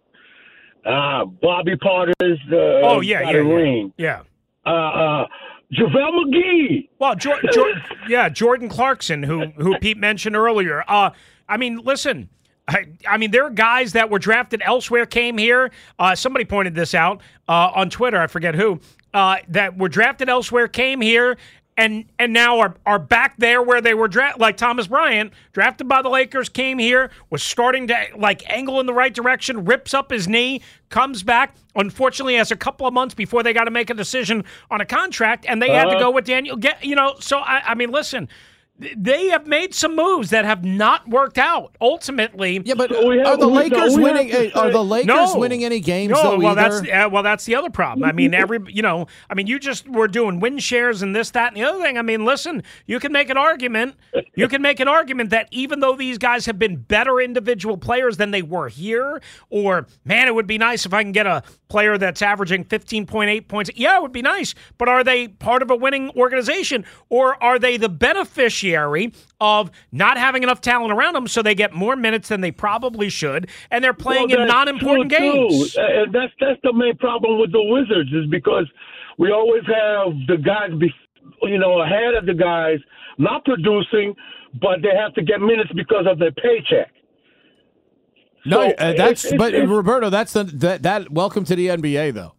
Uh, 0.85 1.23
Bobby 1.41 1.77
Portis. 1.77 2.13
Uh, 2.51 2.85
oh 2.85 2.99
yeah, 2.99 3.31
yeah, 3.31 3.41
yeah, 3.41 3.87
yeah. 3.97 4.21
Uh, 4.65 4.69
uh, 4.69 5.27
JaVale 5.73 6.11
McGee. 6.25 6.89
Well, 6.99 7.15
Jor- 7.15 7.39
Jor- 7.51 7.73
yeah, 8.07 8.29
Jordan 8.29 8.69
Clarkson, 8.69 9.23
who 9.23 9.47
who 9.57 9.77
Pete 9.79 9.97
mentioned 9.97 10.35
earlier. 10.35 10.83
Uh, 10.87 11.11
I 11.47 11.57
mean, 11.57 11.77
listen. 11.77 12.29
I, 12.67 12.85
I 13.07 13.17
mean, 13.17 13.29
there 13.29 13.45
are 13.45 13.51
guys 13.51 13.93
that 13.93 14.09
were 14.09 14.17
drafted 14.17 14.63
elsewhere, 14.65 15.05
came 15.05 15.37
here. 15.37 15.69
Uh, 15.99 16.15
somebody 16.15 16.45
pointed 16.45 16.73
this 16.73 16.95
out 16.95 17.21
uh, 17.47 17.69
on 17.75 17.91
Twitter. 17.91 18.19
I 18.19 18.25
forget 18.25 18.55
who. 18.55 18.79
Uh, 19.13 19.37
that 19.49 19.77
were 19.77 19.87
drafted 19.87 20.29
elsewhere, 20.29 20.67
came 20.67 20.99
here, 20.99 21.37
and 21.77 22.05
and 22.17 22.31
now 22.31 22.59
are 22.59 22.75
are 22.85 22.99
back 22.99 23.35
there 23.37 23.61
where 23.61 23.81
they 23.81 23.93
were 23.93 24.07
drafted. 24.07 24.39
Like 24.41 24.57
Thomas 24.57 24.87
Bryant, 24.87 25.33
drafted 25.53 25.87
by 25.87 26.01
the 26.01 26.09
Lakers, 26.09 26.47
came 26.49 26.79
here, 26.79 27.11
was 27.29 27.43
starting 27.43 27.87
to 27.87 27.95
like 28.17 28.49
angle 28.49 28.79
in 28.79 28.85
the 28.85 28.93
right 28.93 29.13
direction, 29.13 29.65
rips 29.65 29.93
up 29.93 30.11
his 30.11 30.27
knee, 30.27 30.61
comes 30.89 31.23
back. 31.23 31.53
Unfortunately, 31.75 32.35
has 32.35 32.51
a 32.51 32.55
couple 32.55 32.87
of 32.87 32.93
months 32.93 33.13
before 33.13 33.43
they 33.43 33.51
got 33.51 33.65
to 33.65 33.71
make 33.71 33.89
a 33.89 33.93
decision 33.93 34.45
on 34.71 34.79
a 34.79 34.85
contract, 34.85 35.45
and 35.47 35.61
they 35.61 35.69
had 35.69 35.85
to 35.85 35.91
Uh-huh. 35.91 35.99
go 35.99 36.11
with 36.11 36.25
Daniel. 36.25 36.55
Get 36.55 36.83
you 36.85 36.95
know. 36.95 37.15
So 37.19 37.39
I, 37.39 37.71
I 37.71 37.75
mean, 37.75 37.91
listen. 37.91 38.29
They 38.77 39.27
have 39.27 39.47
made 39.47 39.73
some 39.73 39.95
moves 39.95 40.31
that 40.31 40.43
have 40.43 40.65
not 40.65 41.07
worked 41.07 41.37
out. 41.37 41.77
Ultimately, 41.79 42.61
yeah, 42.65 42.73
but 42.73 42.91
are 42.93 43.37
the 43.37 43.47
Lakers 43.47 43.95
winning? 43.95 44.27
hey, 44.27 44.51
Are 44.51 44.69
the 44.69 44.83
Lakers 44.83 45.33
winning 45.33 45.63
any 45.63 45.79
games? 45.79 46.11
No, 46.11 46.21
though, 46.21 46.37
well, 46.39 46.59
either? 46.59 46.81
that's 46.81 47.05
uh, 47.05 47.09
well, 47.09 47.23
that's 47.23 47.45
the 47.45 47.55
other 47.55 47.69
problem. 47.69 48.03
I 48.03 48.11
mean, 48.11 48.33
every 48.33 48.59
you 48.67 48.81
know, 48.81 49.07
I 49.29 49.33
mean, 49.33 49.47
you 49.47 49.59
just 49.59 49.87
were 49.87 50.09
doing 50.09 50.41
win 50.41 50.59
shares 50.59 51.01
and 51.01 51.15
this, 51.15 51.31
that, 51.31 51.53
and 51.53 51.57
the 51.57 51.63
other 51.63 51.81
thing. 51.81 51.97
I 51.97 52.01
mean, 52.01 52.25
listen, 52.25 52.63
you 52.85 52.99
can 52.99 53.13
make 53.13 53.29
an 53.29 53.37
argument. 53.37 53.95
You 54.35 54.49
can 54.49 54.61
make 54.61 54.81
an 54.81 54.89
argument 54.89 55.29
that 55.29 55.47
even 55.51 55.79
though 55.79 55.95
these 55.95 56.17
guys 56.17 56.45
have 56.45 56.59
been 56.59 56.75
better 56.75 57.21
individual 57.21 57.77
players 57.77 58.17
than 58.17 58.31
they 58.31 58.41
were 58.41 58.67
here, 58.67 59.21
or 59.49 59.87
man, 60.03 60.27
it 60.27 60.35
would 60.35 60.47
be 60.47 60.57
nice 60.57 60.85
if 60.85 60.93
I 60.93 61.01
can 61.01 61.13
get 61.13 61.27
a 61.27 61.43
player 61.69 61.97
that's 61.97 62.21
averaging 62.21 62.65
fifteen 62.65 63.05
point 63.05 63.29
eight 63.29 63.47
points. 63.47 63.71
Yeah, 63.73 63.95
it 63.95 64.01
would 64.01 64.11
be 64.11 64.21
nice. 64.21 64.53
But 64.77 64.89
are 64.89 65.03
they 65.05 65.29
part 65.29 65.61
of 65.61 65.71
a 65.71 65.77
winning 65.77 66.09
organization, 66.17 66.83
or 67.07 67.41
are 67.41 67.57
they 67.57 67.77
the 67.77 67.87
beneficiary 67.87 68.64
of 69.39 69.69
not 69.91 70.17
having 70.17 70.41
enough 70.43 70.61
talent 70.61 70.91
around 70.91 71.13
them, 71.13 71.27
so 71.27 71.41
they 71.41 71.53
get 71.55 71.73
more 71.73 71.95
minutes 71.95 72.29
than 72.29 72.41
they 72.41 72.51
probably 72.51 73.09
should, 73.09 73.49
and 73.69 73.83
they're 73.83 73.93
playing 73.93 74.29
Well, 74.29 74.41
in 74.41 74.47
non-important 74.47 75.11
true, 75.11 75.19
games? 75.19 75.73
Too. 75.73 75.81
And 75.81 76.13
that's 76.13 76.33
that's 76.39 76.59
the 76.63 76.73
main 76.73 76.95
problem 76.97 77.39
with 77.39 77.51
the 77.51 77.61
Wizards 77.61 78.11
is 78.13 78.25
because 78.29 78.65
we 79.17 79.31
always 79.31 79.63
have 79.67 80.13
the 80.27 80.37
guys, 80.37 80.71
be, 80.79 80.91
you 81.43 81.57
know, 81.59 81.81
ahead 81.81 82.13
of 82.15 82.25
the 82.25 82.33
guys 82.33 82.79
not 83.17 83.45
producing, 83.45 84.15
but 84.61 84.81
they 84.81 84.95
have 84.97 85.13
to 85.15 85.21
get 85.21 85.39
minutes 85.41 85.71
because 85.75 86.05
of 86.09 86.19
their 86.19 86.31
paycheck. 86.31 86.91
no. 88.45 88.69
So, 88.69 88.75
uh, 88.77 88.93
that's 88.93 89.25
it's- 89.25 89.37
but 89.37 89.53
it's- 89.53 89.69
Roberto, 89.69 90.09
that's 90.09 90.33
the 90.33 90.43
that 90.43 90.83
that. 90.83 91.11
Welcome 91.11 91.45
to 91.45 91.55
the 91.55 91.67
NBA, 91.69 92.11
though. 92.13 92.33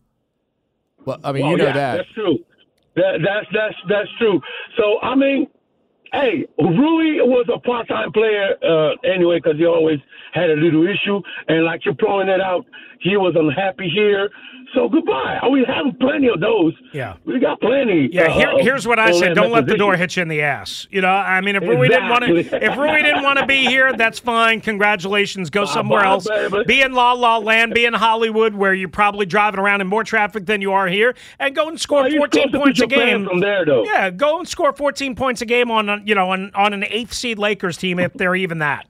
Well, 1.05 1.21
I 1.25 1.33
mean, 1.33 1.43
Well, 1.43 1.53
you 1.53 1.57
know 1.59 1.65
yeah, 1.67 1.73
that. 1.73 1.97
That's 1.99 2.13
true. 2.15 2.39
That, 2.97 3.19
that's 3.23 3.47
that's 3.53 3.75
that's 3.89 4.09
true. 4.19 4.41
So 4.77 4.99
I 5.03 5.15
mean, 5.15 5.47
hey, 6.17 6.47
Rui 6.59 7.21
was 7.21 7.47
a 7.55 7.59
part-time 7.61 8.13
player 8.13 8.57
uh, 8.65 8.95
anyway 9.05 9.39
because 9.39 9.59
he 9.59 9.67
always 9.67 9.99
had 10.33 10.51
a 10.51 10.55
little 10.55 10.87
issue, 10.87 11.21
and 11.49 11.65
like 11.65 11.85
you're 11.85 11.95
pointing 11.95 12.35
it 12.35 12.41
out, 12.41 12.65
he 13.01 13.17
was 13.17 13.35
unhappy 13.37 13.89
here. 13.89 14.31
So 14.77 14.91
goodbye. 14.91 15.41
We 15.51 15.65
have 15.67 15.87
plenty 15.99 16.29
of 16.29 16.39
those. 16.39 16.75
Yeah. 16.93 17.15
We 17.25 17.39
got 17.41 17.59
plenty. 17.63 18.11
Yeah, 18.13 18.25
uh, 18.25 18.31
here, 18.31 18.51
of 18.51 18.61
here's 18.61 18.87
what 18.87 18.99
I 18.99 19.11
said. 19.13 19.33
Don't 19.35 19.51
let 19.51 19.67
the 19.67 19.79
door 19.79 19.97
hit 19.97 20.17
you 20.17 20.23
in 20.23 20.29
the 20.29 20.43
ass. 20.43 20.87
You 20.91 21.01
know, 21.01 21.09
I 21.09 21.41
mean, 21.41 21.57
if 21.57 21.63
Rui 21.63 21.89
didn't 21.89 22.11
want 22.11 22.25
to, 22.25 22.37
if 22.37 22.77
Rui 22.77 23.03
didn't 23.03 23.23
want 23.23 23.39
to 23.39 23.47
be 23.47 23.65
here, 23.65 23.95
that's 23.97 24.19
fine. 24.19 24.61
Congratulations. 24.61 25.49
Go 25.49 25.65
somewhere 25.65 26.03
bye, 26.03 26.09
else. 26.09 26.29
baby. 26.29 26.65
Be 26.67 26.83
in 26.83 26.93
La 26.93 27.13
La 27.13 27.39
Land. 27.39 27.73
Be 27.73 27.87
in 27.87 27.95
Hollywood, 27.95 28.55
where 28.55 28.75
you're 28.75 28.91
probably 28.91 29.25
driving 29.25 29.61
around 29.61 29.81
in 29.81 29.87
more 29.87 30.05
traffic 30.05 30.45
than 30.45 30.61
you 30.61 30.73
are 30.73 30.89
here, 30.89 31.15
and 31.39 31.57
go 31.57 31.69
and 31.69 31.81
score 31.81 32.03
Well, 32.03 32.11
you're 32.13 32.21
14 32.21 32.53
points 32.53 32.81
a 32.83 32.87
game. 32.87 33.25
from 33.27 33.41
there, 33.41 33.65
though. 33.65 33.83
Yeah, 33.85 34.11
go 34.11 34.39
and 34.39 34.47
score 34.47 34.75
14 34.75 35.15
points 35.17 35.41
a 35.41 35.47
game 35.47 35.71
on, 35.71 36.03
you 36.07 36.15
know, 36.15 36.31
on 36.33 36.51
on 36.55 36.75
an 36.75 36.85
eighth 36.91 37.15
seed 37.15 37.39
Lakers 37.39 37.79
team 37.79 37.99
if 37.99 38.13
they're 38.13 38.37
even 38.37 38.59
that. 38.59 38.85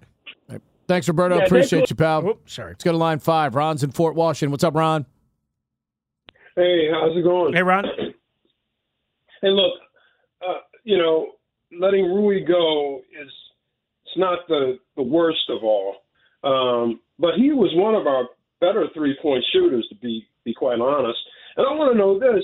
Thanks, 0.89 1.07
Roberto. 1.07 1.39
Yeah, 1.39 1.45
Appreciate 1.45 1.81
go- 1.81 1.87
you, 1.91 1.97
pal. 1.97 2.29
Oops, 2.29 2.53
sorry. 2.53 2.71
Let's 2.71 2.83
go 2.85 2.91
to 2.91 2.99
line 2.99 3.21
five. 3.21 3.55
Ron's 3.55 3.85
in 3.85 3.93
Fort 3.93 4.17
Washington. 4.17 4.51
What's 4.51 4.65
up, 4.65 4.75
Ron? 4.75 5.07
Hey, 6.57 6.89
how's 6.91 7.15
it 7.15 7.23
going? 7.23 7.53
Hey, 7.53 7.63
Ron. 7.63 7.85
Hey, 9.43 9.51
look, 9.51 9.75
uh, 10.41 10.61
you 10.83 10.97
know, 10.97 11.33
letting 11.79 12.07
Rui 12.07 12.41
go 12.41 13.03
is 13.13 13.29
it's 14.03 14.17
not 14.17 14.39
the 14.49 14.79
the 14.97 15.03
worst 15.03 15.51
of 15.51 15.63
all, 15.63 15.97
um, 16.43 17.01
but 17.19 17.35
he 17.37 17.53
was 17.53 17.71
one 17.75 17.95
of 17.95 18.07
our 18.07 18.31
better 18.63 18.87
three 18.95 19.15
point 19.21 19.45
shooters, 19.53 19.87
to 19.91 19.95
be 19.97 20.27
be 20.47 20.55
quite 20.55 20.81
honest. 20.81 21.19
And 21.59 21.67
I 21.67 21.71
want 21.73 21.93
to 21.93 21.99
know 21.99 22.19
this: 22.19 22.43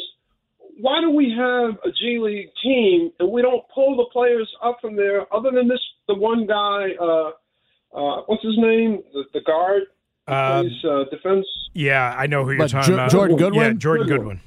Why 0.78 1.00
do 1.00 1.10
we 1.10 1.34
have 1.34 1.78
a 1.82 1.90
G 1.90 2.18
League 2.20 2.50
team 2.62 3.10
and 3.18 3.32
we 3.32 3.40
don't 3.40 3.64
pull 3.74 3.96
the 3.96 4.10
players 4.12 4.48
up 4.62 4.76
from 4.82 4.94
there? 4.94 5.22
Other 5.34 5.50
than 5.50 5.66
this, 5.66 5.80
the 6.06 6.14
one 6.14 6.46
guy, 6.46 6.90
uh, 7.00 7.30
uh, 7.96 8.22
what's 8.26 8.44
his 8.44 8.58
name, 8.58 9.02
the, 9.14 9.24
the 9.32 9.40
guard, 9.40 9.84
Um, 10.28 10.66
plays 10.66 10.84
uh, 10.84 11.04
defense. 11.10 11.46
Yeah, 11.74 12.14
I 12.16 12.26
know 12.26 12.44
who 12.44 12.52
you're 12.52 12.68
talking 12.68 12.88
Jo- 12.88 12.94
about. 12.94 13.10
Jordan 13.10 13.36
Goodwin? 13.36 13.62
Yeah, 13.62 13.72
Jordan 13.74 14.06
Goodwin. 14.06 14.18
Goodwin. 14.28 14.40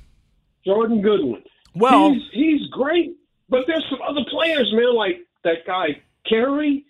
Jordan 0.66 1.02
Goodwin. 1.02 1.44
Well- 1.76 2.14
he's, 2.14 2.22
he's 2.32 2.70
great, 2.72 3.16
but 3.50 3.62
there's 3.68 3.86
some 3.90 4.00
other 4.08 4.22
players, 4.30 4.72
man, 4.74 4.96
like 4.96 5.18
that 5.44 5.66
guy 5.68 6.02
Kerry. 6.30 6.86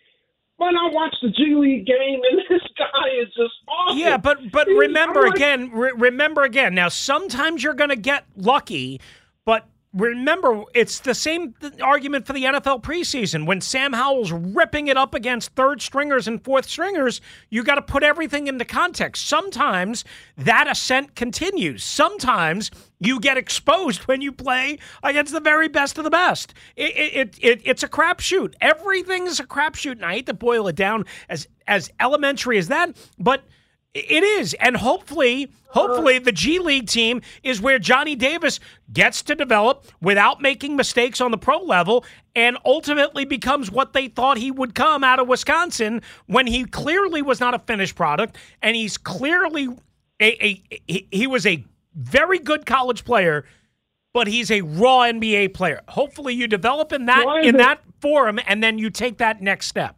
Why 0.58 0.72
not 0.72 0.94
watch 0.94 1.14
the 1.22 1.30
G 1.32 1.54
League 1.56 1.86
game? 1.86 2.22
And 2.32 2.40
this 2.50 2.62
guy 2.78 3.10
is 3.22 3.28
just 3.36 3.54
awesome. 3.68 3.98
Yeah, 3.98 4.18
but 4.18 4.40
but 4.52 4.68
He's- 4.68 4.80
remember 4.80 5.24
like- 5.24 5.36
again, 5.36 5.72
re- 5.72 5.92
remember 5.96 6.44
again. 6.44 6.74
Now 6.76 6.88
sometimes 6.90 7.62
you're 7.64 7.74
going 7.74 7.90
to 7.90 7.96
get 7.98 8.24
lucky, 8.38 9.02
but 9.46 9.68
remember, 9.96 10.64
it's 10.74 11.00
the 11.00 11.16
same 11.16 11.56
argument 11.82 12.28
for 12.28 12.34
the 12.34 12.44
NFL 12.44 12.84
preseason. 12.84 13.46
When 13.46 13.62
Sam 13.62 13.94
Howell's 13.94 14.32
ripping 14.32 14.88
it 14.88 14.98
up 14.98 15.14
against 15.14 15.56
third 15.56 15.82
stringers 15.82 16.28
and 16.28 16.44
fourth 16.44 16.70
stringers, 16.70 17.22
you 17.50 17.64
got 17.64 17.76
to 17.76 17.82
put 17.82 18.04
everything 18.04 18.48
into 18.48 18.66
context. 18.66 19.26
Sometimes 19.26 20.04
that 20.38 20.70
ascent 20.70 21.16
continues. 21.16 21.84
Sometimes 21.84 22.72
you 23.00 23.20
get 23.20 23.38
exposed 23.38 24.02
when 24.02 24.22
you 24.22 24.32
play 24.32 24.78
against 25.02 25.32
the 25.32 25.40
very 25.40 25.70
best 25.70 25.98
of 25.98 26.04
the 26.04 26.10
best. 26.10 26.54
It, 26.76 26.92
it, 26.96 27.40
it, 27.42 27.62
it's 27.64 27.84
a 27.84 27.88
crapshoot. 27.88 28.54
Everything 28.60 29.28
is 29.28 29.40
a 29.40 29.46
crapshoot, 29.46 29.94
and 29.94 30.06
I 30.06 30.16
hate 30.16 30.26
to 30.26 30.34
boil 30.34 30.68
it 30.68 30.76
down 30.76 31.06
as 31.30 31.48
as 31.68 31.90
elementary 32.00 32.60
as 32.60 32.68
that, 32.68 32.96
but– 33.18 33.44
it 33.96 34.24
is, 34.24 34.54
and 34.56 34.76
hopefully, 34.76 35.50
hopefully, 35.70 36.20
the 36.20 36.32
G 36.34 36.60
League 36.60 36.88
team 36.88 37.22
is 37.44 37.62
where 37.62 37.80
Johnny 37.80 38.16
Davis 38.16 38.60
gets 38.92 39.22
to 39.24 39.36
develop 39.36 39.86
without 40.02 40.42
making 40.42 40.76
mistakes 40.76 41.22
on 41.22 41.32
the 41.32 41.38
pro 41.38 41.60
level, 41.60 42.04
and 42.36 42.58
ultimately 42.66 43.24
becomes 43.24 43.72
what 43.72 43.94
they 43.94 44.10
thought 44.10 44.38
he 44.38 44.52
would 44.52 44.76
come 44.76 45.04
out 45.04 45.20
of 45.20 45.28
Wisconsin 45.30 46.02
when 46.28 46.46
he 46.46 46.66
clearly 46.66 47.22
was 47.22 47.40
not 47.40 47.54
a 47.54 47.60
finished 47.60 47.96
product, 47.96 48.36
and 48.62 48.76
he's 48.76 48.98
clearly 48.98 49.70
a, 50.22 50.46
a 50.46 50.64
he, 50.88 51.08
he 51.12 51.26
was 51.28 51.46
a 51.46 51.64
very 51.96 52.40
good 52.40 52.66
college 52.66 53.06
player, 53.06 53.46
but 54.14 54.28
he's 54.28 54.52
a 54.52 54.60
raw 54.62 55.04
NBA 55.04 55.54
player. 55.54 55.80
Hopefully, 55.88 56.34
you 56.34 56.48
develop 56.48 56.92
in 56.92 57.06
that 57.06 57.26
in 57.48 57.56
it- 57.56 57.60
that 57.60 57.80
forum, 58.02 58.40
and 58.46 58.62
then 58.62 58.78
you 58.78 58.90
take 58.90 59.20
that 59.20 59.42
next 59.42 59.68
step. 59.68 59.96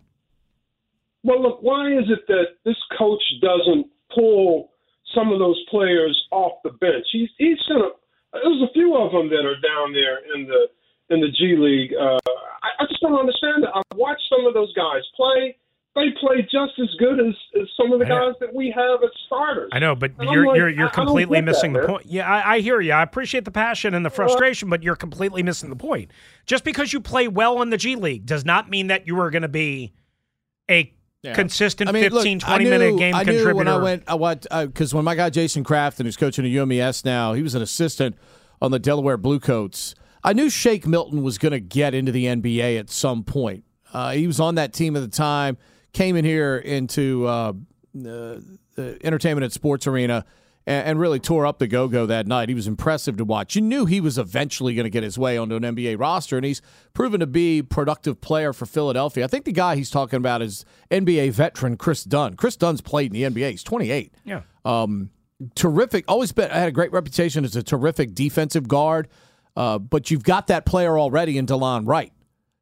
Well, 1.24 1.42
look, 1.42 1.60
why 1.62 1.92
is 1.92 2.06
it 2.10 2.26
that 2.28 2.46
this 2.66 2.78
coach 2.98 3.22
doesn't 3.42 3.88
pull 4.14 4.72
some 5.16 5.32
of 5.32 5.40
those 5.40 5.62
players 5.70 6.16
off 6.32 6.54
the 6.64 6.72
bench? 6.72 7.06
He's 7.12 7.30
he's 7.38 7.58
sent 7.68 7.80
a, 7.80 7.90
there's 8.34 8.62
a 8.62 8.74
few 8.74 8.96
of 8.96 9.12
them 9.12 9.30
that 9.30 9.46
are 9.46 9.60
down 9.60 9.94
there 9.94 10.20
in 10.36 10.48
the 10.48 10.68
in 11.10 11.22
the 11.22 11.30
G 11.32 11.56
League. 11.58 11.94
Uh, 11.94 12.18
I, 12.64 12.84
I 12.84 12.86
just 12.88 13.02
don't 13.02 13.18
understand 13.20 13.64
that. 13.64 13.72
I've 13.76 13.98
watched 13.98 14.24
some 14.30 14.46
of 14.46 14.54
those 14.54 14.74
guys 14.74 15.02
play. 15.16 15.58
They 15.96 16.10
play 16.22 16.44
just 16.44 16.78
as 16.80 16.90
good 17.00 17.20
as, 17.20 17.34
as 17.60 17.68
some 17.76 17.92
of 17.92 17.98
the 17.98 18.06
guys 18.06 18.34
that 18.40 18.54
we 18.54 18.70
have 18.70 19.02
as 19.04 19.10
starters. 19.26 19.72
I 19.74 19.80
know, 19.80 19.96
but 19.96 20.12
And 20.20 20.30
you're 20.30 20.46
like, 20.46 20.58
you're 20.58 20.70
you're 20.70 20.90
completely 20.90 21.38
get 21.40 21.46
that, 21.46 21.52
missing 21.52 21.74
the 21.74 21.80
man. 21.80 21.88
point. 21.88 22.06
Yeah, 22.06 22.30
I, 22.32 22.56
I 22.56 22.60
hear 22.60 22.80
you. 22.82 22.92
I 22.92 23.02
appreciate 23.02 23.46
the 23.46 23.52
passion 23.52 23.96
and 23.96 24.06
the 24.06 24.12
frustration, 24.12 24.70
but 24.70 24.84
you're 24.84 24.96
completely 24.96 25.42
missing 25.42 25.72
the 25.72 25.76
point. 25.76 26.12
Just 26.46 26.64
because 26.64 26.94
you 26.94 27.02
play 27.02 27.28
well 27.28 27.64
in 27.64 27.72
the 27.72 27.78
G 27.78 27.96
League 27.96 28.28
does 28.28 28.46
not 28.46 28.70
mean 28.70 28.88
that 28.88 29.08
you 29.08 29.20
are 29.20 29.32
going 29.32 29.42
to 29.42 29.48
be 29.48 29.94
a 30.70 30.94
consistent 31.34 31.90
I 31.90 31.94
mean, 31.94 32.04
15, 32.04 32.40
look, 32.40 32.48
20 32.48 32.66
I 32.66 32.70
minute 32.70 32.98
game 32.98 33.16
I 33.16 33.24
contributor. 33.24 33.56
when 33.56 33.68
I 33.68 33.78
went, 33.78 34.04
I 34.08 34.16
went 34.16 34.48
because 34.50 34.94
when 34.94 35.06
my 35.06 35.16
guy 35.16 35.30
Jason 35.30 35.64
Crafton, 35.64 36.04
who's 36.06 36.18
coaching 36.18 36.46
at 36.46 36.52
UMES 36.52 37.06
now, 37.06 37.34
he 37.34 37.42
was 37.42 37.56
an 37.56 37.62
assistant 37.62 38.16
on 38.62 38.72
the 38.72 38.80
Delaware 38.80 39.18
Bluecoats. 39.18 39.96
I 40.24 40.34
knew 40.34 40.50
Shake 40.50 40.86
Milton 40.86 41.24
was 41.24 41.38
going 41.38 41.54
to 41.54 41.60
get 41.60 41.94
into 41.94 42.12
the 42.12 42.26
NBA 42.26 42.80
at 42.80 42.90
some 42.90 43.24
point. 43.24 43.64
Uh, 43.94 44.12
he 44.12 44.28
was 44.28 44.40
on 44.40 44.56
that 44.56 44.74
team 44.74 44.96
at 44.96 45.00
the 45.00 45.08
time. 45.08 45.58
Came 45.94 46.16
in 46.16 46.26
here 46.26 46.58
into 46.58 47.26
uh, 47.26 47.30
uh, 47.50 47.54
the 48.76 48.98
entertainment 49.04 49.44
and 49.44 49.54
sports 49.54 49.88
arena 49.88 50.26
and, 50.68 50.86
and 50.86 51.00
really 51.00 51.20
tore 51.20 51.48
up 51.48 51.58
the 51.58 51.66
go 51.66 51.88
go 51.88 52.06
that 52.06 52.28
night. 52.28 52.50
He 52.50 52.56
was 52.56 52.68
impressive 52.68 53.18
to 53.18 53.26
watch. 53.26 53.56
You 53.56 53.62
knew 53.62 53.86
he 53.86 54.00
was 54.00 54.20
eventually 54.20 54.76
going 54.76 54.84
to 54.84 54.92
get 54.92 55.02
his 55.02 55.18
way 55.18 55.38
onto 55.38 55.56
an 55.56 55.64
NBA 55.64 56.00
roster, 56.00 56.36
and 56.36 56.46
he's 56.46 56.62
proven 56.94 57.22
to 57.22 57.28
be 57.28 57.60
a 57.60 57.64
productive 57.64 58.22
player 58.22 58.54
for 58.54 58.68
Philadelphia. 58.68 59.24
I 59.24 59.28
think 59.28 59.46
the 59.46 59.54
guy 59.54 59.76
he's 59.76 59.90
talking 59.90 60.18
about 60.18 60.44
is 60.44 60.66
NBA 60.92 61.32
veteran 61.32 61.78
Kris 61.78 62.04
Dunn. 62.04 62.36
Kris 62.36 62.58
Dunn's 62.58 62.82
played 62.82 63.16
in 63.16 63.34
the 63.34 63.42
NBA. 63.42 63.52
He's 63.52 63.64
28. 63.64 64.14
Yeah. 64.26 64.42
Um, 64.66 65.10
terrific. 65.56 66.06
Always 66.08 66.34
been 66.34 66.52
had 66.52 66.68
a 66.68 66.72
great 66.72 66.92
reputation 66.92 67.46
as 67.46 67.56
a 67.56 67.64
terrific 67.64 68.14
defensive 68.14 68.68
guard. 68.68 69.08
Uh, 69.56 69.80
but 69.80 70.12
you've 70.12 70.24
got 70.24 70.48
that 70.48 70.68
player 70.68 71.00
already 71.00 71.38
in 71.38 71.48
Delon 71.48 71.88
Wright. 71.88 72.14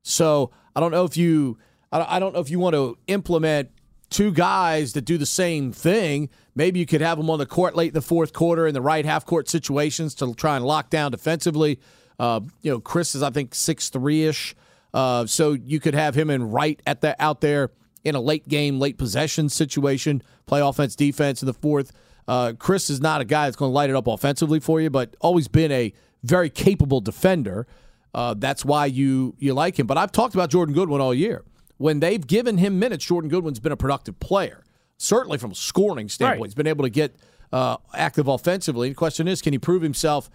So 0.04 0.52
I 0.76 0.80
don't 0.80 0.92
know 0.92 1.04
if 1.04 1.18
you 1.18 1.58
I 1.92 2.16
I 2.16 2.20
don't 2.20 2.34
know 2.34 2.40
if 2.40 2.50
you 2.50 2.60
want 2.60 2.74
to 2.76 2.98
implement 3.08 3.70
two 4.10 4.32
guys 4.32 4.94
that 4.94 5.02
do 5.02 5.18
the 5.18 5.26
same 5.26 5.72
thing. 5.72 6.30
Maybe 6.56 6.80
you 6.80 6.86
could 6.86 7.02
have 7.02 7.18
them 7.18 7.30
on 7.30 7.40
the 7.40 7.46
court 7.46 7.76
late 7.76 7.90
in 7.90 7.94
the 7.94 8.02
fourth 8.02 8.34
quarter 8.34 8.68
in 8.68 8.74
the 8.74 8.82
right 8.82 9.06
half 9.06 9.26
court 9.26 9.50
situations 9.50 10.16
to 10.16 10.34
try 10.34 10.56
and 10.56 10.66
lock 10.66 10.90
down 10.90 11.12
defensively. 11.12 11.80
Uh, 12.18 12.42
you 12.62 12.72
know, 12.72 12.80
Kris 12.80 13.16
is 13.16 13.22
I 13.24 13.30
think 13.30 13.54
six 13.54 13.90
three 13.90 14.24
ish, 14.24 14.56
uh, 14.94 15.26
so 15.26 15.52
you 15.52 15.80
could 15.80 15.94
have 15.94 16.16
him 16.16 16.30
in 16.30 16.50
right 16.50 16.82
at 16.88 17.02
the 17.02 17.22
out 17.22 17.42
there 17.42 17.72
in 18.06 18.16
a 18.16 18.22
late 18.22 18.48
game, 18.48 18.80
late 18.80 18.98
possession 18.98 19.50
situation, 19.50 20.22
play 20.46 20.62
offense, 20.62 20.96
defense 20.96 21.42
in 21.42 21.48
the 21.48 21.54
fourth. 21.54 21.92
Uh, 22.28 22.54
Kris 22.58 22.90
is 22.90 23.02
not 23.02 23.22
a 23.22 23.26
guy 23.26 23.48
that's 23.48 23.58
going 23.58 23.70
to 23.70 23.74
light 23.74 23.90
it 23.90 23.96
up 23.96 24.08
offensively 24.08 24.60
for 24.60 24.80
you, 24.80 24.90
but 24.90 25.16
always 25.20 25.48
been 25.48 25.72
a 25.72 25.94
very 26.24 26.50
capable 26.50 27.02
defender. 27.02 27.68
Uh, 28.14 28.34
that's 28.38 28.64
why 28.64 28.86
you 28.86 29.36
you 29.40 29.54
like 29.54 29.78
him. 29.78 29.88
But 29.88 29.98
I've 29.98 30.12
talked 30.12 30.36
about 30.36 30.50
Jordan 30.50 30.74
Goodwin 30.74 31.02
all 31.02 31.14
year. 31.14 31.44
When 31.78 32.00
they've 32.00 32.26
given 32.26 32.58
him 32.58 32.80
minutes, 32.80 33.06
Jordan 33.06 33.30
Goodwin's 33.30 33.60
been 33.60 33.72
a 33.72 33.78
productive 33.78 34.20
player. 34.20 34.64
Certainly 34.98 35.40
from 35.40 35.52
a 35.52 35.56
scoring 35.56 36.08
standpoint, 36.10 36.40
Right. 36.42 36.48
he's 36.48 36.56
been 36.56 36.68
able 36.68 36.84
to 36.84 36.90
get 36.90 37.16
uh, 37.52 37.78
active 37.94 38.28
offensively. 38.28 38.90
The 38.90 38.96
question 38.96 39.28
is, 39.28 39.42
can 39.42 39.52
he 39.54 39.60
prove 39.60 39.82
himself 39.82 40.30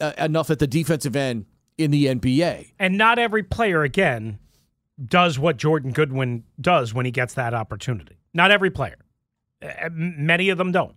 uh, 0.00 0.12
enough 0.18 0.50
at 0.50 0.58
the 0.58 0.66
defensive 0.66 1.14
end 1.16 1.46
in 1.78 1.90
the 1.92 2.06
NBA? 2.06 2.72
and 2.78 2.98
not 2.98 3.18
every 3.18 3.42
player, 3.44 3.82
again, 3.82 4.38
does 5.04 5.38
what 5.38 5.56
Jordan 5.56 5.92
Goodwin 5.92 6.44
does 6.60 6.92
when 6.92 7.06
he 7.06 7.12
gets 7.12 7.34
that 7.34 7.54
opportunity. 7.54 8.18
Not 8.34 8.50
every 8.50 8.70
player. 8.70 8.98
Uh, 9.62 9.88
many 9.92 10.48
of 10.50 10.58
them 10.58 10.72
don't, 10.72 10.94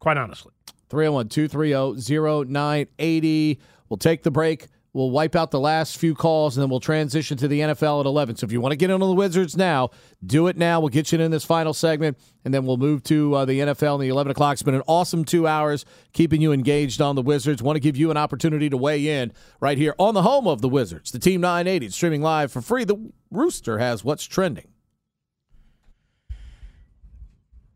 quite 0.00 0.16
honestly. 0.16 0.52
301 0.90 1.28
230 1.28 2.52
0980. 2.52 3.60
We'll 3.88 3.96
take 3.98 4.22
the 4.22 4.30
break. 4.30 4.66
We'll 4.94 5.10
wipe 5.10 5.34
out 5.34 5.50
the 5.50 5.60
last 5.60 5.96
few 5.96 6.14
calls 6.14 6.56
and 6.56 6.62
then 6.62 6.68
we'll 6.68 6.80
transition 6.80 7.38
to 7.38 7.48
the 7.48 7.60
NFL 7.60 8.00
at 8.00 8.06
11. 8.06 8.36
So 8.36 8.44
if 8.44 8.52
you 8.52 8.60
want 8.60 8.72
to 8.72 8.76
get 8.76 8.90
in 8.90 8.94
on 8.94 9.08
the 9.08 9.14
Wizards 9.14 9.56
now, 9.56 9.88
do 10.24 10.48
it 10.48 10.58
now. 10.58 10.80
We'll 10.80 10.90
get 10.90 11.10
you 11.12 11.18
in 11.18 11.30
this 11.30 11.44
final 11.44 11.72
segment 11.72 12.18
and 12.44 12.52
then 12.52 12.66
we'll 12.66 12.76
move 12.76 13.02
to 13.04 13.34
uh, 13.34 13.44
the 13.46 13.60
NFL 13.60 13.94
in 13.94 14.00
the 14.02 14.08
11 14.08 14.32
o'clock. 14.32 14.54
It's 14.54 14.62
been 14.62 14.74
an 14.74 14.82
awesome 14.86 15.24
two 15.24 15.46
hours 15.46 15.86
keeping 16.12 16.42
you 16.42 16.52
engaged 16.52 17.00
on 17.00 17.16
the 17.16 17.22
Wizards. 17.22 17.62
Want 17.62 17.76
to 17.76 17.80
give 17.80 17.96
you 17.96 18.10
an 18.10 18.18
opportunity 18.18 18.68
to 18.68 18.76
weigh 18.76 19.20
in 19.20 19.32
right 19.60 19.78
here 19.78 19.94
on 19.98 20.12
the 20.12 20.22
home 20.22 20.46
of 20.46 20.60
the 20.60 20.68
Wizards, 20.68 21.10
the 21.10 21.18
Team 21.18 21.40
980. 21.40 21.88
Streaming 21.88 22.20
live 22.20 22.52
for 22.52 22.60
free. 22.60 22.84
The 22.84 23.12
Rooster 23.30 23.78
has 23.78 24.04
what's 24.04 24.24
trending. 24.24 24.71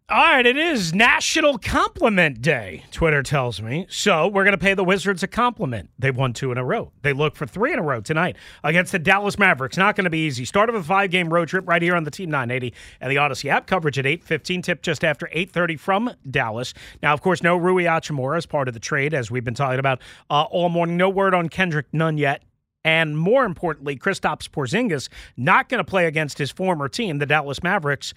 All 0.09 0.19
right, 0.19 0.47
it 0.47 0.57
is 0.57 0.95
National 0.95 1.59
Compliment 1.59 2.41
Day, 2.41 2.85
Twitter 2.93 3.25
tells 3.25 3.61
me. 3.61 3.87
So 3.89 4.29
we're 4.29 4.45
going 4.45 4.53
to 4.53 4.59
pay 4.59 4.73
the 4.73 4.85
Wizards 4.85 5.25
a 5.25 5.27
compliment. 5.27 5.91
They 5.99 6.13
won 6.13 6.33
two 6.33 6.53
in 6.53 6.59
a 6.59 6.65
row. 6.65 6.93
They 7.03 7.13
look 7.13 7.35
for 7.35 7.45
three 7.45 7.73
in 7.73 7.81
a 7.81 7.83
row 7.83 8.01
tonight 8.01 8.37
against 8.63 8.93
the 8.93 9.01
Dallas 9.01 9.37
Mavericks. 9.37 9.77
Not 9.77 9.97
going 9.97 10.05
to 10.05 10.11
be 10.11 10.25
easy. 10.25 10.45
Start 10.45 10.69
of 10.69 10.77
a 10.77 10.83
five-game 10.85 11.29
road 11.29 11.49
trip 11.49 11.67
right 11.67 11.83
here 11.83 11.97
on 11.97 12.05
the 12.05 12.13
Team 12.13 12.31
980 12.31 12.73
and 13.01 13.11
the 13.11 13.17
Audacy 13.17 13.51
app. 13.51 13.67
Coverage 13.67 13.99
at 13.99 14.05
8.15, 14.05 14.63
tip 14.63 14.83
just 14.83 15.03
after 15.03 15.29
8.30 15.35 15.81
from 15.81 16.13
Dallas. 16.31 16.73
Now, 17.03 17.13
of 17.13 17.21
course, 17.21 17.43
no 17.43 17.57
Rui 17.57 17.83
Hachimura 17.83 18.37
as 18.37 18.47
part 18.47 18.69
of 18.69 18.75
the 18.75 18.81
trade, 18.81 19.13
as 19.13 19.33
we've 19.33 19.43
been 19.43 19.55
talking 19.55 19.81
about 19.81 20.01
uh, 20.31 20.43
all 20.43 20.69
morning. 20.69 20.97
No 20.97 21.11
word 21.11 21.35
on 21.35 21.49
Kendrick 21.49 21.87
Nunn 21.93 22.17
yet. 22.17 22.45
And 22.85 23.19
more 23.19 23.45
importantly, 23.45 23.97
Kristaps 23.97 24.49
Porzingis 24.49 25.09
not 25.37 25.69
going 25.69 25.85
to 25.85 25.85
play 25.85 26.07
against 26.07 26.39
his 26.39 26.53
former 26.53 26.89
team, 26.89 27.19
the 27.19 27.27
Dallas 27.27 27.61
Mavericks 27.61 28.15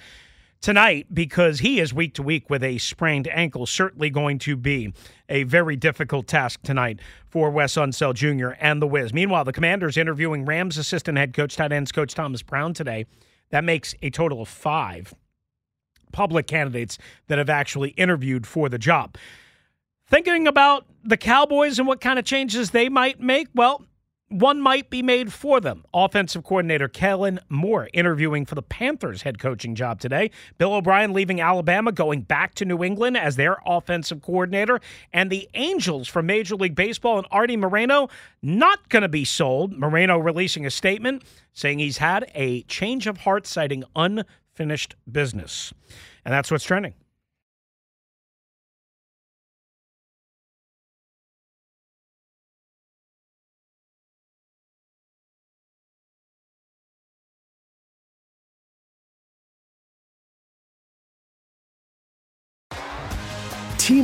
tonight 0.62 1.08
because 1.14 1.60
he 1.60 1.80
is 1.80 1.94
week 1.94 2.14
to 2.16 2.24
week 2.24 2.50
with 2.50 2.64
a 2.64 2.78
sprained 2.78 3.28
ankle. 3.28 3.66
Certainly 3.66 4.10
going 4.10 4.40
to 4.40 4.56
be 4.56 4.94
a 5.28 5.44
very 5.44 5.76
difficult 5.76 6.28
task 6.28 6.62
tonight 6.62 7.00
for 7.28 7.50
Wes 7.50 7.76
Unseld 7.76 8.16
Jr. 8.16 8.56
and 8.60 8.82
the 8.82 8.88
Wiz. 8.88 9.14
Meanwhile, 9.14 9.46
the 9.46 9.54
Commanders 9.54 9.98
interviewing 9.98 10.46
Rams 10.46 10.78
assistant 10.78 11.18
head 11.18 11.34
coach, 11.34 11.56
tight 11.56 11.72
ends 11.72 11.92
coach 11.92 12.14
Thomas 12.14 12.42
Brown 12.42 12.74
today. 12.74 13.06
That 13.52 13.64
makes 13.64 13.96
a 14.02 14.10
total 14.10 14.42
of 14.42 14.48
five 14.48 15.14
public 16.12 16.48
candidates 16.48 16.98
that 17.28 17.38
have 17.38 17.50
actually 17.50 17.90
interviewed 17.92 18.46
for 18.48 18.70
the 18.70 18.80
job. 18.80 19.16
Thinking 20.08 20.48
about 20.48 20.86
the 21.04 21.18
Cowboys 21.18 21.78
and 21.78 21.88
what 21.88 22.02
kind 22.02 22.18
of 22.18 22.26
changes 22.26 22.72
they 22.72 22.90
might 22.90 23.20
make, 23.20 23.48
well, 23.54 23.86
one 24.30 24.62
might 24.62 24.90
be 24.90 25.02
made 25.02 25.34
for 25.34 25.60
them. 25.60 25.84
Offensive 25.94 26.44
coordinator 26.44 26.88
Kellen 26.88 27.40
Moore 27.50 27.90
interviewing 27.94 28.46
for 28.46 28.56
the 28.56 28.62
Panthers 28.62 29.24
head 29.24 29.40
coaching 29.40 29.76
job 29.76 30.00
today. 30.00 30.32
Bill 30.58 30.74
O'Brien 30.74 31.14
leaving 31.14 31.42
Alabama, 31.42 31.92
going 31.92 32.22
back 32.22 32.56
to 32.56 32.66
New 32.66 32.84
England 32.84 33.18
as 33.18 33.36
their 33.36 33.58
offensive 33.66 34.22
coordinator. 34.22 34.80
And 35.12 35.30
the 35.30 35.50
Angels 35.56 36.08
from 36.08 36.28
Major 36.28 36.56
League 36.56 36.76
Baseball 36.76 37.18
and 37.18 37.28
Artie 37.32 37.58
Moreno 37.58 38.10
not 38.42 38.88
going 38.90 39.02
to 39.02 39.10
be 39.10 39.26
sold. 39.26 39.78
Moreno 39.78 40.18
releasing 40.18 40.66
a 40.66 40.72
statement 40.72 41.24
saying 41.54 41.80
he's 41.80 41.98
had 41.98 42.32
a 42.36 42.62
change 42.64 43.08
of 43.08 43.20
heart, 43.20 43.48
citing 43.48 43.84
unfinished 43.96 44.96
business. 45.12 45.74
And 46.24 46.34
that's 46.34 46.52
what's 46.52 46.64
trending. 46.64 46.94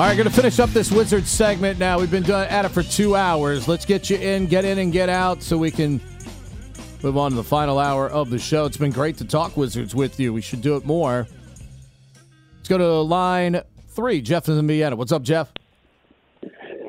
All 0.00 0.06
right, 0.06 0.16
going 0.16 0.26
to 0.30 0.34
finish 0.34 0.58
up 0.58 0.70
this 0.70 0.90
Wizards 0.90 1.28
segment 1.28 1.78
now. 1.78 1.98
We've 1.98 2.10
been 2.10 2.22
doing, 2.22 2.40
at 2.48 2.64
it 2.64 2.70
for 2.70 2.82
two 2.82 3.16
hours. 3.16 3.68
Let's 3.68 3.84
get 3.84 4.08
you 4.08 4.16
in, 4.16 4.46
get 4.46 4.64
in, 4.64 4.78
and 4.78 4.90
get 4.90 5.10
out 5.10 5.42
so 5.42 5.58
we 5.58 5.70
can 5.70 6.00
move 7.02 7.18
on 7.18 7.32
to 7.32 7.36
the 7.36 7.44
final 7.44 7.78
hour 7.78 8.08
of 8.08 8.30
the 8.30 8.38
show. 8.38 8.64
It's 8.64 8.78
been 8.78 8.92
great 8.92 9.18
to 9.18 9.26
talk 9.26 9.58
Wizards 9.58 9.94
with 9.94 10.18
you. 10.18 10.32
We 10.32 10.40
should 10.40 10.62
do 10.62 10.76
it 10.76 10.86
more. 10.86 11.28
Let's 12.56 12.68
go 12.70 12.78
to 12.78 12.86
line 13.02 13.60
three. 13.88 14.22
Jeff 14.22 14.48
is 14.48 14.56
in 14.56 14.66
Vienna. 14.66 14.96
What's 14.96 15.12
up, 15.12 15.20
Jeff? 15.22 15.52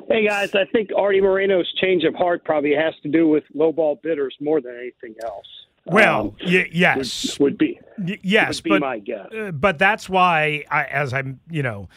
Hey 0.09 0.25
guys, 0.25 0.55
I 0.55 0.63
think 0.71 0.91
Artie 0.97 1.19
Moreno's 1.19 1.69
change 1.81 2.05
of 2.05 2.15
heart 2.15 2.45
probably 2.45 2.73
has 2.75 2.93
to 3.03 3.09
do 3.09 3.27
with 3.27 3.43
lowball 3.53 4.01
bidders 4.01 4.35
more 4.39 4.61
than 4.61 4.73
anything 4.77 5.15
else. 5.21 5.45
Well, 5.85 6.19
Um, 6.21 6.35
y- 6.45 6.69
yes, 6.71 7.37
would, 7.39 7.51
would 7.51 7.57
be 7.57 7.77
Y- 7.97 8.19
yes, 8.23 8.59
would 8.59 8.63
be 8.63 8.69
but 8.69 8.79
my 8.79 8.99
guess. 8.99 9.27
uh, 9.37 9.51
but 9.51 9.77
that's 9.79 10.07
why, 10.07 10.63
I, 10.71 10.85
as 10.85 11.13
I'm, 11.13 11.41
you 11.49 11.61
know, 11.63 11.89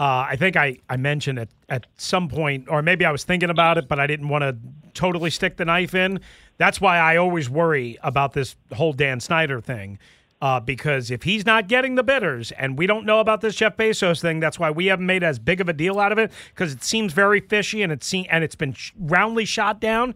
uh, 0.00 0.26
I 0.30 0.36
think 0.36 0.56
I 0.56 0.78
I 0.88 0.96
mentioned 0.96 1.38
it 1.38 1.50
at 1.68 1.86
some 1.98 2.30
point, 2.30 2.68
or 2.70 2.80
maybe 2.80 3.04
I 3.04 3.12
was 3.12 3.22
thinking 3.22 3.50
about 3.50 3.76
it, 3.76 3.86
but 3.86 4.00
I 4.00 4.06
didn't 4.06 4.30
want 4.30 4.40
to 4.40 4.56
totally 4.94 5.28
stick 5.28 5.58
the 5.58 5.66
knife 5.66 5.94
in. 5.94 6.20
That's 6.56 6.80
why 6.80 6.96
I 6.96 7.18
always 7.18 7.50
worry 7.50 7.98
about 8.02 8.32
this 8.32 8.56
whole 8.72 8.94
Dan 8.94 9.20
Snyder 9.20 9.60
thing. 9.60 9.98
Uh, 10.40 10.58
because 10.58 11.10
if 11.10 11.24
he's 11.24 11.44
not 11.44 11.68
getting 11.68 11.96
the 11.96 12.02
bidders, 12.02 12.50
and 12.52 12.78
we 12.78 12.86
don't 12.86 13.04
know 13.04 13.20
about 13.20 13.42
this 13.42 13.54
Jeff 13.54 13.76
Bezos 13.76 14.22
thing, 14.22 14.40
that's 14.40 14.58
why 14.58 14.70
we 14.70 14.86
haven't 14.86 15.04
made 15.04 15.22
as 15.22 15.38
big 15.38 15.60
of 15.60 15.68
a 15.68 15.74
deal 15.74 16.00
out 16.00 16.12
of 16.12 16.18
it 16.18 16.32
because 16.54 16.72
it 16.72 16.82
seems 16.82 17.12
very 17.12 17.40
fishy 17.40 17.82
and 17.82 17.92
it's 17.92 18.06
seen 18.06 18.26
and 18.30 18.42
it's 18.42 18.54
been 18.54 18.72
sh- 18.72 18.92
roundly 18.98 19.44
shot 19.44 19.82
down. 19.82 20.14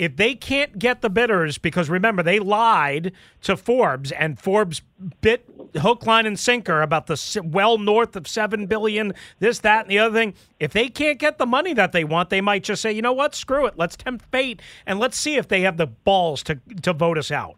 If 0.00 0.16
they 0.16 0.34
can't 0.34 0.78
get 0.78 1.02
the 1.02 1.10
bidders, 1.10 1.58
because 1.58 1.90
remember 1.90 2.22
they 2.22 2.38
lied 2.38 3.12
to 3.42 3.54
Forbes, 3.54 4.10
and 4.12 4.40
Forbes 4.40 4.80
bit 5.20 5.44
hook, 5.76 6.06
line, 6.06 6.24
and 6.24 6.40
sinker 6.40 6.80
about 6.80 7.06
the 7.06 7.42
well 7.44 7.76
north 7.76 8.16
of 8.16 8.26
7 8.26 8.64
billion, 8.64 9.12
this, 9.40 9.58
that, 9.58 9.82
and 9.82 9.90
the 9.90 9.98
other 9.98 10.18
thing. 10.18 10.32
If 10.58 10.72
they 10.72 10.88
can't 10.88 11.18
get 11.18 11.36
the 11.36 11.44
money 11.44 11.74
that 11.74 11.92
they 11.92 12.04
want, 12.04 12.30
they 12.30 12.40
might 12.40 12.64
just 12.64 12.80
say, 12.80 12.90
you 12.90 13.02
know 13.02 13.12
what, 13.12 13.34
screw 13.34 13.66
it, 13.66 13.74
let's 13.76 13.94
tempt 13.94 14.24
fate, 14.32 14.62
and 14.86 14.98
let's 14.98 15.18
see 15.18 15.36
if 15.36 15.48
they 15.48 15.60
have 15.60 15.76
the 15.76 15.88
balls 15.88 16.42
to 16.44 16.58
to 16.80 16.94
vote 16.94 17.18
us 17.18 17.30
out. 17.30 17.56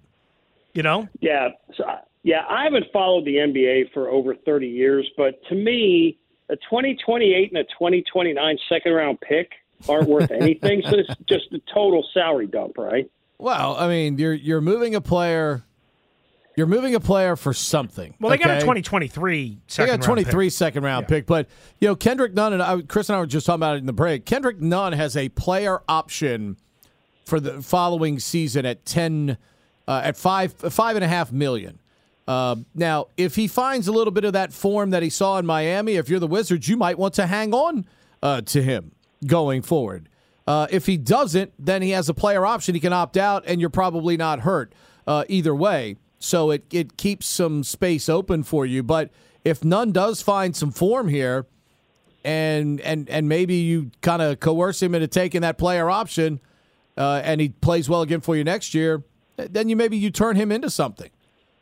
You 0.75 0.83
know? 0.83 1.09
Yeah, 1.21 1.51
so, 1.77 1.85
uh, 1.85 1.99
yeah. 2.25 2.45
I 2.51 2.65
haven't 2.65 2.87
followed 2.93 3.25
the 3.25 3.37
NBA 3.37 3.93
for 3.95 4.09
over 4.09 4.35
30 4.35 4.67
years, 4.67 5.09
but 5.17 5.41
to 5.49 5.55
me, 5.55 6.19
a 6.51 6.57
2028 6.57 7.53
and 7.53 7.59
a 7.59 7.65
2029 7.65 8.59
second 8.69 8.93
round 8.95 9.21
pick 9.21 9.53
aren't 9.89 10.09
worth 10.09 10.31
anything. 10.41 10.83
so 10.83 10.97
it's 10.97 11.15
just 11.27 11.53
a 11.53 11.61
total 11.73 12.07
salary 12.13 12.47
dump, 12.47 12.79
right? 12.79 13.11
Well, 13.39 13.77
I 13.77 13.89
mean, 13.89 14.19
you're 14.19 14.35
you're 14.35 14.61
moving 14.61 14.95
a 14.95 15.01
player. 15.01 15.65
You're 16.55 16.67
moving 16.67 16.95
a 16.95 17.01
player 17.01 17.35
for 17.35 17.55
something. 17.55 18.15
Well, 18.21 18.31
they 18.31 18.37
got 18.37 18.51
a 18.51 18.53
okay? 18.53 18.61
2023 18.61 19.59
They 19.75 19.87
got 19.87 19.99
a 19.99 20.03
23 20.03 20.33
round 20.35 20.45
pick. 20.45 20.53
second 20.53 20.85
round 20.85 21.09
pick, 21.09 21.27
but 21.27 21.49
you 21.81 21.89
know 21.89 21.97
Kendrick 21.97 22.35
Nunn 22.35 22.53
and 22.53 22.63
I, 22.63 22.83
Chris 22.83 23.09
and 23.09 23.17
I 23.17 23.21
were 23.21 23.27
just 23.27 23.47
talking 23.47 23.59
about 23.59 23.77
it 23.77 23.79
in 23.79 23.87
the 23.87 23.93
break. 23.93 24.27
Kendrick 24.27 24.61
Nunn 24.61 24.93
has 24.93 25.17
a 25.17 25.29
player 25.31 25.81
option 25.89 26.57
for 27.25 27.41
the 27.41 27.63
following 27.63 28.19
season 28.19 28.67
at 28.67 28.85
ten, 28.85 29.39
uh, 29.89 30.03
at 30.05 30.17
five 30.17 30.53
five 30.53 30.95
and 30.97 31.05
a 31.05 31.09
half 31.09 31.33
million. 31.33 31.81
Uh, 32.29 32.57
now, 32.75 33.07
if 33.17 33.35
he 33.35 33.49
finds 33.49 33.89
a 33.89 33.93
little 33.93 34.13
bit 34.13 34.25
of 34.25 34.35
that 34.35 34.53
form 34.53 34.91
that 34.91 35.03
he 35.03 35.11
saw 35.11 35.39
in 35.39 35.47
Miami, 35.47 35.97
if 35.97 36.09
you're 36.09 36.21
the 36.21 36.29
Wizards, 36.29 36.69
you 36.69 36.77
might 36.77 36.97
want 36.97 37.15
to 37.15 37.27
hang 37.27 37.53
on 37.53 37.87
uh, 38.23 38.41
to 38.43 38.63
him 38.63 38.93
going 39.27 39.63
forward. 39.63 40.09
Uh, 40.47 40.67
if 40.71 40.87
he 40.87 40.97
doesn't, 40.97 41.53
then 41.59 41.83
he 41.83 41.91
has 41.91 42.09
a 42.09 42.15
player 42.15 42.45
option. 42.45 42.75
He 42.75 42.81
can 42.81 42.93
opt 42.93 43.17
out, 43.17 43.45
and 43.47 43.61
you're 43.61 43.71
probably 43.71 44.17
not 44.17 44.41
hurt 44.41 44.75
uh, 45.07 45.25
either 45.29 45.55
way. 45.55 45.97
So 46.19 46.51
it, 46.51 46.65
it 46.73 46.97
keeps 46.97 47.27
some 47.27 47.65
space 47.65 48.09
open 48.09 48.43
for 48.43 48.67
you. 48.67 48.83
But 48.83 49.11
if 49.45 49.65
Nunn 49.65 49.93
does 49.93 50.23
find 50.23 50.55
some 50.55 50.71
form 50.71 51.09
here, 51.09 51.47
and 52.25 52.81
and 52.83 53.09
and 53.09 53.29
maybe 53.29 53.57
you 53.57 53.91
kind 54.01 54.23
of 54.23 54.39
coerce 54.39 54.81
him 54.81 54.95
into 54.95 55.09
taking 55.09 55.41
that 55.41 55.59
player 55.59 55.91
option, 55.91 56.41
uh, 56.97 57.21
and 57.25 57.41
he 57.41 57.49
plays 57.49 57.89
well 57.89 58.03
again 58.03 58.21
for 58.21 58.37
you 58.37 58.45
next 58.45 58.75
year, 58.75 59.03
then 59.37 59.69
you 59.69 59.77
maybe 59.77 59.97
you 59.97 60.11
turn 60.11 60.37
him 60.37 60.53
into 60.53 60.71
something 60.71 61.11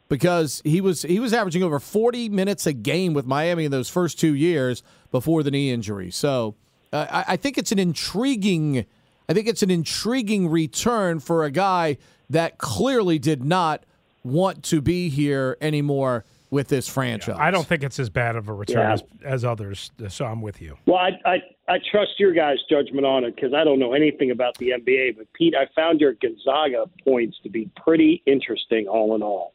because 0.09 0.61
he 0.65 0.81
was 0.81 1.03
he 1.03 1.19
was 1.19 1.33
averaging 1.33 1.63
over 1.63 1.81
40 1.81 2.29
minutes 2.29 2.67
a 2.67 2.73
game 2.73 3.15
with 3.15 3.25
Miami 3.25 3.65
in 3.65 3.71
those 3.71 3.89
first 3.89 4.19
two 4.19 4.35
years 4.35 4.83
before 5.11 5.43
the 5.43 5.51
knee 5.51 5.71
injury. 5.71 6.11
So 6.11 6.57
uh, 6.93 7.07
I, 7.11 7.25
I 7.33 7.37
think 7.37 7.59
it's 7.59 7.73
an 7.73 7.79
intriguing 7.79 8.85
I 9.29 9.33
think 9.33 9.47
it's 9.47 9.63
an 9.63 9.71
intriguing 9.71 10.49
return 10.49 11.21
for 11.21 11.45
a 11.45 11.51
guy 11.53 11.99
that 12.31 12.59
clearly 12.59 13.19
did 13.19 13.45
not 13.45 13.85
want 14.25 14.65
to 14.65 14.81
be 14.81 15.09
here 15.09 15.57
anymore 15.61 16.25
with 16.51 16.67
this 16.67 16.89
franchise. 16.89 17.37
I 17.39 17.53
don't 17.53 17.65
think 17.65 17.85
it's 17.85 18.01
as 18.01 18.11
bad 18.11 18.35
of 18.35 18.49
a 18.49 18.53
return 18.53 18.79
Yeah. 18.79 18.93
as, 18.95 19.03
as 19.25 19.45
others, 19.45 19.93
so 20.09 20.25
I'm 20.27 20.43
with 20.43 20.61
you. 20.61 20.77
Well, 20.87 20.97
I 20.97 21.11
I, 21.25 21.37
I 21.69 21.79
trust 21.93 22.19
your 22.19 22.33
guys' 22.33 22.59
judgment 22.69 23.07
on 23.07 23.23
it 23.23 23.37
because 23.37 23.55
I 23.55 23.63
don't 23.63 23.79
know 23.79 23.93
anything 23.93 24.33
about 24.33 24.59
the 24.59 24.71
NBA. 24.71 25.17
But 25.17 25.33
Pete, 25.33 25.55
I 25.55 25.67
found 25.77 26.01
your 26.01 26.15
Gonzaga 26.15 26.87
points 27.05 27.37
to 27.45 27.49
be 27.51 27.71
pretty 27.77 28.21
interesting, 28.27 28.89
all 28.89 29.15
in 29.15 29.23
all. 29.23 29.55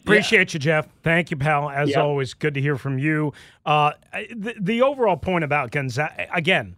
Appreciate 0.00 0.52
you, 0.54 0.60
Jeff. 0.60 0.88
Thank 1.02 1.30
you, 1.30 1.36
pal. 1.36 1.70
As 1.70 1.90
Yeah. 1.90 2.00
always, 2.00 2.34
good 2.34 2.54
to 2.54 2.60
hear 2.60 2.76
from 2.76 2.98
you. 2.98 3.32
Uh, 3.64 3.92
the, 4.34 4.54
the 4.60 4.82
overall 4.82 5.16
point 5.16 5.44
about 5.44 5.70
Gonzaga, 5.70 6.26
again, 6.34 6.76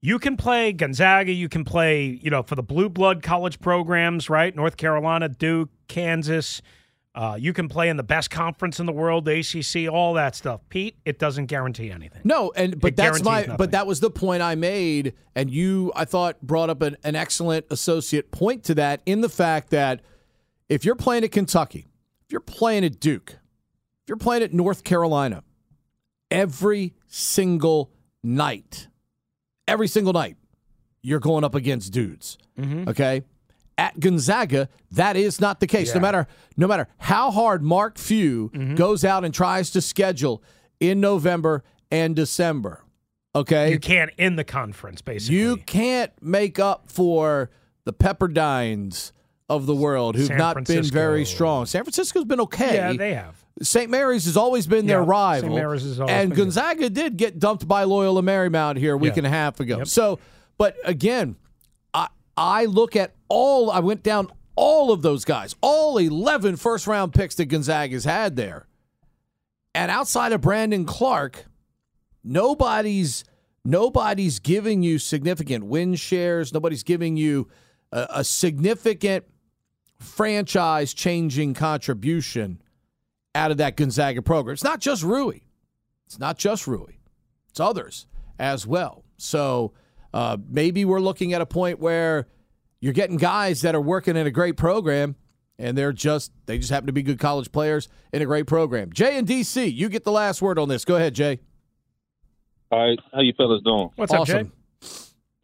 you 0.00 0.18
can 0.18 0.36
play 0.36 0.72
Gonzaga, 0.72 1.32
you 1.32 1.48
can 1.48 1.64
play, 1.64 2.06
you 2.22 2.30
know, 2.30 2.42
for 2.42 2.54
the 2.54 2.62
blue 2.62 2.88
blood 2.88 3.22
college 3.22 3.60
programs, 3.60 4.30
right? 4.30 4.54
North 4.54 4.76
Carolina, 4.76 5.28
Duke, 5.28 5.70
Kansas. 5.88 6.62
Uh, 7.14 7.36
you 7.38 7.52
can 7.52 7.68
play 7.68 7.88
in 7.88 7.96
the 7.96 8.02
best 8.04 8.30
conference 8.30 8.78
in 8.78 8.86
the 8.86 8.92
world, 8.92 9.24
the 9.24 9.40
ACC, 9.40 9.92
all 9.92 10.14
that 10.14 10.36
stuff. 10.36 10.60
Pete, 10.68 10.94
it 11.04 11.18
doesn't 11.18 11.46
guarantee 11.46 11.90
anything. 11.90 12.20
No, 12.22 12.52
and 12.54 12.78
but 12.78 12.88
It 12.92 12.96
that's 12.96 13.24
my 13.24 13.40
nothing. 13.40 13.56
but 13.56 13.72
that 13.72 13.88
was 13.88 13.98
the 13.98 14.10
point 14.10 14.40
I 14.40 14.54
made, 14.54 15.14
and 15.34 15.50
you 15.50 15.90
I 15.96 16.04
thought 16.04 16.40
brought 16.42 16.70
up 16.70 16.80
an, 16.80 16.96
an 17.02 17.16
excellent 17.16 17.66
associate 17.70 18.30
point 18.30 18.62
to 18.64 18.74
that 18.76 19.00
in 19.04 19.20
the 19.20 19.28
fact 19.28 19.70
that 19.70 20.00
if 20.68 20.84
you're 20.84 20.94
playing 20.94 21.24
at 21.24 21.32
Kentucky, 21.32 21.87
if 22.28 22.32
you're 22.32 22.40
playing 22.40 22.84
at 22.84 23.00
Duke, 23.00 23.30
if 23.30 24.08
you're 24.08 24.18
playing 24.18 24.42
at 24.42 24.52
North 24.52 24.84
Carolina, 24.84 25.42
every 26.30 26.92
single 27.06 27.90
night. 28.22 28.88
Every 29.66 29.88
single 29.88 30.12
night, 30.12 30.36
you're 31.02 31.20
going 31.20 31.42
up 31.42 31.54
against 31.54 31.90
dudes. 31.90 32.36
Mhm. 32.58 32.86
Okay. 32.86 33.22
At 33.78 33.98
Gonzaga, 33.98 34.68
that 34.90 35.16
is 35.16 35.40
not 35.40 35.60
the 35.60 35.66
case. 35.66 35.94
No 35.94 36.00
matter 36.00 36.26
no 36.56 36.66
matter 36.66 36.86
how 36.98 37.30
hard 37.30 37.62
Mark 37.62 37.96
Few 37.96 38.50
goes 38.74 39.04
out 39.06 39.24
and 39.24 39.32
tries 39.32 39.70
to 39.70 39.80
schedule 39.80 40.42
in 40.80 41.00
November 41.00 41.64
and 41.90 42.14
December. 42.14 42.82
Okay. 43.34 43.70
You 43.70 43.78
can't 43.78 44.10
in 44.18 44.36
the 44.36 44.44
conference, 44.44 45.00
basically. 45.00 45.36
You 45.38 45.56
can't 45.58 46.12
make 46.20 46.58
up 46.58 46.90
for 46.90 47.48
the 47.84 47.92
Pepperdines 47.94 49.12
of 49.48 49.66
the 49.66 49.74
world 49.74 50.14
who've 50.16 50.26
San 50.26 50.36
not 50.38 50.64
been 50.64 50.82
very 50.84 51.24
strong. 51.24 51.66
San 51.66 51.82
Francisco's 51.84 52.24
been 52.24 52.40
okay. 52.42 52.74
Yeah, 52.74 52.92
they 52.92 53.14
have. 53.14 53.34
St. 53.62 53.90
Mary's 53.90 54.26
has 54.26 54.36
always 54.36 54.66
been 54.66 54.86
their 54.86 55.02
Yeah, 55.02 55.40
St. 55.40 55.52
Mary's 55.54 55.82
has 55.82 55.98
always 55.98 56.12
and 56.14 56.28
been 56.30 56.36
good. 56.36 56.42
Gonzaga 56.44 56.90
did 56.90 57.16
get 57.16 57.38
dumped 57.38 57.66
by 57.66 57.84
Loyola 57.84 58.22
Marymount 58.22 58.76
here 58.76 58.94
a 58.94 58.96
week 58.96 59.14
Yeah. 59.14 59.18
and 59.20 59.26
a 59.26 59.30
half 59.30 59.58
ago. 59.58 59.82
So, 59.84 60.18
but 60.58 60.76
again, 60.84 61.36
I 61.94 62.08
I 62.36 62.66
look 62.66 62.94
at 62.94 63.14
all 63.28 63.70
I 63.70 63.80
went 63.80 64.02
down 64.02 64.28
all 64.54 64.92
of 64.92 65.02
those 65.02 65.24
guys, 65.24 65.54
all 65.60 65.98
11 65.98 66.56
first 66.56 66.86
round 66.86 67.12
picks 67.14 67.34
that 67.36 67.46
Gonzaga's 67.46 68.04
had 68.04 68.36
there. 68.36 68.66
And 69.74 69.90
outside 69.90 70.32
of 70.32 70.40
Brandon 70.40 70.84
Clarke, 70.84 71.46
nobody's 72.24 73.24
nobody's 73.64 74.38
giving 74.38 74.82
you 74.82 74.98
significant 74.98 75.64
win 75.66 75.94
shares. 75.94 76.52
Nobody's 76.52 76.82
giving 76.82 77.16
you 77.16 77.48
a, 77.92 78.06
a 78.16 78.24
significant 78.24 79.24
franchise 79.98 80.94
changing 80.94 81.54
contribution 81.54 82.60
out 83.34 83.50
of 83.50 83.56
that 83.58 83.76
Gonzaga 83.76 84.22
program. 84.22 84.54
It's 84.54 84.64
not 84.64 84.80
just 84.80 85.02
Rui. 85.02 85.40
It's 86.06 86.18
not 86.18 86.38
just 86.38 86.66
Rui. 86.66 86.94
It's 87.50 87.60
others 87.60 88.06
as 88.38 88.66
well. 88.66 89.04
So 89.16 89.72
uh, 90.14 90.38
maybe 90.48 90.84
we're 90.84 91.00
looking 91.00 91.32
at 91.32 91.40
a 91.40 91.46
point 91.46 91.80
where 91.80 92.28
you're 92.80 92.92
getting 92.92 93.16
guys 93.16 93.62
that 93.62 93.74
are 93.74 93.80
working 93.80 94.16
in 94.16 94.26
a 94.26 94.30
great 94.30 94.56
program 94.56 95.16
and 95.58 95.76
they're 95.76 95.92
just 95.92 96.32
they 96.46 96.58
just 96.58 96.70
happen 96.70 96.86
to 96.86 96.92
be 96.92 97.02
good 97.02 97.18
college 97.18 97.50
players 97.50 97.88
in 98.12 98.22
a 98.22 98.26
great 98.26 98.46
program. 98.46 98.92
Jay 98.92 99.18
and 99.18 99.26
DC, 99.26 99.72
you 99.74 99.88
get 99.88 100.04
the 100.04 100.12
last 100.12 100.40
word 100.40 100.58
on 100.58 100.68
this. 100.68 100.84
Go 100.84 100.96
ahead, 100.96 101.14
Jay. 101.14 101.40
All 102.70 102.78
right, 102.78 102.98
how 103.12 103.20
you 103.20 103.32
fellas 103.36 103.62
doing? 103.64 103.90
What's 103.96 104.12
up, 104.12 104.26
Jay? 104.26 104.50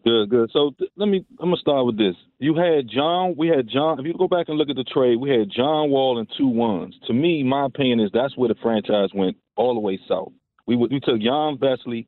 Good, 0.04 0.28
good. 0.28 0.50
So 0.52 0.72
th- 0.78 0.90
let 0.96 1.08
me. 1.08 1.24
I'm 1.40 1.46
gonna 1.46 1.56
start 1.56 1.86
with 1.86 1.96
this. 1.96 2.14
You 2.38 2.54
had 2.54 2.88
John. 2.88 3.34
We 3.38 3.48
had 3.48 3.68
John. 3.68 3.98
If 3.98 4.04
you 4.04 4.12
go 4.12 4.28
back 4.28 4.48
and 4.48 4.58
look 4.58 4.68
at 4.68 4.76
the 4.76 4.84
trade, 4.84 5.16
we 5.16 5.30
had 5.30 5.50
John 5.50 5.90
Wall 5.90 6.18
and 6.18 6.28
two 6.36 6.46
ones. 6.46 6.94
To 7.06 7.14
me, 7.14 7.42
my 7.42 7.64
opinion 7.64 8.00
is 8.00 8.10
that's 8.12 8.36
where 8.36 8.48
the 8.48 8.54
franchise 8.62 9.08
went 9.14 9.36
all 9.56 9.72
the 9.72 9.80
way 9.80 9.98
south. 10.06 10.32
We 10.66 10.76
we 10.76 11.00
took 11.00 11.20
Jan 11.20 11.56
Vesely 11.56 12.06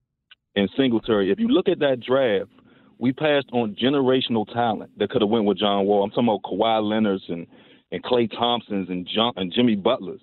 and 0.56 0.68
Singletary. 0.76 1.30
If 1.30 1.40
you 1.40 1.48
look 1.48 1.68
at 1.68 1.78
that 1.78 2.00
draft, 2.00 2.50
we 2.98 3.12
passed 3.12 3.48
on 3.52 3.76
generational 3.82 4.46
talent 4.52 4.90
that 4.98 5.08
could 5.08 5.22
have 5.22 5.30
went 5.30 5.46
with 5.46 5.58
John 5.58 5.86
Wall. 5.86 6.04
I'm 6.04 6.10
talking 6.10 6.28
about 6.28 6.42
Kawhi 6.42 6.82
Leonard's 6.86 7.24
and 7.28 7.46
and 7.92 8.02
Klay 8.02 8.30
Thompson's 8.30 8.90
and 8.90 9.08
John 9.08 9.32
and 9.36 9.52
Jimmy 9.52 9.74
Butler's. 9.74 10.20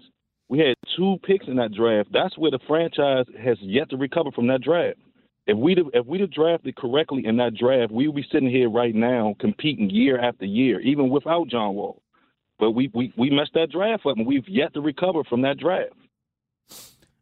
We 0.47 0.59
had 0.59 0.76
two 0.95 1.17
picks 1.24 1.47
in 1.47 1.55
that 1.55 1.74
draft. 1.74 2.09
That's 2.13 2.38
where 2.38 2.51
the 2.51 2.59
franchise 2.67 3.26
has 3.43 3.57
yet 3.61 3.89
to 3.89 3.97
recover 3.97 4.30
from 4.32 4.45
that 4.47 4.61
draft. 4.61 4.99
If 5.46 5.58
we'd 5.58 5.78
have, 5.78 5.88
if 5.94 6.06
we'd 6.06 6.22
have 6.22 6.32
drafted 6.32 6.76
correctly 6.78 7.26
in 7.26 7.38
that 7.38 7.56
draft, 7.56 7.91
we 7.91 8.08
would 8.08 8.16
be 8.16 8.26
sitting 8.32 8.50
here 8.50 8.70
right 8.70 8.96
now 8.96 9.36
competing 9.39 9.89
year 9.89 10.20
after 10.20 10.46
year, 10.46 10.80
even 10.80 11.10
without 11.10 11.50
John 11.50 11.76
Wall. 11.76 12.02
But 12.60 12.72
we 12.72 12.89
we, 12.94 13.14
we 13.18 13.30
messed 13.30 13.54
that 13.56 13.72
draft 13.72 14.06
up, 14.06 14.18
and 14.18 14.26
we've 14.26 14.48
yet 14.48 14.74
to 14.74 14.82
recover 14.82 15.24
from 15.26 15.41
that 15.41 15.58
draft. 15.58 15.94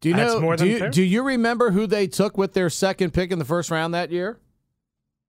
Do 0.02 0.10
you 0.10 0.16
That's 0.16 0.34
know? 0.34 0.42
more 0.42 0.56
do, 0.56 0.64
than 0.64 0.72
you, 0.72 0.80
fair. 0.80 0.90
do 0.90 1.04
you 1.04 1.24
remember 1.24 1.72
who 1.72 1.88
they 1.88 2.08
took 2.08 2.38
with 2.38 2.54
their 2.54 2.70
second 2.70 3.14
pick 3.14 3.32
in 3.32 3.40
the 3.40 3.46
first 3.46 3.72
round 3.72 3.94
that 3.94 4.12
year? 4.12 4.40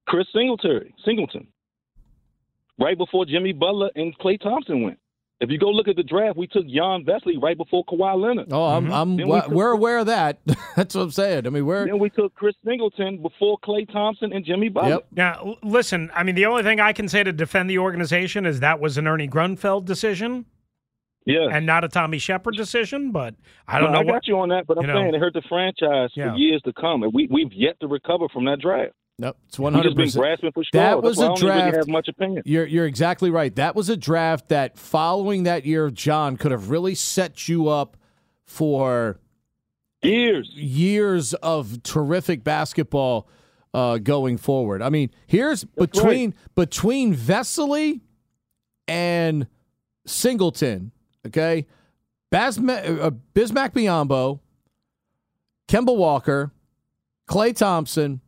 Chris 0.07 0.27
Singletary, 0.35 0.95
Singleton, 1.05 1.47
right 2.79 2.99
before 2.99 3.25
Jimmy 3.25 3.53
Butler 3.53 3.91
and 3.95 4.19
Klay 4.19 4.41
Thompson 4.41 4.83
went. 4.83 4.99
If 5.43 5.51
you 5.51 5.59
go 5.59 5.69
look 5.71 5.89
at 5.89 5.97
the 5.97 6.03
draft, 6.05 6.37
we 6.39 6.47
took 6.47 6.65
Jan 6.67 7.05
Vesely 7.05 7.43
right 7.43 7.57
before 7.57 7.85
Kawhi 7.87 8.17
Leonard. 8.19 8.47
Oh, 8.53 8.65
I'm, 8.65 8.85
mm-hmm. 8.85 8.93
I'm 8.93 9.17
we 9.17 9.25
wa- 9.25 9.41
took- 9.43 9.51
we're 9.53 9.73
aware 9.73 9.99
of 9.99 10.07
that. 10.07 10.39
That's 10.77 10.95
what 10.95 11.03
I'm 11.03 11.11
saying. 11.11 11.47
I 11.47 11.51
mean, 11.51 11.67
we're 11.67 11.85
Then 11.85 11.99
we 11.99 12.11
took 12.11 12.33
Chris 12.35 12.55
Singleton 12.65 13.21
before 13.21 13.59
Klay 13.59 13.91
Thompson 13.93 14.33
and 14.33 14.45
Jimmy 14.45 14.69
Butler. 14.69 15.01
Now, 15.11 15.57
listen, 15.63 16.11
I 16.15 16.23
mean, 16.23 16.37
the 16.37 16.47
only 16.47 16.63
thing 16.63 16.79
I 16.81 16.93
can 16.93 17.09
say 17.09 17.25
to 17.25 17.33
defend 17.33 17.69
the 17.69 17.79
organization 17.79 18.47
is 18.47 18.61
that 18.61 18.79
was 18.81 18.97
an 18.99 19.07
Ernie 19.09 19.29
Grunfeld 19.29 19.85
decision. 19.85 20.47
Yeah. 21.27 21.49
And 21.53 21.67
not 21.67 21.85
a 21.85 21.89
Tommy 21.89 22.19
Sheppard 22.19 22.57
decision, 22.57 23.13
but 23.13 23.35
I 23.69 23.79
don't 23.79 23.91
No, 23.93 23.95
know 23.95 24.01
I 24.01 24.05
what. 24.05 24.13
got 24.13 24.29
you 24.29 24.39
on 24.41 24.49
that, 24.49 24.67
but 24.67 24.77
I'm 24.79 24.83
you 24.83 24.89
know. 24.89 24.95
saying 24.95 25.15
it 25.15 25.19
hurt 25.19 25.35
the 25.35 25.43
franchise 25.49 26.11
Yeah. 26.15 26.33
for 26.33 26.37
years 26.37 26.63
to 26.63 26.73
come, 26.73 27.03
and 27.05 27.13
we 27.15 27.29
we've 27.31 27.53
yet 27.53 27.79
to 27.81 27.87
recover 27.89 28.29
from 28.33 28.45
that 28.47 28.61
draft. 28.61 28.93
Nope, 29.19 29.37
it's 29.47 29.59
100. 29.59 29.85
just 29.85 29.97
been 29.97 30.21
grasping 30.23 30.53
for 30.53 30.65
straws. 30.65 30.83
That 30.83 31.03
was 31.03 31.19
a 31.19 31.27
don't 31.27 31.43
really 31.43 31.93
much 31.93 32.09
opinion. 32.09 32.43
You're 32.45 32.67
you're 32.67 32.87
exactly 32.87 33.31
right. 33.31 33.55
That 33.55 33.77
was 33.77 33.89
a 33.89 33.97
draft 33.97 34.49
that 34.49 34.79
following 34.79 35.45
that 35.45 35.65
year 35.65 35.87
of 35.87 35.95
John 35.95 36.37
could 36.37 36.51
have 36.51 36.71
really 36.71 36.95
set 36.95 37.49
you 37.49 37.69
up 37.69 37.97
for 38.45 39.21
years 40.03 40.51
years 40.55 41.35
of 41.35 41.83
terrific 41.83 42.43
basketball 42.43 43.29
uh, 43.75 43.99
going 43.99 44.39
forward. 44.39 44.83
I 44.83 44.89
mean, 44.89 45.11
here's 45.27 45.65
between 45.65 46.35
between 46.55 47.15
Vesely 47.15 48.01
and 48.89 49.47
Singleton, 50.07 50.93
okay, 51.27 51.67
Basma, 52.33 53.01
uh, 53.01 53.11
Bismack 53.35 53.73
Biyombo, 53.73 54.41
Kemba 55.69 55.97
Walker, 55.97 56.53
Klay 57.29 57.57
Thompson, 57.57 58.21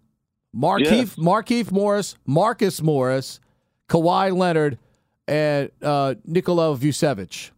Markieff 0.55 0.91
Yes. 0.91 1.15
Markieff 1.17 1.73
Morris, 1.73 2.17
Marcus 2.27 2.81
Morris, 2.81 3.41
Kawhi 3.89 4.37
Leonard, 4.37 4.79
and 5.27 5.71
uh, 5.83 6.15
Nikola 6.25 6.77
Vucevic. 6.77 7.51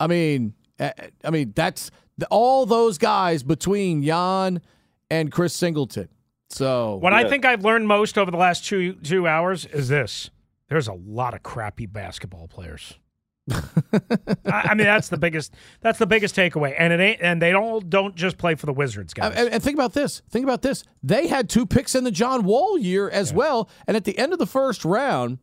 I 0.00 0.06
mean, 0.06 0.54
I 0.78 1.30
mean 1.30 1.52
that's 1.54 1.90
all 2.30 2.66
those 2.66 2.98
guys 2.98 3.42
between 3.42 4.02
Jan 4.02 4.60
and 5.10 5.30
Chris 5.30 5.54
Singleton. 5.54 6.08
So 6.48 6.96
What 6.96 7.12
I 7.12 7.28
think 7.28 7.44
I've 7.44 7.64
learned 7.64 7.88
most 7.88 8.16
over 8.18 8.30
the 8.30 8.36
last 8.36 8.64
two 8.64 8.94
two 8.94 9.26
hours 9.26 9.66
is 9.66 9.88
this: 9.88 10.30
there's 10.68 10.88
a 10.88 10.92
lot 10.92 11.34
of 11.34 11.42
crappy 11.42 11.86
basketball 11.86 12.48
players. 12.48 12.98
I, 13.50 14.74
mean, 14.74 14.86
that's 14.86 15.08
the 15.08 15.18
biggest. 15.18 15.54
That's 15.80 15.98
the 15.98 16.06
biggest 16.06 16.34
takeaway, 16.34 16.74
and 16.76 16.92
it 16.92 17.00
ain't. 17.00 17.20
And 17.20 17.40
they 17.40 17.52
all 17.52 17.80
don't 17.80 18.16
just 18.16 18.38
play 18.38 18.56
for 18.56 18.66
the 18.66 18.72
Wizards, 18.72 19.14
guys. 19.14 19.34
And, 19.36 19.48
and 19.48 19.62
think 19.62 19.76
about 19.76 19.92
this. 19.92 20.22
Think 20.30 20.44
about 20.44 20.62
this. 20.62 20.84
They 21.02 21.28
had 21.28 21.48
two 21.48 21.64
picks 21.64 21.94
in 21.94 22.04
the 22.04 22.10
John 22.10 22.44
Wall 22.44 22.76
year 22.78 23.08
as 23.08 23.32
well. 23.32 23.68
And 23.86 23.96
at 23.96 24.04
the 24.04 24.18
end 24.18 24.32
of 24.32 24.38
the 24.38 24.46
first 24.46 24.84
round, 24.84 25.38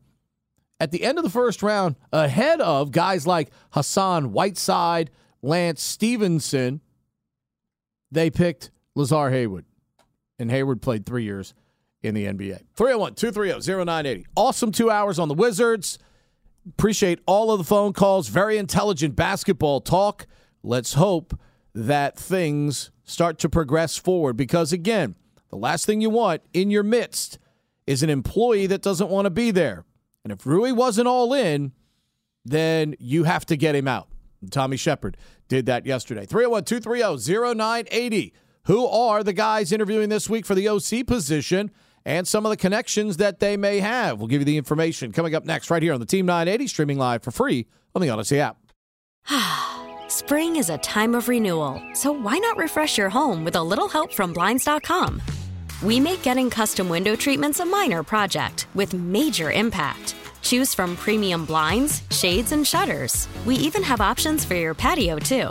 at 0.80 0.90
the 0.90 1.02
end 1.02 1.18
of 1.18 1.24
the 1.24 1.30
first 1.30 1.62
round, 1.62 1.96
ahead 2.12 2.60
of 2.60 2.90
guys 2.90 3.26
like 3.26 3.50
Hassan 3.70 4.32
Whiteside, 4.32 5.10
Lance 5.40 5.82
Stephenson, 5.82 6.80
they 8.10 8.28
picked 8.30 8.70
Lazar 8.94 9.30
Hayward. 9.30 9.64
And 10.38 10.50
Hayward 10.50 10.82
played 10.82 11.06
three 11.06 11.24
years 11.24 11.54
in 12.02 12.14
the 12.14 12.26
NBA. 12.26 12.64
301 12.74 13.14
230 13.14 13.84
0980. 13.84 14.26
Awesome 14.36 14.72
two 14.72 14.90
hours 14.90 15.18
on 15.18 15.28
the 15.28 15.34
Wizards. 15.34 15.98
Appreciate 16.68 17.20
all 17.26 17.50
of 17.50 17.58
the 17.58 17.64
phone 17.64 17.92
calls. 17.92 18.28
Very 18.28 18.56
intelligent 18.56 19.14
basketball 19.14 19.80
talk. 19.80 20.26
Let's 20.62 20.94
hope 20.94 21.38
that 21.74 22.18
things 22.18 22.90
start 23.04 23.38
to 23.40 23.48
progress 23.48 23.96
forward 23.96 24.36
because, 24.36 24.72
again, 24.72 25.14
the 25.50 25.56
last 25.56 25.84
thing 25.86 26.00
you 26.00 26.10
want 26.10 26.42
in 26.52 26.70
your 26.70 26.82
midst 26.82 27.38
is 27.86 28.02
an 28.02 28.10
employee 28.10 28.66
that 28.66 28.82
doesn't 28.82 29.10
want 29.10 29.26
to 29.26 29.30
be 29.30 29.50
there. 29.50 29.84
And 30.22 30.32
if 30.32 30.46
Rui 30.46 30.72
wasn't 30.72 31.06
all 31.06 31.34
in, 31.34 31.72
then 32.44 32.94
you 32.98 33.24
have 33.24 33.44
to 33.46 33.56
get 33.56 33.74
him 33.74 33.86
out. 33.86 34.08
Tommy 34.50 34.76
Sheppard 34.76 35.16
did 35.48 35.66
that 35.66 35.86
yesterday. 35.86 36.26
301 36.26 36.64
230 36.64 37.54
0980. 37.54 38.32
Who 38.66 38.86
are 38.86 39.22
the 39.22 39.34
guys 39.34 39.72
interviewing 39.72 40.08
this 40.08 40.30
week 40.30 40.46
for 40.46 40.54
the 40.54 40.68
OC 40.68 41.06
position 41.06 41.70
and 42.04 42.26
some 42.26 42.44
of 42.46 42.50
the 42.50 42.56
connections 42.56 43.16
that 43.18 43.40
they 43.40 43.56
may 43.56 43.80
have? 43.80 44.18
We'll 44.18 44.28
give 44.28 44.40
you 44.40 44.44
the 44.44 44.58
information 44.58 45.12
coming 45.12 45.34
up 45.34 45.44
next, 45.44 45.70
right 45.70 45.82
here 45.82 45.92
on 45.92 46.00
the 46.00 46.06
Team 46.06 46.26
980, 46.26 46.66
streaming 46.66 46.98
live 46.98 47.22
for 47.22 47.30
free 47.30 47.66
on 47.94 48.02
the 48.02 48.08
Audacy 48.08 48.38
app. 48.38 48.56
Spring 50.08 50.56
is 50.56 50.70
a 50.70 50.78
time 50.78 51.14
of 51.14 51.28
renewal, 51.28 51.80
so 51.94 52.12
why 52.12 52.38
not 52.38 52.56
refresh 52.56 52.98
your 52.98 53.10
home 53.10 53.44
with 53.44 53.56
a 53.56 53.62
little 53.62 53.88
help 53.88 54.12
from 54.12 54.32
Blinds.com? 54.32 55.20
We 55.82 56.00
make 56.00 56.22
getting 56.22 56.50
custom 56.50 56.88
window 56.88 57.16
treatments 57.16 57.60
a 57.60 57.64
minor 57.64 58.02
project 58.02 58.66
with 58.74 58.94
major 58.94 59.50
impact. 59.50 60.14
Choose 60.40 60.74
from 60.74 60.96
premium 60.96 61.44
blinds, 61.44 62.02
shades, 62.10 62.52
and 62.52 62.66
shutters. 62.66 63.28
We 63.44 63.56
even 63.56 63.82
have 63.82 64.00
options 64.00 64.44
for 64.44 64.54
your 64.54 64.74
patio, 64.74 65.18
too. 65.18 65.50